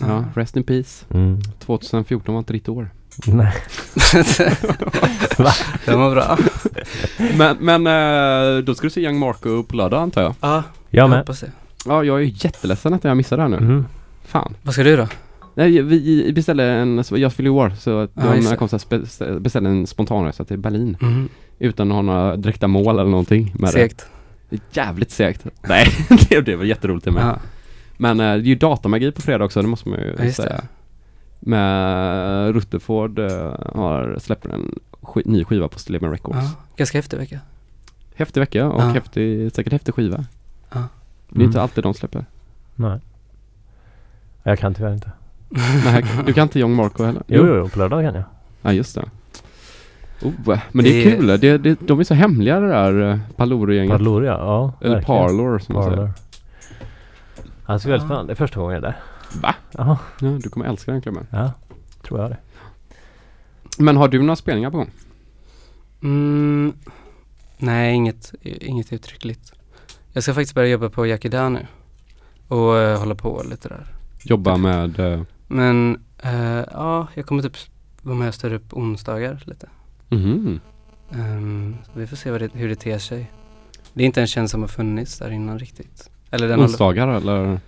Ja, 0.00 0.24
rest 0.34 0.56
in 0.56 0.64
peace. 0.64 1.04
Mm. 1.10 1.40
2014 1.58 2.34
var 2.34 2.38
inte 2.38 2.52
ditt 2.52 2.68
år. 2.68 2.90
Nej. 3.26 3.52
Den 5.84 6.00
var 6.00 6.10
bra. 6.10 6.38
Men, 7.36 7.56
men 7.60 7.86
eh, 7.86 8.58
då 8.64 8.74
ska 8.74 8.86
du 8.86 8.90
se 8.90 9.00
Young 9.00 9.18
Marco 9.18 9.62
på 9.62 9.76
lördag 9.76 10.02
antar 10.02 10.22
jag? 10.22 10.34
Ja, 10.40 10.62
Jag 10.90 11.10
med. 11.10 11.18
hoppas 11.18 11.40
det. 11.40 11.50
Ja, 11.86 12.04
jag 12.04 12.16
är 12.22 12.44
jätteledsen 12.44 12.94
att 12.94 13.04
jag 13.04 13.16
missade 13.16 13.42
det 13.42 13.48
här 13.48 13.60
nu. 13.60 13.66
Mm. 13.66 13.86
Fan. 14.24 14.54
Vad 14.62 14.74
ska 14.74 14.82
du 14.84 14.96
då? 14.96 15.08
Nej, 15.54 15.82
vi 15.82 16.32
beställde 16.32 16.64
en, 16.64 17.04
jag 17.10 17.32
fyller 17.32 17.50
ju 17.50 17.56
år 17.56 17.70
så 17.78 17.98
att 17.98 18.10
Ja, 18.14 18.22
de 18.22 18.36
just 18.36 18.50
det. 18.50 18.56
kom 18.56 18.68
så 18.68 18.76
här 18.76 18.80
spe- 18.80 19.38
beställde 19.40 19.70
en 19.70 19.86
spontanresa 19.86 20.44
till 20.44 20.58
Berlin. 20.58 20.96
Mm. 21.02 21.28
Utan 21.58 21.90
att 21.90 21.94
ha 21.94 22.02
några 22.02 22.36
direkta 22.36 22.66
mål 22.68 22.98
eller 22.98 23.10
någonting 23.10 23.54
med 23.58 23.70
Segt. 23.70 24.06
det. 24.50 24.60
Jävligt 24.72 25.10
segt. 25.10 25.44
Nej, 25.68 25.86
det, 26.28 26.40
det 26.40 26.56
var 26.56 26.64
jätteroligt 26.64 27.04
det 27.04 27.10
med. 27.10 27.22
Ja, 27.26 27.38
Men 27.96 28.20
eh, 28.20 28.26
det 28.26 28.32
är 28.32 28.36
ju 28.38 28.54
datamagi 28.54 29.12
på 29.12 29.22
fredag 29.22 29.44
också, 29.44 29.62
det 29.62 29.68
måste 29.68 29.88
man 29.88 29.98
ju 29.98 30.14
Ja, 30.18 30.32
säga. 30.32 30.48
det. 30.48 30.62
Med 31.40 32.54
Rutherford 32.54 33.18
eh, 33.18 33.54
har 33.74 34.16
släpper 34.20 34.50
en 34.50 34.78
sk- 35.02 35.22
ny 35.24 35.44
skiva 35.44 35.68
på 35.68 35.78
Stilleman 35.78 36.10
Records. 36.10 36.38
ja. 36.42 36.50
Ganska 36.76 36.98
häftig 36.98 37.16
vecka. 37.18 37.40
Häftig 38.14 38.40
vecka 38.40 38.68
och 38.68 38.82
Ja. 38.82 38.86
häftig, 38.86 39.52
säkert 39.52 39.72
häftig 39.72 39.94
skiva. 39.94 40.24
Ja. 40.72 40.82
Det 41.28 41.40
är 41.40 41.44
inte 41.44 41.62
alltid 41.62 41.84
de 41.84 41.94
släpper. 41.94 42.24
Nej. 42.74 43.00
Jag 44.42 44.58
kan 44.58 44.74
tyvärr 44.74 44.92
inte. 44.92 45.10
Nej, 45.84 46.04
du 46.26 46.32
kan 46.32 46.42
inte 46.42 46.58
Young 46.58 46.74
Marco 46.74 47.04
heller? 47.04 47.22
Jo, 47.26 47.46
jo, 47.46 47.54
jo, 47.56 47.68
på 47.68 47.78
lördag 47.78 48.04
kan 48.04 48.14
jag. 48.14 48.24
Ja, 48.62 48.72
just 48.72 48.94
det. 48.94 49.04
Oh, 50.22 50.58
men 50.72 50.84
det 50.84 50.90
är 50.90 51.04
Det- 51.10 51.16
kul. 51.16 51.26
Det, 51.40 51.58
det, 51.58 51.80
de 51.80 52.00
är 52.00 52.04
så 52.04 52.14
hemliga 52.14 52.60
det 52.60 52.68
där 52.68 53.10
eh, 53.10 53.18
Paloro-gänget. 53.36 53.90
Parlour 53.98 54.24
ja. 54.24 54.32
ja 54.32 54.72
Eller 54.80 54.94
verkligen. 54.94 55.18
Parlor 55.20 55.58
som 55.58 55.74
man 55.74 55.84
säger. 55.84 55.96
Parlour. 55.96 56.12
Alltså 57.66 57.88
väldigt 57.88 58.06
spännande. 58.06 58.28
Det 58.28 58.32
är 58.32 58.36
första 58.36 58.60
gången 58.60 58.74
jag 58.74 58.84
är 58.84 58.88
där. 58.88 58.96
Va? 59.40 59.54
Jaha. 59.72 59.98
Ja, 60.20 60.28
du 60.42 60.48
kommer 60.50 60.66
älska 60.66 60.92
den 60.92 61.02
klubben. 61.02 61.26
Ja. 61.30 61.52
Tror 62.02 62.20
jag 62.20 62.30
det. 62.30 62.36
Men 63.78 63.96
har 63.96 64.08
du 64.08 64.18
några 64.18 64.36
spelningar 64.36 64.70
på 64.70 64.76
gång? 64.76 64.90
Mm, 66.02 66.72
nej, 67.58 67.94
inget, 67.94 68.34
inget 68.42 68.92
uttryckligt. 68.92 69.52
Jag 70.16 70.22
ska 70.22 70.34
faktiskt 70.34 70.54
börja 70.54 70.68
jobba 70.68 70.88
på 70.90 71.06
Yakida 71.06 71.48
nu. 71.48 71.66
Och 72.48 72.78
eh, 72.78 72.98
hålla 72.98 73.14
på 73.14 73.42
lite 73.50 73.68
där. 73.68 73.86
Jobba 74.22 74.56
med... 74.56 74.98
eh, 75.00 75.20
Men 75.46 76.00
eh, 76.22 76.64
ja, 76.72 77.06
jag 77.14 77.26
kommer 77.26 77.42
typ 77.42 77.56
vara 78.02 78.16
med 78.16 78.28
och 78.28 78.34
styra 78.34 78.54
upp 78.56 78.72
onsdagar 78.72 79.42
lite. 79.46 79.68
Ehm, 81.12 81.76
så 81.84 81.90
vi 81.98 82.06
får 82.06 82.16
se 82.16 82.38
det, 82.38 82.48
hur 82.54 82.68
det 82.68 82.74
ter 82.76 82.98
sig. 82.98 83.30
Det 83.92 84.02
är 84.02 84.06
inte 84.06 84.20
en 84.20 84.26
tjänst 84.26 84.52
som 84.52 84.60
har 84.60 84.68
funnits 84.68 85.18
där 85.18 85.30
innan 85.30 85.58
riktigt. 85.58 86.10
Eller 86.30 86.48
den 86.48 86.56
håller- 86.58 86.68
Onsdagar 86.68 87.08
eller? 87.08 87.60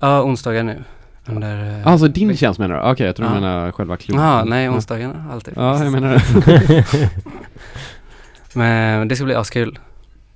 Ja, 0.00 0.22
onsdagar 0.22 0.62
nu. 0.64 0.84
Under, 1.26 1.78
eh, 1.80 1.86
Alltså 1.86 2.08
din 2.08 2.28
veck- 2.28 2.38
tjänst 2.38 2.60
menar 2.60 2.74
du? 2.74 2.90
Okej, 2.92 3.06
jag 3.06 3.16
tror 3.16 3.26
du 3.28 3.34
Ja. 3.34 3.40
menar 3.40 3.72
själva 3.72 3.96
klubben. 3.96 4.24
Ja, 4.24 4.44
nej, 4.44 4.68
onsdagarna 4.68 5.26
alltid. 5.32 5.54
Ja, 5.56 5.84
jag 5.84 5.92
menar 5.92 6.12
det. 6.12 6.86
Men 8.54 9.08
det 9.08 9.16
ska 9.16 9.24
bli 9.24 9.34
askul. 9.34 9.78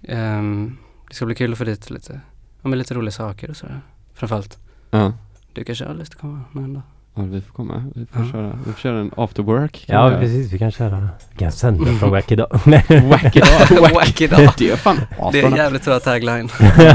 Um, 0.09 0.77
det 1.09 1.15
ska 1.15 1.27
bli 1.27 1.35
kul 1.35 1.53
att 1.53 1.59
få 1.59 1.65
dit 1.65 1.91
lite, 1.91 2.21
ja, 2.63 2.69
men 2.69 2.79
lite 2.79 2.95
roliga 2.95 3.13
saker 3.13 3.51
och 3.51 3.57
sådär. 3.57 3.81
Framförallt, 4.15 4.59
Ja. 4.91 5.13
du 5.53 5.65
kanske 5.65 5.85
har 5.85 5.95
lust 5.95 6.13
att 6.15 6.21
komma 6.21 6.41
någon 6.53 6.75
dag. 6.75 6.83
ja, 7.15 7.23
vi 7.23 7.41
får 7.41 7.53
komma. 7.55 7.85
Vi 7.95 8.07
får, 8.07 8.25
Ja. 8.25 8.33
köra, 8.33 8.59
vi 8.67 8.73
får 8.73 8.81
köra 8.81 9.01
en 9.01 9.11
after 9.17 9.43
work. 9.43 9.85
Ja, 9.89 9.95
kanske. 10.09 10.21
precis. 10.21 10.53
Vi 10.53 10.59
kan 10.59 10.71
köra. 10.71 11.09
Vi 11.31 11.37
kan 11.39 11.53
sända 11.53 11.85
från 11.93 12.11
Wack 12.11 12.33
idag. 12.33 12.61
Nej. 12.67 12.85
Wack 13.11 13.37
idag. 13.37 13.93
Wack 13.95 14.21
idag. 14.21 14.51
Det 14.59 14.71
är 14.71 14.77
fan 14.77 15.01
Det 15.33 15.41
är 15.41 15.47
en 15.47 15.57
jävligt 15.57 15.85
bra 15.85 15.99
tagline. 16.01 16.49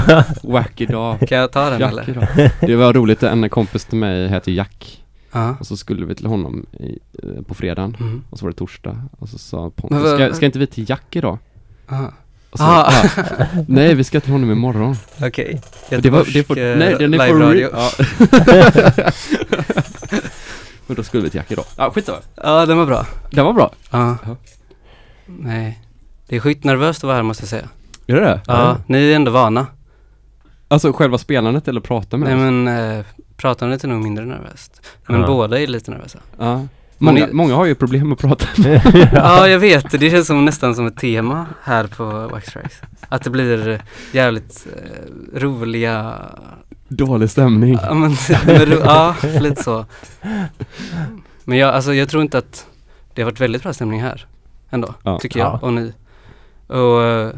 Wack 0.43 0.81
idag. 0.81 1.19
Kan 1.19 1.37
jag 1.37 1.51
ta 1.51 1.69
den 1.69 1.79
Jack 1.79 1.91
eller? 1.91 2.09
idag. 2.09 2.27
Det 2.61 2.75
var 2.75 2.93
roligt, 2.93 3.23
en 3.23 3.49
kompis 3.49 3.85
till 3.85 3.97
mig 3.97 4.27
heter 4.27 4.51
Jack. 4.51 4.97
Ja. 5.31 5.55
Och 5.59 5.67
så 5.67 5.77
skulle 5.77 6.05
vi 6.05 6.15
till 6.15 6.25
honom 6.25 6.65
i, 6.73 6.99
eh, 7.23 7.41
på 7.47 7.53
fredagen. 7.53 7.97
Mm. 7.99 8.23
Och 8.29 8.39
så 8.39 8.45
var 8.45 8.51
det 8.51 8.57
torsdag. 8.57 9.03
Och 9.19 9.29
så 9.29 9.37
sa 9.37 9.69
Pontus, 9.69 10.13
ska, 10.13 10.33
ska 10.33 10.45
inte 10.45 10.59
vi 10.59 10.67
till 10.67 10.89
Jack 10.89 11.15
idag? 11.15 11.37
Aha. 11.89 12.13
Så, 12.53 12.63
Ah. 12.63 12.93
ja, 13.17 13.25
nej, 13.67 13.95
vi 13.95 14.03
ska 14.03 14.19
till 14.19 14.31
honom 14.31 14.51
imorgon. 14.51 14.95
Okej. 15.21 15.61
Och 15.91 16.01
det 16.01 16.09
var, 16.09 16.25
det 16.33 16.43
får, 16.43 16.57
eh, 16.57 16.75
nej, 16.77 16.95
den 16.99 17.13
är 17.13 17.27
for 17.27 17.39
real. 17.53 17.71
Ja. 17.73 17.91
Men 20.87 20.95
då 20.95 21.03
skulle 21.03 21.23
vi 21.23 21.29
till 21.29 21.37
Jack 21.37 21.51
idag. 21.51 21.65
Ja, 21.77 21.91
skitsamma. 21.91 22.17
Ja, 22.35 22.65
den 22.65 22.77
var 22.77 22.85
bra. 22.85 23.05
Den 23.31 23.45
var 23.45 23.53
bra. 23.53 23.71
Ja. 23.91 24.17
Ja. 24.25 24.35
Nej. 25.25 25.79
Det 26.27 26.35
är 26.35 26.39
skitnervöst 26.39 26.99
att 26.99 27.03
vara 27.03 27.15
här 27.15 27.23
måste 27.23 27.41
jag 27.43 27.49
säga. 27.49 27.69
Är 28.07 28.13
det 28.15 28.21
det? 28.21 28.41
Ja, 28.47 28.77
ni 28.87 29.11
är 29.11 29.15
ändå 29.15 29.31
vana. 29.31 29.67
Alltså 30.67 30.93
själva 30.93 31.17
spelandet 31.17 31.67
eller 31.67 31.81
prata 31.81 32.17
med 32.17 32.27
Nej 32.29 32.35
oss? 32.35 32.41
men, 32.41 32.67
eh, 32.97 33.05
pratandet 33.37 33.83
är 33.83 33.87
nog 33.87 34.01
mindre 34.03 34.25
nervöst. 34.25 34.81
Men 35.07 35.21
Ja. 35.21 35.27
båda 35.27 35.59
är 35.59 35.67
lite 35.67 35.91
nervösa. 35.91 36.19
Ja. 36.39 36.67
Många, 37.03 37.27
många 37.31 37.55
har 37.55 37.65
ju 37.65 37.75
problem 37.75 38.07
med 38.09 38.13
att 38.15 38.19
prata. 38.21 38.45
Ja, 39.13 39.47
jag 39.47 39.59
vet. 39.59 39.99
Det 39.99 40.09
känns 40.11 40.27
som 40.27 40.45
nästan 40.45 40.75
som 40.75 40.87
ett 40.87 40.97
tema 40.97 41.45
här 41.63 41.87
på 41.87 42.03
Wax 42.05 42.53
Tracks. 42.53 42.81
Att 43.09 43.23
det 43.23 43.29
blir 43.29 43.81
jävligt 44.11 44.67
eh, 44.75 45.39
roliga, 45.39 46.15
Dålig 46.87 47.29
stämning. 47.29 47.77
ja, 47.83 47.93
men, 47.93 48.15
ja 48.83 49.15
lite 49.39 49.63
så. 49.63 49.85
Men 51.43 51.57
jag, 51.57 51.69
alltså, 51.75 51.93
jag 51.93 52.09
tror 52.09 52.23
inte 52.23 52.37
att 52.37 52.65
det 53.13 53.21
har 53.21 53.31
varit 53.31 53.39
väldigt 53.41 53.63
bra 53.63 53.73
stämning 53.73 54.01
här 54.01 54.25
ändå, 54.69 54.93
Ja. 55.03 55.19
tycker 55.19 55.39
jag 55.39 55.47
Ja. 55.53 55.59
och 55.61 55.73
ni. 55.73 55.93
Och 56.67 57.03
eh, 57.03 57.29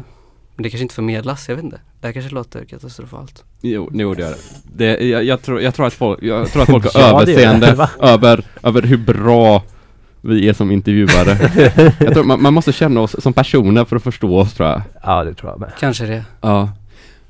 men 0.56 0.62
det 0.62 0.70
kanske 0.70 0.82
inte 0.82 0.94
förmedlas, 0.94 1.48
jag 1.48 1.56
vet 1.56 1.64
inte. 1.64 1.80
Det 2.00 2.06
här 2.06 2.12
kanske 2.12 2.34
låter 2.34 2.64
katastrofalt. 2.64 3.44
Jo, 3.60 3.90
jo 3.92 4.14
det 4.14 4.22
gör 4.22 4.30
det. 4.30 4.96
det 4.96 5.06
jag, 5.06 5.24
jag, 5.24 5.42
tror, 5.42 5.60
jag, 5.60 5.74
tror 5.74 5.86
att 5.86 5.94
folk, 5.94 6.22
jag 6.22 6.50
tror 6.50 6.62
att 6.62 6.70
folk 6.70 6.84
har 6.94 7.00
Ja, 7.00 7.22
överseende 7.22 7.88
över, 8.00 8.44
över 8.62 8.82
hur 8.82 8.96
bra 8.96 9.62
Vi 10.20 10.48
är 10.48 10.52
som 10.52 10.70
intervjuare. 10.70 11.50
jag 12.00 12.12
tror 12.12 12.24
man, 12.24 12.42
man 12.42 12.54
måste 12.54 12.72
känna 12.72 13.00
oss 13.00 13.22
som 13.22 13.32
personer 13.32 13.84
för 13.84 13.96
att 13.96 14.02
förstå 14.02 14.38
oss 14.38 14.54
tror 14.54 14.68
jag. 14.68 14.82
Ja, 15.02 15.24
det 15.24 15.34
tror 15.34 15.52
jag 15.52 15.60
med. 15.60 15.72
Kanske 15.80 16.06
det. 16.06 16.24
Ja. 16.40 16.70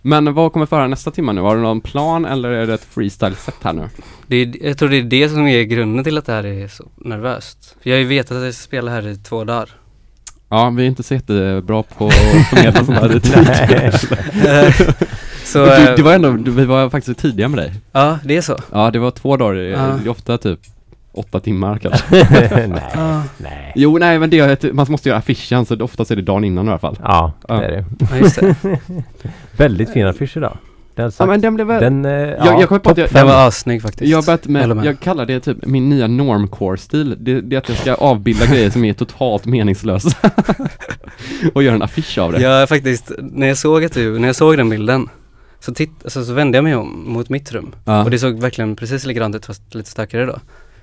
Men 0.02 0.34
vad 0.34 0.52
kommer 0.52 0.66
föra 0.66 0.86
nästa 0.86 1.10
timme 1.10 1.32
nu? 1.32 1.40
Har 1.40 1.56
du 1.56 1.62
någon 1.62 1.80
plan 1.80 2.24
eller 2.24 2.48
är 2.48 2.66
det 2.66 2.74
ett 2.74 2.84
freestyle-set 2.84 3.54
här 3.62 3.72
nu? 3.72 3.88
det 4.26 4.36
är, 4.36 4.66
jag 4.66 4.78
tror 4.78 4.88
det 4.88 4.96
är 4.96 5.02
det 5.02 5.28
som 5.28 5.46
är 5.46 5.62
grunden 5.62 6.04
till 6.04 6.18
att 6.18 6.26
det 6.26 6.32
här 6.32 6.46
är 6.46 6.68
så 6.68 6.88
nervöst. 6.96 7.76
För 7.82 7.90
jag 7.90 7.96
har 7.96 8.00
ju 8.00 8.06
vetat 8.06 8.36
att 8.36 8.44
jag 8.44 8.54
ska 8.54 8.64
spela 8.64 8.90
här 8.90 9.08
i 9.08 9.16
två 9.16 9.44
dagar. 9.44 9.70
Ja, 10.54 10.70
vi 10.70 10.82
är 10.82 10.86
inte 10.86 11.02
så 11.02 11.14
jättebra 11.14 11.82
på 11.82 12.06
att 12.06 12.14
förmedla 12.50 12.84
sånt 12.84 12.98
här 12.98 13.16
i 13.16 13.20
tid. 13.20 14.94
Så, 15.44 15.64
du, 15.64 15.72
eh, 15.72 15.94
det 15.96 16.02
var 16.02 16.14
ändå, 16.14 16.30
du, 16.32 16.50
vi 16.50 16.64
var 16.64 16.90
faktiskt 16.90 17.18
tidiga 17.20 17.48
med 17.48 17.58
dig. 17.58 17.72
Ja, 17.92 18.18
det 18.24 18.36
är 18.36 18.40
så. 18.40 18.58
Ja, 18.72 18.90
det 18.90 18.98
var 18.98 19.10
två 19.10 19.36
dagar, 19.36 19.54
Ja. 19.54 19.78
är 19.78 20.08
ofta 20.08 20.38
typ 20.38 20.60
åtta 21.12 21.40
timmar 21.40 21.78
kanske. 21.78 22.04
nej, 22.30 22.68
nej. 23.38 23.72
Jo, 23.74 23.98
nej 23.98 24.18
men 24.18 24.30
det 24.30 24.38
är, 24.38 24.72
man 24.72 24.86
måste 24.88 25.08
göra 25.08 25.18
affischen 25.18 25.66
så 25.66 25.82
oftast 25.84 26.10
är 26.10 26.16
det 26.16 26.22
dagen 26.22 26.44
innan 26.44 26.66
i 26.66 26.68
alla 26.68 26.78
fall. 26.78 26.98
Ja, 27.02 27.32
Ja. 27.48 27.54
det 27.54 27.66
är 27.66 27.70
det. 27.70 27.84
Ja, 28.10 28.16
just 28.16 28.40
det. 28.40 28.54
Väldigt 29.56 29.90
fin 29.92 30.06
affisch 30.06 30.36
idag. 30.36 30.56
Den, 30.94 31.12
Ja 31.18 31.26
men 31.26 31.40
den 31.40 31.54
blev 31.54 31.66
väl, 31.66 31.80
den, 31.80 32.04
eh, 32.04 32.12
jag, 32.12 32.60
jag 32.60 32.68
kommer 32.68 32.78
på 32.78 32.90
att 32.90 32.98
jag, 32.98 33.10
Den 33.12 33.26
var 33.26 33.46
assnygg 33.48 33.82
faktiskt. 33.82 34.10
jag 34.10 34.18
har 34.18 34.22
börjat 34.22 34.46
med, 34.46 34.76
med. 34.76 34.86
jag 34.86 35.00
kallar 35.00 35.26
det 35.26 35.40
typ 35.40 35.66
min 35.66 35.88
nya 35.88 36.06
normcore-stil. 36.06 37.16
Det, 37.18 37.40
det 37.40 37.56
är 37.56 37.58
att 37.58 37.68
jag 37.68 37.78
ska 37.78 37.94
avbilda 37.94 38.46
grejer 38.46 38.70
som 38.70 38.84
är 38.84 38.92
totalt 38.92 39.46
meningslösa. 39.46 40.16
och 41.54 41.62
göra 41.62 41.74
en 41.74 41.82
affisch 41.82 42.18
av 42.18 42.32
det. 42.32 42.40
Jag 42.40 42.68
faktiskt, 42.68 43.12
när 43.18 43.46
jag 43.46 43.58
såg 43.58 43.84
att 43.84 43.92
du, 43.92 44.18
när 44.18 44.28
jag 44.28 44.36
såg 44.36 44.56
den 44.56 44.70
bilden 44.70 45.08
så, 45.60 45.74
titt, 45.74 45.90
alltså, 46.04 46.24
så 46.24 46.32
vände 46.32 46.58
jag 46.58 46.64
mig 46.64 46.74
om 46.74 47.04
mot 47.06 47.28
mitt 47.28 47.52
rum. 47.52 47.74
Ja. 47.84 48.04
Och 48.04 48.10
det 48.10 48.18
såg 48.18 48.40
verkligen 48.40 48.76
precis 48.76 49.06
likadant 49.06 49.36
ut 49.36 49.46
fast 49.46 49.74
lite 49.74 49.90
starkare 49.90 50.26
då. 50.26 50.32
Så 50.32 50.40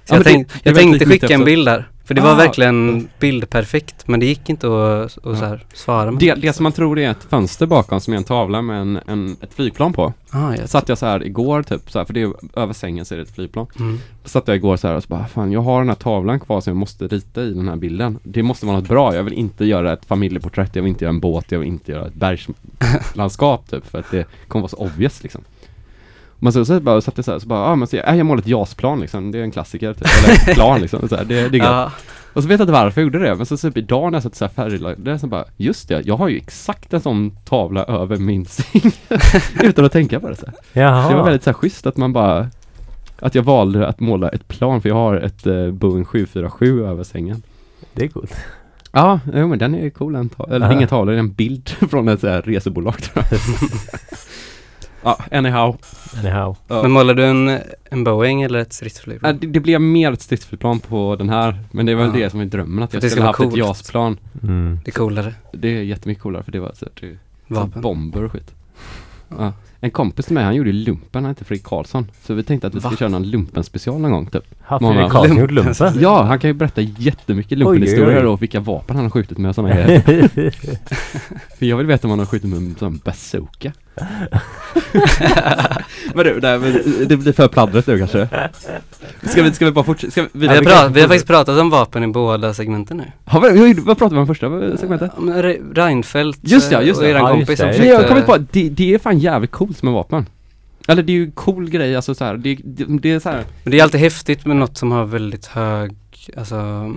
Ja, 0.07 0.15
jag, 0.15 0.23
tänk, 0.23 0.47
det 0.47 0.59
jag 0.63 0.75
tänkte 0.75 1.05
skicka 1.05 1.33
en 1.33 1.45
bild 1.45 1.67
där. 1.67 1.89
För 2.11 2.15
det 2.15 2.21
Ah. 2.21 2.25
var 2.25 2.35
verkligen 2.35 3.07
bildperfekt 3.19 4.07
men 4.07 4.19
det 4.19 4.25
gick 4.25 4.49
inte 4.49 4.67
att, 4.67 5.17
att 5.25 5.37
så 5.37 5.45
här, 5.45 5.65
svara 5.73 6.11
med. 6.11 6.19
Det, 6.19 6.33
det 6.33 6.53
som 6.53 6.63
man 6.63 6.71
tror 6.71 6.99
är 6.99 7.11
ett 7.11 7.23
fönster 7.29 7.65
bakom 7.65 7.99
som 8.01 8.13
är 8.13 8.17
en 8.17 8.23
tavla 8.23 8.61
med 8.61 8.81
en, 8.81 8.99
en, 9.07 9.37
ett 9.41 9.53
flygplan 9.53 9.93
på. 9.93 10.13
Ah. 10.31 10.53
Satt 10.65 10.89
jag 10.89 10.97
så 10.97 11.05
här 11.05 11.25
igår 11.25 11.63
typ, 11.63 11.91
så 11.91 11.99
här, 11.99 12.05
för 12.05 12.13
det 12.13 12.21
är 12.21 12.33
över 12.55 12.73
sängen 12.73 13.05
så 13.05 13.13
är 13.13 13.17
det 13.17 13.23
ett 13.23 13.35
flygplan. 13.35 13.67
Mm. 13.79 13.99
Satt 14.25 14.47
jag 14.47 14.57
igår 14.57 14.77
så 14.77 14.87
här 14.87 14.95
och 14.95 15.03
så 15.03 15.09
bara, 15.09 15.27
fan 15.27 15.51
jag 15.51 15.61
har 15.61 15.79
den 15.79 15.87
här 15.89 15.95
tavlan 15.95 16.39
kvar 16.39 16.61
som 16.61 16.71
jag 16.71 16.77
måste 16.77 17.07
rita 17.07 17.43
i 17.43 17.53
den 17.53 17.67
här 17.69 17.75
bilden. 17.75 18.19
Det 18.23 18.43
måste 18.43 18.65
vara 18.65 18.79
något 18.79 18.87
bra, 18.89 19.15
jag 19.15 19.23
vill 19.23 19.33
inte 19.33 19.65
göra 19.65 19.93
ett 19.93 20.05
familjeporträtt, 20.05 20.75
jag 20.75 20.83
vill 20.83 20.89
inte 20.89 21.03
göra 21.05 21.13
en 21.13 21.19
båt, 21.19 21.45
jag 21.51 21.59
vill 21.59 21.67
inte 21.67 21.91
göra 21.91 22.07
ett 22.07 22.13
bergslandskap 22.13 23.69
typ, 23.69 23.87
för 23.87 23.99
att 23.99 24.11
det 24.11 24.25
kommer 24.47 24.61
vara 24.61 24.69
så 24.69 24.77
obvious 24.77 25.23
liksom. 25.23 25.41
Men 26.43 26.53
så, 26.53 26.65
så 26.65 26.79
bara 26.79 27.01
satt 27.01 27.17
jag 27.17 27.25
så 27.25 27.31
här, 27.31 27.39
så 27.39 27.47
bara, 27.47 27.59
ja 27.59 27.65
ah, 27.65 27.75
men 27.75 27.87
så, 27.87 27.97
äh, 27.97 28.15
jag 28.15 28.25
målar 28.25 28.41
ett 28.41 28.47
JAS-plan 28.47 28.99
liksom, 28.99 29.31
det 29.31 29.39
är 29.39 29.43
en 29.43 29.51
klassiker 29.51 29.93
typ, 29.93 30.07
eller 30.23 30.33
ett 30.33 30.55
plan 30.55 30.81
liksom, 30.81 31.09
så 31.09 31.15
här, 31.15 31.23
det, 31.25 31.35
det 31.49 31.57
är 31.57 31.59
gött. 31.59 31.67
Ja, 31.67 31.91
Och 32.33 32.43
så 32.43 32.49
vet 32.49 32.59
jag 32.59 32.63
inte 32.65 32.73
varför 32.73 33.01
jag 33.01 33.05
gjorde 33.05 33.19
det, 33.29 33.35
men 33.35 33.45
så 33.45 33.57
typ 33.57 33.77
idag 33.77 34.11
när 34.11 34.15
jag 34.15 34.23
satt 34.23 34.35
så 34.35 34.45
här 34.45 34.51
färglagd, 34.51 35.19
så 35.21 35.27
bara, 35.27 35.45
just 35.57 35.87
det, 35.87 36.01
jag 36.05 36.17
har 36.17 36.27
ju 36.27 36.37
exakt 36.37 36.93
en 36.93 37.01
sån 37.01 37.31
tavla 37.45 37.83
över 37.83 38.17
min 38.17 38.45
säng. 38.45 38.91
Utan 39.63 39.85
att 39.85 39.91
tänka 39.91 40.19
på 40.19 40.29
det 40.29 40.35
så 40.35 40.45
här. 40.45 40.55
Jaha. 40.81 41.09
Det 41.09 41.15
var 41.15 41.23
väldigt 41.23 41.43
så 41.43 41.49
här 41.49 41.55
schysst 41.55 41.85
att 41.85 41.97
man 41.97 42.13
bara 42.13 42.49
Att 43.19 43.35
jag 43.35 43.43
valde 43.43 43.87
att 43.87 43.99
måla 43.99 44.29
ett 44.29 44.47
plan 44.47 44.81
för 44.81 44.89
jag 44.89 44.95
har 44.95 45.15
ett 45.15 45.47
uh, 45.47 45.71
Boeing 45.71 46.05
747 46.05 46.85
över 46.85 47.03
sängen 47.03 47.41
Det 47.93 48.03
är 48.03 48.07
coolt. 48.07 48.35
Ja, 48.91 49.19
jo, 49.33 49.47
men 49.47 49.59
den 49.59 49.75
är 49.75 49.89
cool 49.89 50.15
en 50.15 50.29
ta- 50.29 50.47
Eller 50.51 50.65
Aha. 50.65 50.75
ingen 50.75 50.87
tavla, 50.87 51.11
det 51.11 51.17
är 51.17 51.19
en 51.19 51.33
bild 51.33 51.69
från 51.89 52.07
ett 52.07 52.19
så 52.19 52.27
här 52.27 52.41
resebolag 52.41 52.97
tror 53.01 53.25
jag 53.31 53.39
Ja, 55.03 55.17
anyhow 55.31 55.77
Anyhow. 56.19 56.57
Ja. 56.67 56.81
Men 56.81 56.91
målar 56.91 57.13
du 57.13 57.25
en, 57.25 57.59
en 57.89 58.03
Boeing 58.03 58.41
eller 58.41 58.59
ett 58.59 58.73
stridsflygplan? 58.73 59.31
Äh, 59.35 59.39
det, 59.41 59.47
det 59.47 59.59
blev 59.59 59.81
mer 59.81 60.11
ett 60.11 60.21
stridsflygplan 60.21 60.79
på 60.79 61.15
den 61.15 61.29
här 61.29 61.59
Men 61.71 61.85
det 61.85 61.95
var 61.95 62.05
Ja. 62.05 62.11
det 62.11 62.29
som 62.29 62.39
är 62.39 62.45
drömmen 62.45 62.83
att 62.83 62.91
För 62.91 62.97
jag 62.97 63.03
det 63.03 63.09
skulle 63.09 63.21
ska 63.21 63.27
haft 63.27 63.39
vara 63.39 63.47
ett 63.47 63.53
coolt. 63.53 63.65
JAS-plan 63.67 64.17
Mm. 64.43 64.79
Det 64.85 64.89
är 64.89 64.93
coolare. 64.93 65.33
Det 65.53 65.77
är 65.77 65.81
jättemycket 65.83 66.23
coolare 66.23 66.43
för 66.43 66.51
det 66.51 66.59
var 66.59 66.71
så 66.75 66.85
här, 67.01 67.07
det, 67.09 67.17
Vapen. 67.55 67.81
bomber 67.81 68.23
och 68.23 68.31
skit 68.31 68.51
ja. 69.37 69.53
En 69.83 69.91
kompis 69.91 70.25
till 70.25 70.33
mig, 70.33 70.43
han 70.43 70.55
gjorde 70.55 70.71
lumpen, 70.71 71.23
han 71.23 71.31
heter 71.31 71.45
Fredrik 71.45 71.63
Karlsson 71.65 72.11
Så 72.23 72.33
vi 72.33 72.43
tänkte 72.43 72.67
att 72.67 72.75
vi 72.75 72.79
skulle 72.79 72.97
köra 72.97 73.09
någon 73.09 73.23
lumpen-special 73.31 73.99
någon 73.99 74.11
gång 74.11 74.25
typ 74.25 74.43
Har. 74.61 74.79
Fredrik 74.79 75.11
Karlsson 75.11 75.37
gjort 75.37 75.51
lumpen? 75.51 75.93
Ja, 75.99 76.23
han 76.23 76.39
kan 76.39 76.49
ju 76.49 76.53
berätta 76.53 76.81
jättemycket 76.81 77.57
lumpenhistorier 77.57 78.25
och 78.25 78.41
vilka 78.41 78.59
vapen 78.59 78.95
han 78.95 79.05
har 79.05 79.09
skjutit 79.09 79.37
med 79.37 79.49
och 79.49 79.55
sådana 79.55 79.75
grejer. 79.75 80.01
För 81.57 81.65
jag 81.65 81.77
vill 81.77 81.85
veta 81.87 82.07
om 82.07 82.09
han 82.09 82.19
har 82.19 82.25
skjutit 82.25 82.49
med 82.49 82.57
en 82.57 82.75
sån 82.79 83.01
bazooka. 83.05 83.71
men 86.15 86.25
du, 86.25 86.39
nej, 86.41 86.59
men 86.59 86.83
det 87.07 87.17
blir 87.17 87.33
för 87.33 87.47
pladdret 87.47 87.87
nu 87.87 87.97
kanske. 87.97 88.27
Ska 89.23 89.43
vi, 89.43 89.53
ska 89.53 89.65
vi 89.65 89.71
bara 89.71 89.85
fortsätta? 89.85 90.11
Ska 90.11 90.21
vi, 90.21 90.29
Vi 90.33 90.47
har, 90.47 90.55
pra- 90.55 90.89
vi 90.93 91.01
har 91.01 91.07
faktiskt 91.07 91.27
pratat 91.27 91.59
om 91.59 91.69
vapen 91.69 92.03
i 92.03 92.07
båda 92.07 92.53
segmenten 92.53 92.97
nu. 92.97 93.03
har 93.25 93.41
vi, 93.51 93.73
vad 93.73 93.97
pratade 93.97 94.15
vi 94.15 94.21
om 94.21 94.27
första 94.27 94.77
segmentet? 94.77 95.11
Ja, 95.15 95.21
men 95.21 95.43
Re- 95.43 95.73
Reinfeldt 95.75 96.39
Just 96.41 96.69
det, 96.69 96.81
just 96.83 96.97
och 96.99 97.03
det. 97.05 97.11
eran 97.11 97.21
Ja, 97.21 97.29
just 97.37 97.47
kompis 97.47 97.59
det. 97.59 97.63
som 97.63 97.67
Ja, 97.67 97.77
Nej, 97.79 97.87
jag 97.87 97.95
har 97.95 98.01
försökte- 98.03 98.13
kommit 98.13 98.25
på 98.25 98.33
att 98.33 98.53
det, 98.53 98.69
det 98.69 98.93
är 98.93 98.99
fan 98.99 99.19
jävligt 99.19 99.51
coolt 99.51 99.83
med 99.83 99.93
vapen. 99.93 100.25
Eller 100.87 101.03
det 101.03 101.11
är 101.11 101.15
ju 101.15 101.31
cool 101.31 101.69
grej, 101.69 101.95
alltså 101.95 102.15
så 102.15 102.25
här, 102.25 102.37
det, 102.37 102.57
det, 102.63 102.85
det 103.01 103.11
är 103.11 103.19
så 103.19 103.29
här, 103.29 103.43
Men 103.63 103.71
det 103.71 103.79
är 103.79 103.83
alltid 103.83 103.99
häftigt 104.01 104.45
med 104.45 104.55
något 104.57 104.77
som 104.77 104.91
har 104.91 105.05
väldigt 105.05 105.45
hög, 105.45 105.95
alltså 106.37 106.91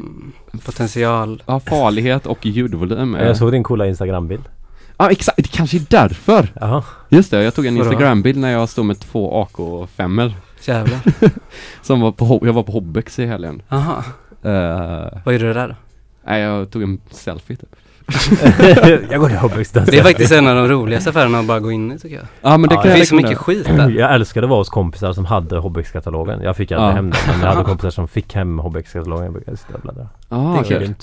potential. 0.64 1.42
ja, 1.46 1.60
farlighet 1.60 2.26
och 2.26 2.46
ljudvolym. 2.46 3.14
Jag 3.14 3.36
såg 3.36 3.52
din 3.52 3.62
coola 3.62 3.86
Instagram-bild. 3.86 4.42
Ja 4.96 5.10
exakt, 5.10 5.36
det 5.36 5.48
kanske 5.52 5.76
är 5.76 5.82
därför! 5.88 6.48
Jaha. 6.60 6.82
Just 7.08 7.30
det, 7.30 7.42
jag 7.42 7.54
tog 7.54 7.66
en? 7.66 7.76
Instagram-bild 7.76 8.38
när 8.38 8.50
jag 8.52 8.68
stod 8.68 8.84
med 8.84 9.00
två 9.00 9.46
AK5 9.52 10.32
Jävlar. 10.64 10.98
Som 11.82 12.00
var 12.00 12.12
på, 12.12 12.40
jag 12.46 12.52
var 12.52 12.62
på 12.62 12.72
Hobbex 12.72 13.18
i 13.18 13.26
helgen 13.26 13.62
Aha. 13.68 14.04
Eh, 14.42 15.18
Vad 15.24 15.34
gjorde 15.34 15.46
du 15.46 15.52
där 15.52 15.68
då? 15.68 15.74
Nej 16.26 16.40
jag 16.42 16.70
tog 16.70 16.82
en 16.82 17.00
selfie 17.10 17.56
typ 17.56 17.68
jag 19.10 19.20
går 19.20 19.28
till 19.28 19.38
Hobbex 19.38 19.70
Det 19.70 19.98
är 19.98 20.02
faktiskt 20.02 20.32
en 20.32 20.46
av 20.48 20.56
de 20.56 20.68
roligaste 20.68 21.10
affärerna 21.10 21.38
att 21.38 21.46
bara 21.46 21.60
gå 21.60 21.72
in 21.72 21.92
i 21.92 21.98
tycker 21.98 22.16
jag. 22.16 22.24
Ja 22.42 22.56
men 22.56 22.68
det 22.68 22.74
Ja, 22.74 22.82
kan 22.82 22.90
Det 22.90 22.96
finns 22.96 23.08
så 23.08 23.14
mycket 23.14 23.38
skit 23.38 23.66
där. 23.66 23.88
Jag 23.98 24.14
älskade 24.14 24.44
att 24.46 24.50
vara 24.50 24.60
hos 24.60 24.68
kompisar 24.68 25.12
som 25.12 25.24
hade 25.24 25.58
Hobbex-katalogen. 25.58 26.42
Jag 26.42 26.56
fick 26.56 26.72
aldrig 26.72 26.90
Ja. 26.90 26.94
hem 26.94 27.10
den, 27.10 27.20
men 27.26 27.40
jag 27.40 27.48
hade 27.48 27.64
kompisar 27.68 27.90
som 27.90 28.08
fick 28.08 28.34
hem 28.34 28.58
Hobbex-katalogen. 28.58 29.24
Jag 29.24 29.32
brukade 29.32 29.56
sitta 29.56 29.74
och 29.74 29.80
bläddra. 29.80 30.08
Ja, 30.28 30.36
Det 30.68 30.74
är 30.74 30.78
kul. 30.80 30.94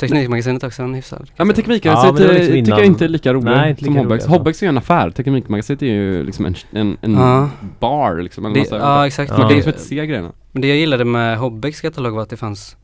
Teknikmagasinet 0.00 0.64
också 0.64 0.82
en 0.82 0.94
hyfsad. 0.94 1.30
Ja 1.36 1.44
men 1.44 1.48
Ja, 1.48 1.54
Teknikmagasinet 1.54 2.14
men 2.14 2.24
eh, 2.30 2.32
liksom 2.34 2.54
tycker 2.54 2.70
jag 2.78 2.86
inte 2.86 3.04
är 3.04 3.08
lika 3.08 3.32
roligt 3.32 3.44
Nej, 3.44 3.70
inte 3.70 3.84
som 3.84 3.92
lika 3.94 4.00
Hobbex. 4.02 4.10
roligt, 4.12 4.22
alltså. 4.22 4.38
Hobbex 4.38 4.62
är 4.62 4.66
ju 4.66 4.68
en 4.68 4.78
affär, 4.78 5.10
Teknikmagasinet 5.10 5.82
är 5.82 5.86
ju 5.86 6.24
liksom 6.24 6.46
en, 6.46 6.54
en, 6.70 6.96
en 7.00 7.12
Ja. 7.14 7.50
bar 7.80 8.16
liksom 8.22 8.46
eller 8.46 8.54
Det, 8.54 8.66
ja 8.70 9.06
exakt. 9.06 9.30
Ja. 9.30 9.38
Man 9.38 9.40
Men, 9.42 9.48
kan 9.48 9.56
liksom 9.56 9.72
det, 9.72 9.76
inte 9.78 9.88
se 9.88 10.06
grejerna 10.06 10.32
men 10.52 10.62
det 10.62 10.68
jag 10.68 10.76
gillade 10.76 11.04
med 11.04 11.38
Hobbex 11.38 11.80
katalog 11.80 12.14
var 12.14 12.22
att 12.22 12.30
det 12.30 12.36
fanns 12.36 12.76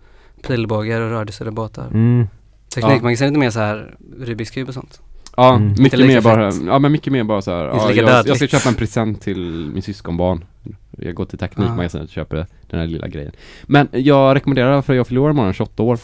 pilbågar 0.46 1.00
och 1.00 1.10
radiostyrda 1.10 1.50
båtar. 1.50 1.86
Mm. 1.92 2.26
Teknikmagasinet 2.74 3.34
är 3.34 3.38
mer 3.38 3.50
så 3.50 3.60
här 3.60 3.94
Rubiks 4.18 4.50
kub 4.50 4.68
och 4.68 4.74
sånt. 4.74 5.00
Ja, 5.36 5.54
Mm. 5.56 5.74
mycket 5.78 6.06
mer 6.06 6.20
bara, 6.20 6.52
ja 6.66 6.78
men 6.78 6.92
mycket 6.92 7.12
mer 7.12 7.24
bara 7.24 7.42
så 7.42 7.50
här, 7.50 7.64
ja, 7.64 7.92
jag, 7.92 8.26
jag 8.26 8.36
ska 8.36 8.46
köpa 8.46 8.68
en 8.68 8.74
present 8.74 9.20
till 9.22 9.70
min 9.74 9.82
syskonbarn 9.82 10.44
Jag 10.90 11.14
går 11.14 11.24
till 11.24 11.38
Teknikmagasinet 11.38 12.04
och 12.04 12.10
köper 12.12 12.46
den 12.70 12.80
här 12.80 12.86
lilla 12.86 13.08
grejen 13.08 13.32
Men 13.62 13.88
jag 13.92 14.34
rekommenderar, 14.36 14.82
för 14.82 14.94
jag 14.94 15.06
fyller 15.06 15.20
år 15.20 15.30
imorgon, 15.30 15.52
28 15.52 15.82
år 15.82 15.98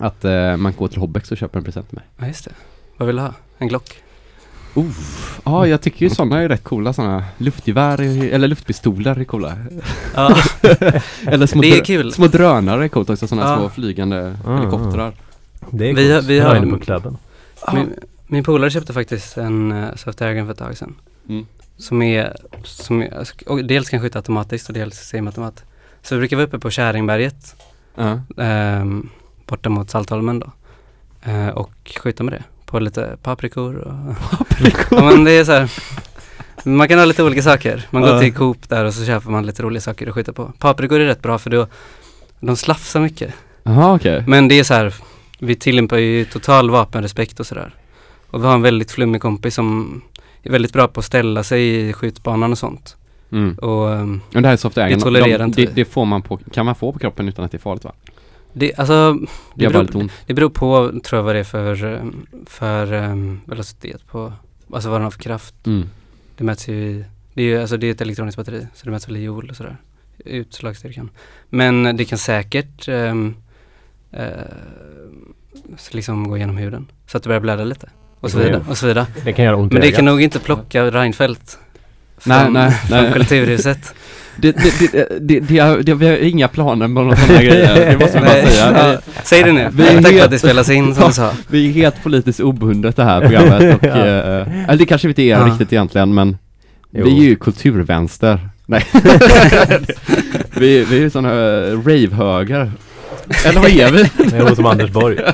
Att 0.00 0.24
eh, 0.24 0.56
man 0.56 0.72
går 0.78 0.88
till 0.88 0.98
Hobbex 1.00 1.30
och 1.32 1.36
köper 1.38 1.58
en 1.58 1.64
present 1.64 1.88
till 1.88 1.96
mig 1.98 2.04
Ja 2.18 2.26
just 2.26 2.44
det. 2.44 2.50
Vad 2.96 3.06
vill 3.06 3.16
du 3.16 3.22
ha? 3.22 3.34
En 3.58 3.68
Glock? 3.68 3.96
Ja, 5.44 5.66
jag 5.66 5.80
tycker 5.80 6.06
ju 6.06 6.10
sådana 6.10 6.38
är 6.42 6.48
rätt 6.48 6.64
coola 6.64 6.92
sådana 6.92 7.24
Luftgevär, 7.38 8.00
är- 8.00 8.30
eller 8.32 8.48
luftpistoler 8.48 9.18
är 9.20 9.24
coola 9.24 9.56
Ja, 10.14 10.36
Eller 11.26 11.46
små, 11.46 11.62
det 11.62 11.78
är 11.78 11.84
kul. 11.84 12.12
små 12.12 12.26
drönare 12.26 12.84
är 12.84 12.88
coolt 12.88 13.10
också, 13.10 13.26
sådana 13.28 13.50
Ja. 13.50 13.56
små 13.58 13.68
flygande 13.68 14.36
Mm, 14.46 14.58
helikoptrar 14.58 15.12
Det 15.70 15.90
är 15.90 15.94
Vi 15.94 16.10
har- 16.12 16.18
coolt. 16.20 16.30
vi 16.30 16.40
har- 16.40 16.56
inne 16.56 16.70
på 16.70 16.78
klubben. 16.78 17.16
Min, 17.72 17.94
min 18.26 18.44
polare 18.44 18.70
köpte 18.70 18.92
faktiskt 18.92 19.38
en 19.38 19.72
uh, 19.72 19.94
Soft 19.96 20.22
Airgun 20.22 20.44
för 20.46 20.52
ett 20.52 20.58
tag 20.58 20.76
sedan. 20.76 20.94
Mm. 21.28 21.46
Som 21.76 22.02
är, 22.02 22.36
som 22.62 23.02
är 23.02 23.24
och 23.46 23.64
dels 23.64 23.88
kan 23.88 24.00
skjuta 24.00 24.18
automatiskt 24.18 24.68
och 24.68 24.74
dels 24.74 24.94
semiautomat. 24.98 25.64
Så 26.02 26.14
vi 26.14 26.18
brukar 26.18 26.36
vara 26.36 26.46
uppe 26.46 26.58
på 26.58 26.70
Käringberget, 26.70 27.56
Ja, 27.96 28.20
ehm, 28.36 29.08
borta 29.50 29.68
mot 29.68 29.90
Saltholmen 29.90 30.38
då. 30.40 30.50
Eh, 31.30 31.48
och 31.48 31.72
skjuta 32.00 32.22
med 32.24 32.32
det. 32.32 32.42
På 32.66 32.78
lite 32.78 33.16
paprikor 33.22 33.74
och... 33.76 34.14
ja, 34.90 35.02
men 35.04 35.24
det 35.24 35.32
är 35.32 35.44
så 35.44 35.52
här. 35.52 35.70
Man 36.64 36.88
kan 36.88 36.98
ha 36.98 37.04
lite 37.04 37.22
olika 37.22 37.42
saker. 37.42 37.86
Man 37.90 38.02
går 38.02 38.10
Ja. 38.10 38.20
till 38.20 38.34
Coop 38.34 38.68
där 38.68 38.84
och 38.84 38.94
så 38.94 39.04
köper 39.04 39.30
man 39.30 39.46
lite 39.46 39.62
roliga 39.62 39.80
saker 39.80 40.06
att 40.06 40.14
skjuta 40.14 40.32
på. 40.32 40.52
Paprikor 40.58 41.00
är 41.00 41.06
rätt 41.06 41.22
bra 41.22 41.38
för 41.38 41.50
då, 41.50 41.66
de 42.40 42.56
slafsar 42.56 43.00
mycket. 43.00 43.34
Jaha 43.62 43.94
okej 43.94 44.24
Men 44.26 44.48
det 44.48 44.58
är 44.58 44.64
så 44.64 44.74
här, 44.74 44.94
vi 45.38 45.56
tillämpar 45.56 45.96
ju 45.98 46.24
total 46.24 46.70
vapenrespekt 46.70 47.40
och 47.40 47.46
sådär. 47.46 47.74
Och 48.30 48.42
vi 48.42 48.46
har 48.46 48.54
en 48.54 48.62
väldigt 48.62 48.90
flummig 48.90 49.20
kompis 49.22 49.54
som 49.54 50.00
är 50.42 50.50
väldigt 50.50 50.72
bra 50.72 50.88
på 50.88 51.00
att 51.00 51.06
ställa 51.06 51.42
sig 51.42 51.88
i 51.88 51.92
skjutbanan 51.92 52.52
och 52.52 52.58
sånt. 52.58 52.96
mm. 53.32 53.54
Och 53.54 53.92
ehm, 53.92 54.20
Men 54.32 54.42
det 54.42 54.48
här 54.48 54.52
är 54.52 54.56
soft 54.56 54.74
Det 54.74 55.00
tolererar 55.00 55.38
de, 55.38 55.44
inte 55.44 55.60
det, 55.60 55.70
det 55.74 55.84
får 55.84 56.04
man 56.04 56.22
på, 56.22 56.36
kan 56.52 56.66
man 56.66 56.74
få 56.74 56.92
på 56.92 56.98
kroppen 56.98 57.28
utan 57.28 57.44
att 57.44 57.50
det 57.50 57.56
är 57.56 57.60
farligt 57.60 57.84
va? 57.84 57.92
Det, 58.52 58.74
alltså, 58.74 59.18
Det 59.54 59.68
beror, 59.68 60.10
det 60.26 60.34
beror 60.34 60.50
på, 60.50 61.00
tror 61.04 61.18
jag 61.18 61.22
vad 61.22 61.34
det 61.34 61.38
är 61.38 61.44
för, 61.44 62.02
för 62.46 62.92
um, 62.92 63.40
velocitet 63.44 64.06
på, 64.06 64.32
alltså 64.72 64.88
vad 64.88 65.00
den 65.00 65.04
har 65.04 65.10
för 65.10 65.20
kraft. 65.22 65.66
mm. 65.66 65.88
Det 66.36 66.44
mäts 66.44 66.68
ju 66.68 66.74
i, 66.74 67.04
det 67.34 67.42
är 67.42 67.46
ju 67.46 67.60
alltså 67.60 67.76
det 67.76 67.86
är 67.86 67.90
ett 67.90 68.00
elektroniskt 68.00 68.36
batteri, 68.36 68.66
så 68.74 68.84
det 68.84 68.90
mäts 68.90 69.08
väl 69.08 69.16
i 69.16 69.22
joule 69.22 69.50
och 69.50 69.56
sådär. 69.56 69.76
Utslagsstyrkan. 70.24 71.10
Men 71.48 71.96
det 71.96 72.04
kan 72.04 72.18
säkert, 72.18 72.88
eh, 72.88 73.14
så 75.76 75.96
liksom 75.96 76.28
gå 76.28 76.36
igenom 76.36 76.56
huden. 76.56 76.86
Så 77.06 77.16
att 77.16 77.22
det 77.22 77.28
börjar 77.28 77.40
blöda 77.40 77.64
lite. 77.64 77.88
Och 78.20 78.30
så 78.30 78.38
vidare. 78.38 78.64
Och 78.68 78.78
så 78.78 78.86
vidare. 78.86 79.06
Det 79.24 79.32
kan 79.32 79.44
göra 79.44 79.56
ont 79.56 79.72
Men 79.72 79.82
det 79.82 79.92
kan 79.92 80.04
nog 80.04 80.22
inte 80.22 80.38
plocka 80.38 80.90
Reinfeldt. 80.90 81.58
Nej, 82.24 82.44
från, 82.44 82.52
nej, 82.52 82.70
från 82.70 83.02
nej. 83.02 83.12
Kulturhuset. 83.12 83.94
Det, 84.40 84.52
det, 84.52 84.92
det, 84.92 85.08
det, 85.20 85.40
det, 85.82 85.94
vi 85.94 86.08
har 86.08 86.16
inga 86.16 86.48
planer 86.48 86.86
på 86.86 86.92
några 86.92 87.16
sådana 87.16 87.42
grejer, 87.42 87.90
det 87.90 87.98
måste 87.98 88.20
Nej. 88.20 88.46
säga. 88.46 89.00
Säg 89.24 89.42
det 89.42 89.52
nu. 89.52 89.68
Vi 89.72 89.82
är 89.88 90.00
helt- 90.00 90.22
att 90.22 90.30
det 90.30 90.38
spelas 90.38 90.70
in 90.70 90.94
som 90.94 91.06
du 91.08 91.12
sa. 91.14 91.30
Vi 91.48 91.68
är 91.68 91.72
helt 91.72 92.02
politiskt 92.02 92.40
obundet 92.40 92.96
det 92.96 93.04
här 93.04 93.20
programmet 93.20 93.74
och, 93.76 93.84
Ja. 93.88 93.96
eh, 93.96 94.64
eller 94.68 94.76
det 94.76 94.86
kanske 94.86 95.08
vi 95.08 95.12
inte 95.12 95.22
är 95.22 95.44
riktigt 95.44 95.72
egentligen 95.72 96.14
men 96.14 96.38
vi 96.90 97.00
är 97.18 97.22
ju 97.28 97.36
kulturvänster. 97.36 98.48
Nej. 98.66 98.84
vi, 100.54 100.84
vi 100.84 100.96
är 100.96 101.00
ju 101.00 101.10
sådana 101.10 101.34
uh, 101.34 101.78
ravehöger. 101.86 102.72
Eller 103.46 103.60
vad 103.60 103.70
är 103.70 103.92
vi? 103.92 104.10
Det 104.30 104.36
är 104.36 104.54
som 104.54 104.66
Anders 104.66 104.90
Borg. 104.90 105.16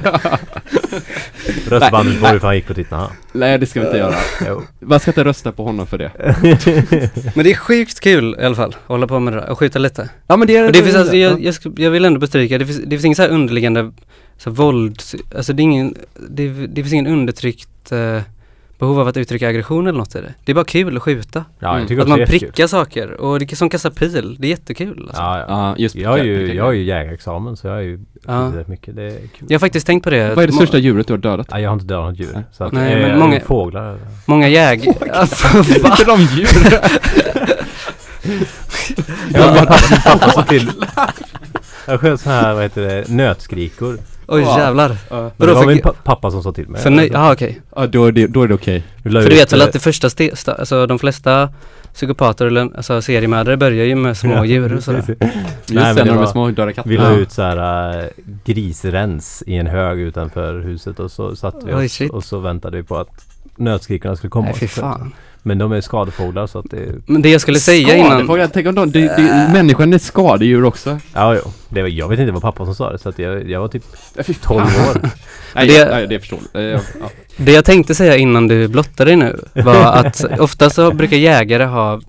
Rösta 1.69 1.91
på 1.91 1.97
Anders 1.97 2.21
Borg 2.21 2.41
för 2.41 2.47
han 2.47 2.57
gick 2.57 2.67
på 2.67 2.75
tittarna. 2.75 3.11
Nej 3.33 3.59
det 3.59 3.67
ska 3.67 3.81
vi 3.81 3.87
inte 3.87 3.99
göra. 3.99 4.15
Jo. 4.47 4.63
Man 4.81 5.01
ska 5.01 5.11
inte 5.11 5.25
rösta 5.25 5.53
på 5.53 5.65
honom 5.65 5.87
för 5.87 5.99
det. 5.99 6.13
Men 7.35 7.45
det 7.45 7.51
är 7.51 7.55
sjukt 7.55 8.01
kul 8.01 8.37
i 8.41 8.45
alla 8.45 8.55
fall. 8.55 8.69
att 8.69 8.77
Hålla 8.87 9.07
på 9.07 9.21
med 9.21 9.33
det 9.33 9.41
där 9.41 9.49
och 9.51 9.59
skjuta 9.59 9.79
lite. 9.79 10.09
Ja 10.27 10.37
men 10.37 10.47
det 10.47 10.57
är 10.57 10.67
Och 10.67 10.73
det 10.73 10.83
finns 10.83 10.97
alltså, 10.97 11.17
jag, 11.17 11.43
jag, 11.43 11.55
ska, 11.55 11.73
jag 11.77 11.91
vill 11.91 12.05
ändå 12.05 12.21
bestryka, 12.21 12.59
det 12.59 12.67
finns, 12.67 12.79
det 12.79 12.91
finns 12.91 13.05
ingen 13.05 13.17
så 13.17 13.23
här 13.23 13.29
underliggande 13.29 13.93
så 14.39 14.51
här, 14.51 14.57
våld, 14.57 15.03
alltså 15.37 15.53
det 15.53 15.61
är 15.61 15.65
ingen, 15.65 15.95
det, 16.29 16.49
det 16.49 16.83
finns 16.83 16.93
ingen 16.93 17.07
undertryckt 17.07 17.93
eh, 17.93 18.21
behov 18.79 19.01
av 19.01 19.09
att 19.09 19.17
uttrycka 19.17 19.49
aggression 19.49 19.87
eller 19.87 19.99
något 19.99 20.15
i 20.15 20.21
det. 20.21 20.35
Det 20.45 20.53
är 20.53 20.55
bara 20.55 20.65
kul 20.65 20.97
att 20.97 21.03
skjuta. 21.03 21.45
Ja, 21.59 21.79
jag 21.79 21.89
tycker 21.89 22.03
Att 22.03 22.07
också 22.07 22.11
man 22.11 22.21
är 22.21 22.27
prickar 22.27 22.67
saker 22.67 23.13
och 23.21 23.39
det 23.39 23.53
är 23.53 23.57
som 23.57 23.71
kasta 23.71 23.91
pil, 23.91 24.37
det 24.39 24.47
är 24.47 24.51
jättekul 24.51 25.07
alltså. 25.09 25.23
Ja, 25.23 25.45
ja. 25.49 25.75
Just 25.79 25.95
Jag 25.95 26.11
har 26.11 26.19
ju, 26.19 26.55
jag 26.55 26.65
har 26.65 26.73
ju 26.73 26.83
jägarexamen 26.83 27.57
så 27.57 27.67
jag 27.67 27.75
har 27.75 27.81
ju 27.81 28.01
Ja. 28.27 28.53
mycket. 28.67 28.97
Det 28.97 29.03
är 29.03 29.11
kul. 29.11 29.47
Jag 29.49 29.55
har 29.55 29.59
faktiskt 29.59 29.87
tänkt 29.87 30.05
på 30.05 30.11
det. 30.11 30.35
Vad 30.35 30.43
är 30.43 30.47
det 30.47 30.53
största 30.53 30.79
djuret 30.79 31.07
du 31.07 31.13
har 31.13 31.19
dödat? 31.19 31.47
Ja, 31.51 31.61
jag 31.61 31.69
har 31.71 31.75
inte 31.75 31.87
dödat 31.87 32.05
något 32.11 32.19
djur. 32.21 32.45
Så 32.53 32.65
att, 32.65 32.73
Nej, 32.73 33.03
men 33.03 33.19
många- 33.19 33.41
Fåglar. 33.41 33.99
Många 34.27 34.49
jäg... 34.49 34.81
Vilka 35.67 36.05
de 36.07 36.21
djur? 36.21 36.49
Ja, 39.35 39.53
min 39.55 39.67
pappa, 39.67 40.01
pappa 40.05 40.31
sa 40.31 40.43
till. 40.43 40.71
Jag 41.87 42.01
sköt 42.01 42.21
sån 42.21 42.33
här, 42.33 42.55
vad 42.55 42.63
heter 42.63 42.83
det, 42.83 43.05
nötskrikor. 43.09 43.99
Oj 44.29 44.43
Ja. 44.43 44.59
jävlar. 44.59 44.97
Men 45.11 45.31
det 45.49 45.55
var 45.55 45.67
min 45.67 45.79
pa- 45.83 45.93
pappa 46.05 46.31
som 46.31 46.43
sa 46.43 46.53
till 46.53 46.69
mig. 46.69 46.81
För 46.83 46.91
nej, 46.91 47.11
jaha 47.13 47.33
okej. 47.33 47.61
Ja 47.77 47.87
då 47.87 48.05
är 48.07 48.13
det, 48.13 48.27
då 48.27 48.43
är 48.43 48.49
det 48.49 48.55
okej. 48.55 48.83
La 49.05 49.23
För 49.23 49.31
du 49.31 49.37
vet 49.37 49.53
väl 49.53 49.63
att 49.63 49.73
det 49.73 49.79
första 49.79 50.09
ste- 50.09 50.35
sta- 50.35 50.55
alltså 50.59 50.87
de 50.87 50.99
flesta 50.99 51.49
psykopater 51.95 52.47
eller 52.47 52.77
alltså 52.77 53.03
seriemördare 53.03 53.57
börjar 53.57 53.85
ju 53.85 53.95
med 53.95 54.17
små 54.17 54.45
djur 54.45 54.77
och 54.77 54.83
sådär. 54.83 54.99
Just 55.09 55.21
Nej, 55.21 55.27
men 55.69 55.85
när 55.85 55.95
det 55.95 56.05
de 56.05 56.11
är 56.11 56.17
var- 56.17 56.27
små 56.27 56.51
döda 56.51 56.73
katter. 56.73 56.91
Vi 56.91 56.97
la 56.97 57.11
ut 57.17 57.33
så 57.33 57.43
här 57.43 57.99
äh, 57.99 58.05
grisrens 58.45 59.43
i 59.47 59.57
en 59.57 59.67
hög 59.67 59.99
utanför 60.01 60.61
huset 60.61 61.01
och 61.01 61.11
så 61.11 61.37
satt 61.37 61.55
vi 61.67 61.73
oss 61.73 61.93
shit. 61.93 62.11
och 62.13 62.25
så 62.25 62.39
väntade 62.39 62.77
vi 62.77 62.83
på 62.83 62.97
att 62.97 63.27
nötskrikarna 63.57 64.17
skulle 64.17 64.31
komma. 64.31 64.45
Nej 64.47 64.55
fy 64.55 64.69
Så- 64.69 64.81
fan. 64.81 65.13
Men 65.47 65.59
de 65.59 65.73
är 65.73 65.81
skadefåglar 65.81 66.47
så 66.47 66.59
att 66.59 66.71
det... 66.71 66.93
Men 67.07 67.23
det 67.23 67.31
jag 67.31 67.41
skulle 67.41 67.59
säga 67.59 67.97
innan... 67.97 68.11
Skadefåglar, 68.11 68.51
tänk 68.53 68.67
om 68.67 68.75
de, 68.75 68.91
det, 68.91 69.01
det, 69.17 69.51
människan 69.53 69.93
är 69.93 69.99
skadedjur 69.99 70.65
också. 70.65 70.99
Ja, 71.15 71.35
jo. 71.35 71.41
Det 71.69 71.83
var, 71.83 71.89
jag 71.89 72.09
vet 72.09 72.19
inte 72.19 72.33
vad 72.33 72.43
pappa 72.43 72.65
som 72.65 72.75
sa 72.75 72.93
det 72.93 72.99
så 72.99 73.09
att 73.09 73.19
jag, 73.19 73.51
jag 73.51 73.61
var 73.61 73.69
typ 73.69 73.83
Ja, 74.17 74.23
fy 74.23 74.35
12 74.35 74.65
fan. 74.67 74.91
år. 74.91 75.11
Nej, 75.55 75.67
Det- 75.69 75.89
nej, 75.91 76.07
det 76.07 76.15
är 76.15 76.19
förståeligt. 76.19 76.55
Eh, 76.55 76.63
ja. 76.63 76.81
Det 77.37 77.53
jag 77.53 77.65
tänkte 77.65 77.95
säga 77.95 78.17
innan 78.17 78.49
du 78.49 78.69
blottade 78.69 79.11
dig 79.11 79.17
nu 79.17 79.41
var 79.55 79.93
att 79.93 80.25
ofta 80.41 80.71
så 80.71 80.91
brukar 80.93 81.17
jägare 81.17 81.65
ha 81.65 82.01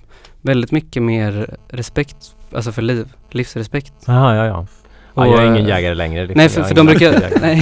väldigt 0.41 0.71
mycket 0.71 1.03
mer 1.03 1.55
respekt, 1.69 2.15
alltså 2.55 2.71
för 2.71 2.81
liv, 2.81 3.07
livsrespekt. 3.31 3.93
Jaha, 4.05 4.35
ja, 4.35 4.45
ja. 4.45 4.67
ja 5.15 5.25
jag 5.27 5.43
är 5.43 5.45
ingen 5.47 5.63
eh, 5.65 5.69
jägare 5.69 5.93
längre. 5.95 6.21
liksom. 6.21 6.37
Nej 6.37 6.49
för, 6.49 6.59
Jag 6.59 6.65
är 6.65 6.67
för 6.69 6.75
de 6.75 6.85
brukar, 6.85 7.39
nej, 7.41 7.61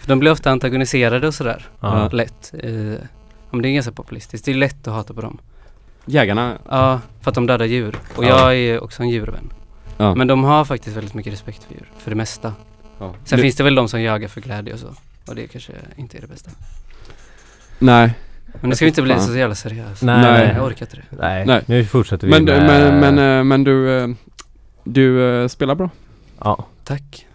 för 0.00 0.08
de 0.08 0.18
blir 0.18 0.30
ofta 0.32 0.50
antagoniserade 0.50 1.26
och 1.26 1.34
sådär, 1.34 1.66
Ja. 1.80 2.08
lätt. 2.12 2.52
Eh, 2.62 2.70
ja, 2.74 2.96
men 3.50 3.62
det 3.62 3.68
är 3.68 3.72
ganska 3.72 3.92
populistiskt, 3.92 4.44
det 4.44 4.50
är 4.50 4.54
lätt 4.54 4.88
att 4.88 4.94
hata 4.94 5.14
på 5.14 5.20
dem. 5.20 5.38
Jägarna, 6.06 6.58
Ja, 6.70 7.00
för 7.20 7.30
att 7.30 7.34
de 7.34 7.46
dödar 7.46 7.66
djur. 7.66 7.96
Och 8.16 8.24
Ja. 8.24 8.28
jag 8.28 8.56
är 8.56 8.82
också 8.84 9.02
en 9.02 9.08
djurvän. 9.08 9.52
ja. 9.96 10.14
Men 10.14 10.26
de 10.26 10.44
har 10.44 10.64
faktiskt 10.64 10.96
väldigt 10.96 11.14
mycket 11.14 11.32
respekt 11.32 11.64
för 11.64 11.74
djur, 11.74 11.88
för 11.98 12.10
det 12.10 12.16
mesta. 12.16 12.54
ja. 12.98 13.14
Sen 13.24 13.36
Du- 13.36 13.42
finns 13.42 13.56
det 13.56 13.64
väl 13.64 13.74
de 13.74 13.88
som 13.88 14.02
jagar 14.02 14.28
för 14.28 14.40
glädje 14.40 14.72
och 14.74 14.80
så. 14.80 14.88
Och 15.28 15.34
det 15.34 15.46
kanske 15.48 15.72
inte 15.96 16.16
är 16.16 16.20
det 16.20 16.26
bästa. 16.26 16.50
Nej, 17.78 18.14
Men 18.60 18.70
nu 18.70 18.76
ska 18.76 18.84
vi 18.84 18.88
inte 18.88 19.02
bli 19.02 19.14
Fan. 19.14 19.22
så 19.26 19.36
jävla 19.36 19.54
seriösa. 19.54 20.06
Nej, 20.06 20.22
Nej. 20.22 20.52
Jag 20.56 20.66
orkar 20.66 20.86
inte 20.86 20.96
det. 20.96 21.16
Nej, 21.18 21.46
Nej. 21.46 21.62
nu 21.66 21.84
fortsätter 21.84 22.26
vi 22.26 22.32
men, 22.32 22.44
du- 22.44 22.52
med... 22.52 22.66
men, 23.00 23.14
men, 23.14 23.38
eh, 23.38 23.44
men 23.44 23.64
du, 23.64 23.98
eh, 24.00 24.08
du 24.84 25.40
eh, 25.42 25.48
spelar 25.48 25.74
bra. 25.74 25.90
Ja, 26.44 26.66
Tack. 26.84 27.26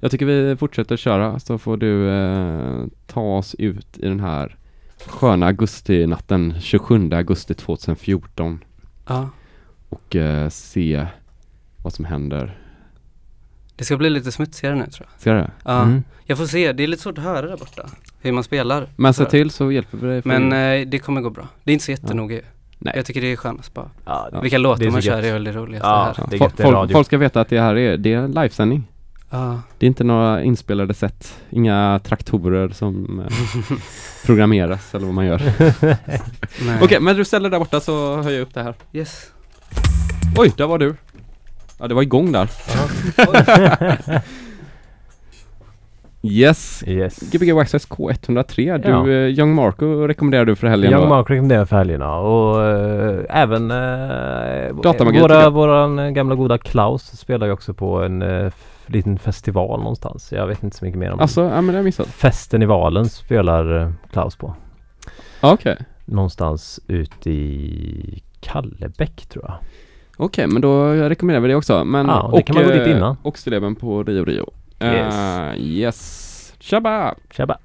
Jag 0.00 0.10
tycker 0.10 0.26
vi 0.26 0.56
fortsätter 0.56 0.96
köra 0.96 1.38
så 1.40 1.58
får 1.58 1.76
du 1.76 2.10
eh, 2.10 2.84
ta 3.06 3.20
oss 3.20 3.54
ut 3.58 3.98
i 3.98 4.08
den 4.08 4.20
här 4.20 4.56
sköna 5.06 5.46
augustinatten 5.46 6.54
27 6.60 7.10
augusti 7.12 7.54
2014 7.54 8.64
Ja. 9.06 9.28
och 9.88 10.16
eh, 10.16 10.48
se 10.48 11.06
vad 11.82 11.92
som 11.92 12.04
händer. 12.04 12.58
Det 13.76 13.84
ska 13.84 13.96
bli 13.96 14.10
lite 14.10 14.32
smutsigare 14.32 14.74
nu 14.74 14.86
tror 14.86 15.08
jag. 15.12 15.20
Ser 15.20 15.34
du 15.34 15.40
det? 15.40 15.50
Ja. 15.64 15.82
Mm. 15.82 16.02
Jag 16.24 16.38
får 16.38 16.46
se, 16.46 16.72
det 16.72 16.82
är 16.82 16.86
lite 16.86 17.02
svårt 17.02 17.18
att 17.18 17.24
höra 17.24 17.46
där 17.48 17.56
borta. 17.56 17.86
Hur 18.20 18.32
man 18.32 18.44
spelar. 18.44 18.88
Men 18.96 19.14
se 19.14 19.24
till 19.24 19.50
så 19.50 19.72
hjälper 19.72 19.98
vi 19.98 20.06
dig. 20.06 20.22
Men 20.24 20.52
eh, 20.52 20.86
det 20.88 20.98
kommer 20.98 21.20
gå 21.20 21.30
bra. 21.30 21.48
Det 21.64 21.70
är 21.70 21.72
inte 21.72 21.84
så 21.84 21.90
jättenoga 21.90 22.34
ju. 22.34 22.42
Nej. 22.78 22.92
Jag 22.96 23.06
tycker 23.06 23.20
det 23.20 23.32
är 23.32 23.36
skönast 23.36 23.74
bara. 23.74 23.90
Ja, 24.04 24.28
Ja. 24.32 24.40
Vilka 24.40 24.58
låtar 24.58 24.90
man 24.90 25.02
kör 25.02 25.22
är 25.22 25.32
väl 25.32 25.44
det 25.44 25.52
roligaste 25.52 25.88
Ja. 25.88 26.14
här. 26.16 26.26
Det 26.30 26.38
folk, 26.38 26.92
folk 26.92 27.06
ska 27.06 27.18
veta 27.18 27.40
att 27.40 27.48
det 27.48 27.60
här 27.60 27.76
är, 27.76 27.96
det 27.96 28.12
är 28.12 28.18
en 28.18 28.30
livesändning. 28.32 28.84
Ja. 29.30 29.60
Det 29.78 29.86
är 29.86 29.88
inte 29.88 30.04
några 30.04 30.42
inspelade 30.42 30.94
sätt, 30.94 31.34
inga 31.50 32.00
traktorer 32.04 32.68
som 32.68 33.20
eh, 33.20 33.26
programmeras 34.26 34.94
eller 34.94 35.06
vad 35.06 35.14
man 35.14 35.26
gör. 35.26 35.42
Okej, 36.82 37.00
men 37.00 37.16
du 37.16 37.24
ställer 37.24 37.50
där 37.50 37.58
borta 37.58 37.80
så 37.80 38.22
höjer 38.22 38.38
jag 38.38 38.46
upp 38.46 38.54
det 38.54 38.62
här. 38.62 38.74
Yes. 38.92 39.26
Oj, 40.36 40.52
där 40.56 40.66
var 40.66 40.78
du. 40.78 40.94
Ja, 41.78 41.88
det 41.88 41.94
var 41.94 42.02
igång 42.02 42.32
där. 42.32 42.48
yes. 46.22 46.84
Yes. 46.86 47.18
Gbg 47.32 47.52
Waxxax 47.54 47.88
K103. 47.88 48.78
Du, 48.78 48.88
Ja. 48.88 49.08
eh, 49.08 49.38
Young 49.38 49.54
Marco 49.54 50.06
rekommenderar 50.06 50.44
du 50.44 50.56
för 50.56 50.66
helgen 50.66 50.92
Young 50.92 51.02
då? 51.02 51.08
Mark 51.08 51.30
rekommenderar 51.30 51.64
för 51.64 51.76
helgerna 51.76 52.16
och 52.18 52.64
eh, 52.64 53.20
även 53.42 53.70
eh, 53.70 54.72
våra, 55.20 55.42
jag. 55.42 55.50
våran 55.50 55.98
eh, 55.98 56.10
gamla 56.10 56.34
goda 56.34 56.58
Klaus 56.58 57.02
spelar 57.02 57.46
ju 57.46 57.52
också 57.52 57.74
på 57.74 58.02
en 58.02 58.22
eh, 58.22 58.52
liten 58.86 59.18
festival 59.18 59.78
någonstans. 59.80 60.32
Jag 60.32 60.46
vet 60.46 60.62
inte 60.62 60.76
så 60.76 60.84
mycket 60.84 60.98
mer 61.00 61.10
om 61.12 61.20
Alltså, 61.20 61.42
ja 61.42 61.48
men 61.48 61.66
det 61.66 61.72
har 61.72 61.76
jag 61.78 61.84
missat. 61.84 62.06
Festivalen 62.06 63.08
spelar 63.08 63.80
eh, 63.82 63.90
Klaus 64.12 64.36
på. 64.36 64.54
Okej. 65.40 65.76
Någonstans 66.04 66.80
ute 66.86 67.30
i 67.30 68.22
Kallebäck 68.40 69.26
tror 69.26 69.44
jag. 69.48 69.54
Okej, 70.16 70.46
men 70.46 70.62
då 70.62 70.84
rekommenderar 70.92 71.40
vi 71.42 71.48
det 71.48 71.54
också. 71.54 71.84
Men, 71.84 72.06
Ja, 72.06 72.32
det 72.36 72.42
kan 72.42 72.54
man 72.56 72.64
gå 72.64 72.70
dit 72.70 72.86
innan. 72.86 73.16
Och 73.22 73.38
stilleben 73.38 73.74
på 73.74 74.02
Rio 74.02 74.24
Rio. 74.24 74.50
Yes. 74.80 75.14
Eh, 75.14 75.54
yes. 75.58 76.52
Tjaba! 76.60 77.14
Tjaba! 77.30 77.58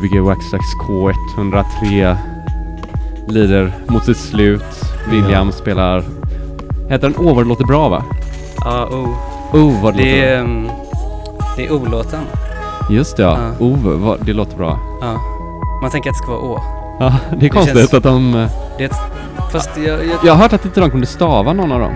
Gbg 0.00 0.20
Waxtrax 0.20 0.64
K103 0.88 2.16
lider 3.28 3.72
mot 3.88 4.04
sitt 4.04 4.16
slut. 4.16 4.62
William 5.10 5.46
Ja. 5.46 5.52
spelar... 5.52 6.04
Heter 6.88 7.08
den 7.08 7.16
Over 7.16 7.44
låter 7.44 7.64
bra 7.64 7.88
va? 7.88 8.02
Ja, 8.64 8.84
oh. 8.86 9.08
Oh 9.52 9.82
vad 9.82 9.94
det, 9.96 10.02
Det 10.02 10.10
låter 10.16 10.26
är, 10.26 10.40
um, 10.40 10.70
det 11.56 11.66
är 11.66 11.72
O-låten. 11.72 12.20
bra. 12.32 12.96
Just 12.96 13.16
det 13.16 13.22
ja. 13.22 13.38
Ja. 13.58 13.64
Oh 13.66 13.78
vad 13.98 14.18
det 14.26 14.32
låter 14.32 14.56
bra. 14.56 14.78
Ja. 15.00 15.20
Man 15.82 15.90
tänker 15.90 16.10
att 16.10 16.14
det 16.16 16.22
ska 16.22 16.30
vara 16.32 16.40
Å. 16.40 16.60
Ja, 17.00 17.12
det 17.36 17.46
är 17.46 17.50
konstigt 17.50 17.76
känns- 17.78 17.94
att 17.94 18.02
de... 18.02 18.34
eh, 18.34 18.50
Det 18.78 18.84
är 18.84 18.88
ett, 18.88 18.96
fast 19.52 19.70
jag, 19.76 19.86
jag, 20.06 20.16
Jag 20.24 20.32
har 20.32 20.42
hört 20.42 20.52
att 20.52 20.64
inte 20.64 20.80
de 20.80 20.90
kunde 20.90 21.06
stava 21.06 21.52
någon 21.52 21.72
av 21.72 21.80
dem. 21.80 21.92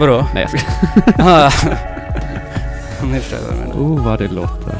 vadå? 0.00 0.24
Nej 0.34 0.48
jag 0.52 0.60
ska... 0.60 0.70
Ah. 1.24 1.50
nu 3.12 3.20
förstår 3.20 3.38
jag 3.38 3.46
vad 3.48 3.56
du 3.56 3.60
menar. 3.60 3.74
Oh 3.98 4.04
vad 4.04 4.18
det 4.18 4.28
låter 4.28 4.64
bra. 4.64 4.73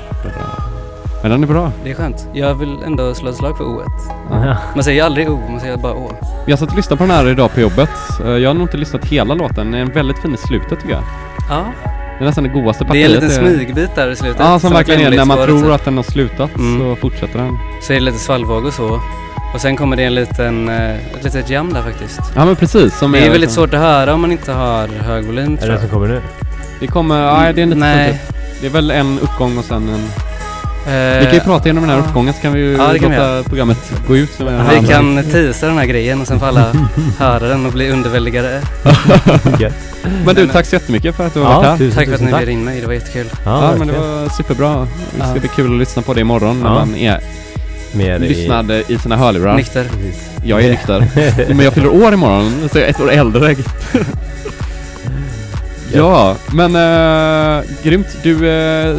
Men 1.25 1.31
den 1.31 1.43
är 1.43 1.47
bra. 1.47 1.73
Det 1.85 1.91
är 1.91 1.95
skönt. 1.95 2.29
Jag 2.33 2.55
vill 2.55 2.83
ändå 2.87 3.15
slå 3.15 3.29
ett 3.31 3.37
slag 3.37 3.57
för 3.57 3.65
O. 3.65 3.83
Ja. 4.31 4.57
Man 4.75 4.85
säger 4.85 5.05
aldrig 5.05 5.31
O, 5.31 5.41
man 5.51 5.61
säger 5.61 5.77
bara 5.77 5.93
Å. 5.93 6.13
Jag 6.47 6.59
satt 6.59 6.71
och 6.71 6.77
lyssnade 6.77 6.97
på 6.97 7.05
den 7.05 7.11
här 7.17 7.29
idag 7.29 7.55
på 7.55 7.61
jobbet. 7.61 7.91
Eh, 8.25 8.31
Jag 8.31 8.51
har 8.51 8.55
nog 8.55 8.63
inte 8.63 8.77
lyssnat 8.77 9.05
hela 9.05 9.35
låten. 9.35 9.71
Den 9.71 9.75
är 9.75 9.85
väldigt 9.93 10.19
fin 10.19 10.35
i 10.35 10.37
slutet 10.37 10.81
tycker 10.81 10.95
jag. 10.95 11.03
Ja, 11.51 11.65
Det 12.19 12.25
är 12.25 12.27
nästan 12.27 12.45
det 12.45 12.51
godaste 12.51 12.85
det 12.85 12.89
partiet. 12.89 13.11
är 13.11 13.15
en 13.15 13.21
liten 13.29 13.45
smygbit 13.45 13.95
där 13.95 14.11
i 14.11 14.17
slutet. 14.17 14.41
Ja, 14.41 14.59
som 14.59 14.73
verkligen 14.73 15.01
är 15.13 15.17
när 15.17 15.25
man 15.25 15.37
lite 15.39 15.47
tror 15.49 15.73
att 15.73 15.85
den 15.85 15.97
har 15.97 16.05
slutat 16.05 16.57
Mm. 16.57 16.81
så 16.81 16.97
fortsätter 17.01 17.39
den. 17.39 17.59
Så 17.83 17.93
är 17.93 17.95
det 17.95 18.01
lite 18.05 18.19
svallvåg 18.19 18.65
och 18.65 18.73
så. 18.73 19.01
Och 19.55 19.61
sen 19.61 19.77
kommer 19.77 19.97
det 19.97 20.05
en 20.05 20.15
liten, 20.15 20.69
eh, 20.69 20.91
ett 20.95 21.25
litet 21.25 21.51
jam 21.51 21.73
där 21.73 21.83
faktiskt. 21.83 22.21
Ja 22.37 22.45
men 22.45 22.57
precis. 22.57 22.99
Som 22.99 23.13
Det 23.13 23.19
är 23.19 23.23
väldigt 23.23 23.41
liksom- 23.41 23.63
svårt 23.65 23.75
att 23.75 23.81
höra 23.81 24.15
om 24.15 24.21
man 24.21 24.33
inte 24.33 24.53
har 24.53 24.89
hög 24.89 25.25
volym 25.25 25.59
Är 25.63 25.67
det 25.67 25.73
jag. 25.73 25.81
som 25.81 25.89
kommer 25.91 26.09
nu? 26.09 26.21
Det 26.81 26.87
kommer, 26.87 27.33
nej 27.33 27.53
det 27.55 27.63
är 27.63 27.67
lite 27.67 27.79
Nej. 27.79 27.97
Nej. 27.97 28.21
Det 28.61 28.67
är 28.67 28.71
väl 28.71 28.91
en 28.91 29.19
uppgång 29.19 29.59
och 29.59 29.65
sen 29.65 29.89
en... 29.89 30.05
Eh, 30.87 31.19
Vi 31.19 31.25
kan 31.25 31.35
ju 31.35 31.41
prata 31.41 31.69
genom 31.69 31.83
den 31.83 31.91
här 31.91 31.99
ja. 31.99 32.05
uppgången 32.05 32.35
så 32.35 32.41
kan 32.41 32.53
vi 32.53 32.61
ju 32.61 32.73
Ja, 32.73 32.87
kan 33.01 33.11
vi 33.11 33.17
låta 33.17 33.43
programmet 33.43 33.93
gå 34.09 34.17
ut. 34.17 34.39
Med 34.39 34.81
Vi 34.81 34.87
kan 34.89 35.23
teasa 35.33 35.67
den 35.67 35.79
här 35.79 35.87
grejen 35.87 36.21
och 36.21 36.27
sen 36.27 36.41
får 36.41 36.47
alla 36.47 36.73
höra 37.19 37.49
den 37.49 37.67
och 37.67 37.73
bli 37.73 37.91
underväldigade. 37.91 38.61
Men 40.27 40.35
du, 40.35 40.49
tack 40.49 40.67
så 40.67 40.75
jättemycket 40.77 41.15
för 41.17 41.27
att 41.27 41.35
du 41.35 41.41
har 41.41 41.55
varit 41.55 41.67
här. 41.67 41.77
tusen, 41.79 41.97
Tack 41.99 42.07
för 42.09 42.15
att 42.15 42.21
ni 42.21 42.33
bjöd 42.33 42.49
in 42.49 42.65
mig, 42.65 42.81
det 42.81 42.87
var 42.87 42.95
jättekul. 42.95 43.27
Ja, 43.45 43.75
men 43.79 43.89
det 43.89 43.93
var 43.99 44.29
superbra. 44.29 44.87
Det 45.13 45.19
ska 45.25 45.35
Ja. 45.35 45.41
bli 45.41 45.49
kul 45.49 45.73
att 45.73 45.79
lyssna 45.79 46.03
på 46.03 46.15
det 46.15 46.21
imorgon 46.21 46.61
när 46.61 46.69
Ja. 46.69 46.75
man 46.75 46.95
är 46.97 47.21
Mer 47.93 48.17
i... 48.17 48.29
lyssnad 48.29 48.71
i 48.89 48.99
sina 48.99 49.17
hörlurar. 49.17 49.57
Nykter. 49.57 49.85
Precis. 49.85 50.29
Jag 50.45 50.65
är 50.65 50.71
nykter. 50.71 51.09
Men 51.49 51.61
jag 51.65 51.73
fyller 51.73 51.89
år 51.89 52.13
imorgon, 52.15 52.69
så 52.73 52.79
jag 52.79 52.85
är 52.87 52.91
ett 52.91 53.01
år 53.01 53.11
äldre. 53.11 53.55
Ja, 55.95 56.37
men 56.53 56.77
äh, 56.77 57.65
grymt. 57.83 58.07
Du, 58.23 58.49
eh, 58.51 58.97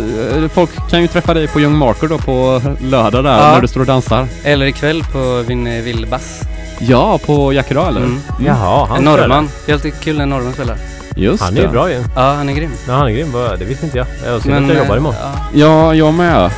folk 0.54 0.90
kan 0.90 1.02
ju 1.02 1.08
träffa 1.08 1.34
dig 1.34 1.48
på 1.48 1.60
Young 1.62 1.78
Marker 1.78 2.08
då 2.08 2.18
på 2.18 2.62
lördag 2.82 3.24
där 3.24 3.38
Ja. 3.40 3.52
när 3.54 3.62
du 3.62 3.68
står 3.68 3.80
och 3.82 3.86
dansar. 3.88 4.28
Eller 4.44 4.66
ikväll 4.66 5.04
på 5.04 5.44
Vin 5.48 5.84
Villbass. 5.84 6.42
Ja, 6.80 7.18
på 7.18 7.54
Jackera 7.54 7.88
eller? 7.88 8.02
Mm. 8.02 8.22
Jaha, 8.46 8.86
han 8.90 8.98
En 8.98 9.04
norrman. 9.04 9.50
Det 9.66 9.72
är 9.72 9.74
alltid 9.74 9.94
kul 10.00 10.16
när 10.16 10.24
en 10.24 10.30
norrman 10.30 10.54
spelar. 10.54 10.78
Just 11.16 11.44
Han 11.44 11.58
är 11.58 11.62
det. 11.62 11.68
bra 11.68 11.90
ju. 11.92 12.04
Ja, 12.16 12.34
han 12.34 12.50
är 12.50 12.54
grym. 12.54 12.72
Ja, 12.88 12.94
han 12.94 13.08
är 13.08 13.12
grym. 13.12 13.32
Vad- 13.32 13.60
Det 13.60 13.66
visste 13.66 13.86
inte 13.86 13.98
jag. 13.98 14.08
Jag 14.26 14.42
synd 14.42 14.56
att 14.56 14.62
jag 14.62 14.72
eh, 14.72 14.78
jobbar 14.78 14.98
imorgon. 14.98 15.16
Ja, 15.22 15.32
Ja, 15.54 15.94
jag 15.96 16.14
med. 16.14 16.52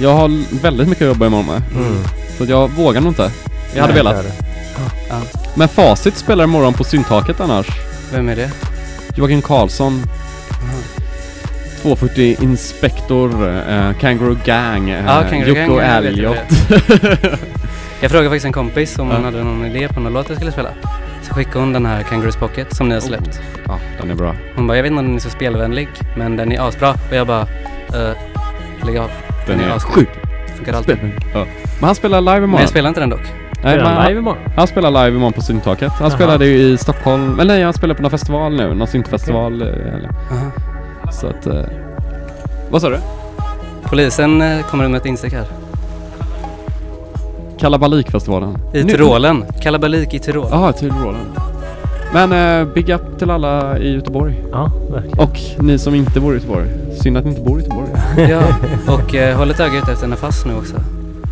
Jag 0.00 0.14
har 0.14 0.44
väldigt 0.62 0.88
mycket 0.88 1.02
att 1.02 1.08
jobba 1.08 1.26
imorgon 1.26 1.46
med. 1.46 1.62
Mm. 1.76 2.02
Så 2.38 2.44
jag 2.44 2.68
vågar 2.70 3.00
nog 3.00 3.10
inte. 3.10 3.30
Jag 3.74 3.80
hade 3.82 3.94
Nej, 3.94 4.02
velat. 4.02 4.14
det 4.22 4.28
är 4.28 5.20
det. 5.20 5.26
Men 5.54 5.68
Facit 5.68 6.16
spelar 6.16 6.44
imorgon 6.44 6.74
på 6.74 6.84
syntaket 6.84 7.40
annars. 7.40 7.66
vem 8.12 8.28
är 8.28 8.36
det? 8.36 8.50
Joakim 9.20 9.42
Karlsson, 9.42 9.92
Aha. 10.50 10.78
240 11.82 12.36
Inspector, 12.42 13.48
eh, 13.48 13.92
Kangaroo 14.00 14.36
Gang, 14.44 14.90
eh, 14.90 15.04
Ja, 15.06 15.24
Kangaroo 15.30 15.54
Jocko 15.56 15.78
Elliot. 15.80 16.36
Jag 18.00 18.10
frågade 18.10 18.28
faktiskt 18.30 18.46
en 18.46 18.52
kompis 18.52 18.98
om 18.98 19.10
hon 19.10 19.24
hade 19.24 19.44
någon 19.44 19.64
idé 19.66 19.88
på 19.88 20.00
någon 20.00 20.12
låt 20.12 20.28
jag 20.28 20.36
skulle 20.36 20.52
spela. 20.52 20.70
Så 21.22 21.34
skickade 21.34 21.58
hon 21.58 21.72
den 21.72 21.86
här 21.86 22.02
Kangaroos 22.02 22.36
Pocket 22.36 22.76
som 22.76 22.88
ni 22.88 22.94
har 22.94 23.00
släppt. 23.00 23.40
ja, 23.66 23.78
den 24.00 24.10
är 24.10 24.14
bra. 24.14 24.34
Hon 24.56 24.66
bara, 24.66 24.76
jag 24.76 24.82
vet 24.82 24.90
inte 24.90 25.00
om 25.00 25.06
den 25.06 25.16
är 25.16 25.20
så 25.20 25.30
spelvänlig, 25.30 25.88
men 26.16 26.36
den 26.36 26.52
är 26.52 26.68
asbra. 26.68 26.90
Och 26.90 27.16
jag 27.16 27.26
bara, 27.26 27.42
uh, 27.42 28.12
lägg 28.86 28.96
av. 28.98 29.10
Den 29.46 29.58
Den 29.58 29.70
är 29.70 29.74
är 29.74 29.78
sjukt. 29.78 30.10
Funkar 30.56 30.72
alltid. 30.72 30.96
Ja. 31.34 31.46
Men 31.78 31.84
han 31.86 31.94
spelar 31.94 32.20
live 32.20 32.32
Men 32.32 32.44
imorgon. 32.44 32.60
jag 32.60 32.70
spelar 32.70 32.88
inte 32.88 33.00
den 33.00 33.10
dock. 33.10 33.26
Nej, 33.64 33.74
Spelar 33.74 33.94
han 33.94 34.06
live 34.08 34.18
imorgon? 34.20 34.38
han 34.56 34.66
spelar 34.66 34.90
live 34.90 35.16
imorgon 35.16 35.32
på 35.32 35.40
syntaket. 35.42 35.92
Han 35.92 36.08
Jaha. 36.08 36.10
spelade 36.10 36.46
ju 36.46 36.56
i 36.58 36.76
Stockholm, 36.76 37.40
eller 37.40 37.54
nej 37.54 37.62
han 37.64 37.72
spelar 37.72 37.94
på 37.94 38.02
någon 38.02 38.10
festival 38.10 38.56
nu, 38.56 38.74
någon 38.74 38.86
syntfestival. 38.86 39.62
eh, 39.62 39.68
Eller. 39.68 40.10
Aha. 40.32 40.50
Så 41.12 41.26
att... 41.26 41.46
Eh, 41.46 41.62
vad 42.70 42.80
sa 42.82 42.88
du? 42.88 42.98
Polisen 43.84 44.42
eh, 44.42 44.62
kommer 44.66 44.88
med 44.88 44.98
ett 45.00 45.06
instick 45.06 45.32
här. 45.32 45.44
Kalabalikfestivalen. 47.58 48.58
I 48.74 48.82
Nu- 48.84 48.92
Tyrolen. 48.92 49.44
Kalabalik 49.62 50.14
i 50.14 50.18
Tyrol. 50.18 50.46
Ja, 50.50 50.72
Tyrolen. 50.72 51.26
Men 52.12 52.32
eh, 52.32 52.74
big 52.74 52.88
up 52.90 53.18
till 53.18 53.30
alla 53.30 53.78
i 53.78 53.94
Göteborg. 53.94 54.42
Ja, 54.52 54.72
verkligen. 54.90 55.18
Och 55.18 55.38
ni 55.64 55.78
som 55.78 55.94
inte 55.94 56.20
bor 56.20 56.32
i 56.32 56.36
Göteborg. 56.36 56.66
Synd 57.02 57.16
att 57.16 57.24
ni 57.24 57.30
inte 57.30 57.42
bor 57.42 57.60
i 57.60 57.62
Göteborg. 57.62 57.88
Ja, 58.30 58.40
och 58.94 59.14
eh, 59.14 59.36
håll 59.38 59.50
ett 59.50 59.60
öga 59.60 59.78
ute 59.78 59.92
efter 59.92 60.06
Nafas 60.06 60.46
nu 60.46 60.54
också. 60.54 60.74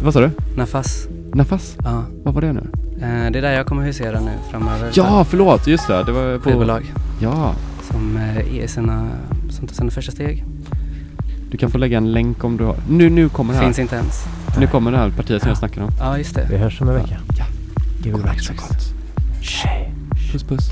vad 0.04 0.12
sa 0.12 0.20
du? 0.20 0.30
Nafas. 0.56 1.08
Nafas? 1.34 1.76
Ja. 1.84 2.02
Vad 2.24 2.34
var 2.34 2.40
det 2.42 2.52
nu? 2.52 2.66
Eh, 2.96 3.30
det 3.30 3.38
är 3.38 3.42
där 3.42 3.52
jag 3.52 3.66
kommer 3.66 3.82
husera 3.82 4.20
nu 4.20 4.30
framöver. 4.50 4.90
Ja, 4.94 5.24
förlåt. 5.24 5.66
Just 5.66 5.86
det. 5.88 6.04
Det 6.04 6.12
var 6.12 6.38
på... 6.38 6.50
Skivbolag 6.50 6.92
Ja. 7.20 7.54
som 7.92 8.16
eh, 8.16 8.56
är 8.62 8.66
sina, 8.66 9.08
som 9.50 9.66
tar 9.66 9.74
sina 9.74 9.90
första 9.90 10.12
steg. 10.12 10.44
Du 11.50 11.56
kan 11.58 11.70
få 11.70 11.78
lägga 11.78 11.96
en 11.98 12.12
länk 12.12 12.44
om 12.44 12.56
du 12.56 12.64
har. 12.64 12.76
Nu, 12.88 13.10
nu 13.10 13.28
kommer 13.28 13.52
det 13.52 13.58
här. 13.58 13.66
Finns 13.66 13.78
inte 13.78 13.96
ens. 13.96 14.24
Nu 14.58 14.66
kommer 14.66 14.90
det 14.92 14.98
här 14.98 15.10
partiet 15.10 15.42
som 15.42 15.48
jag 15.48 15.58
snackade 15.58 15.86
om. 15.86 15.92
Ja, 15.98 16.18
just 16.18 16.34
det. 16.34 16.46
Vi 16.50 16.56
hörs 16.56 16.80
om 16.80 16.88
en 16.88 16.94
vecka. 16.94 17.16
Ja. 17.38 17.44
Give 18.04 18.18
it 18.18 18.24
back. 18.24 18.40
Puss 20.32 20.42
puss. 20.44 20.70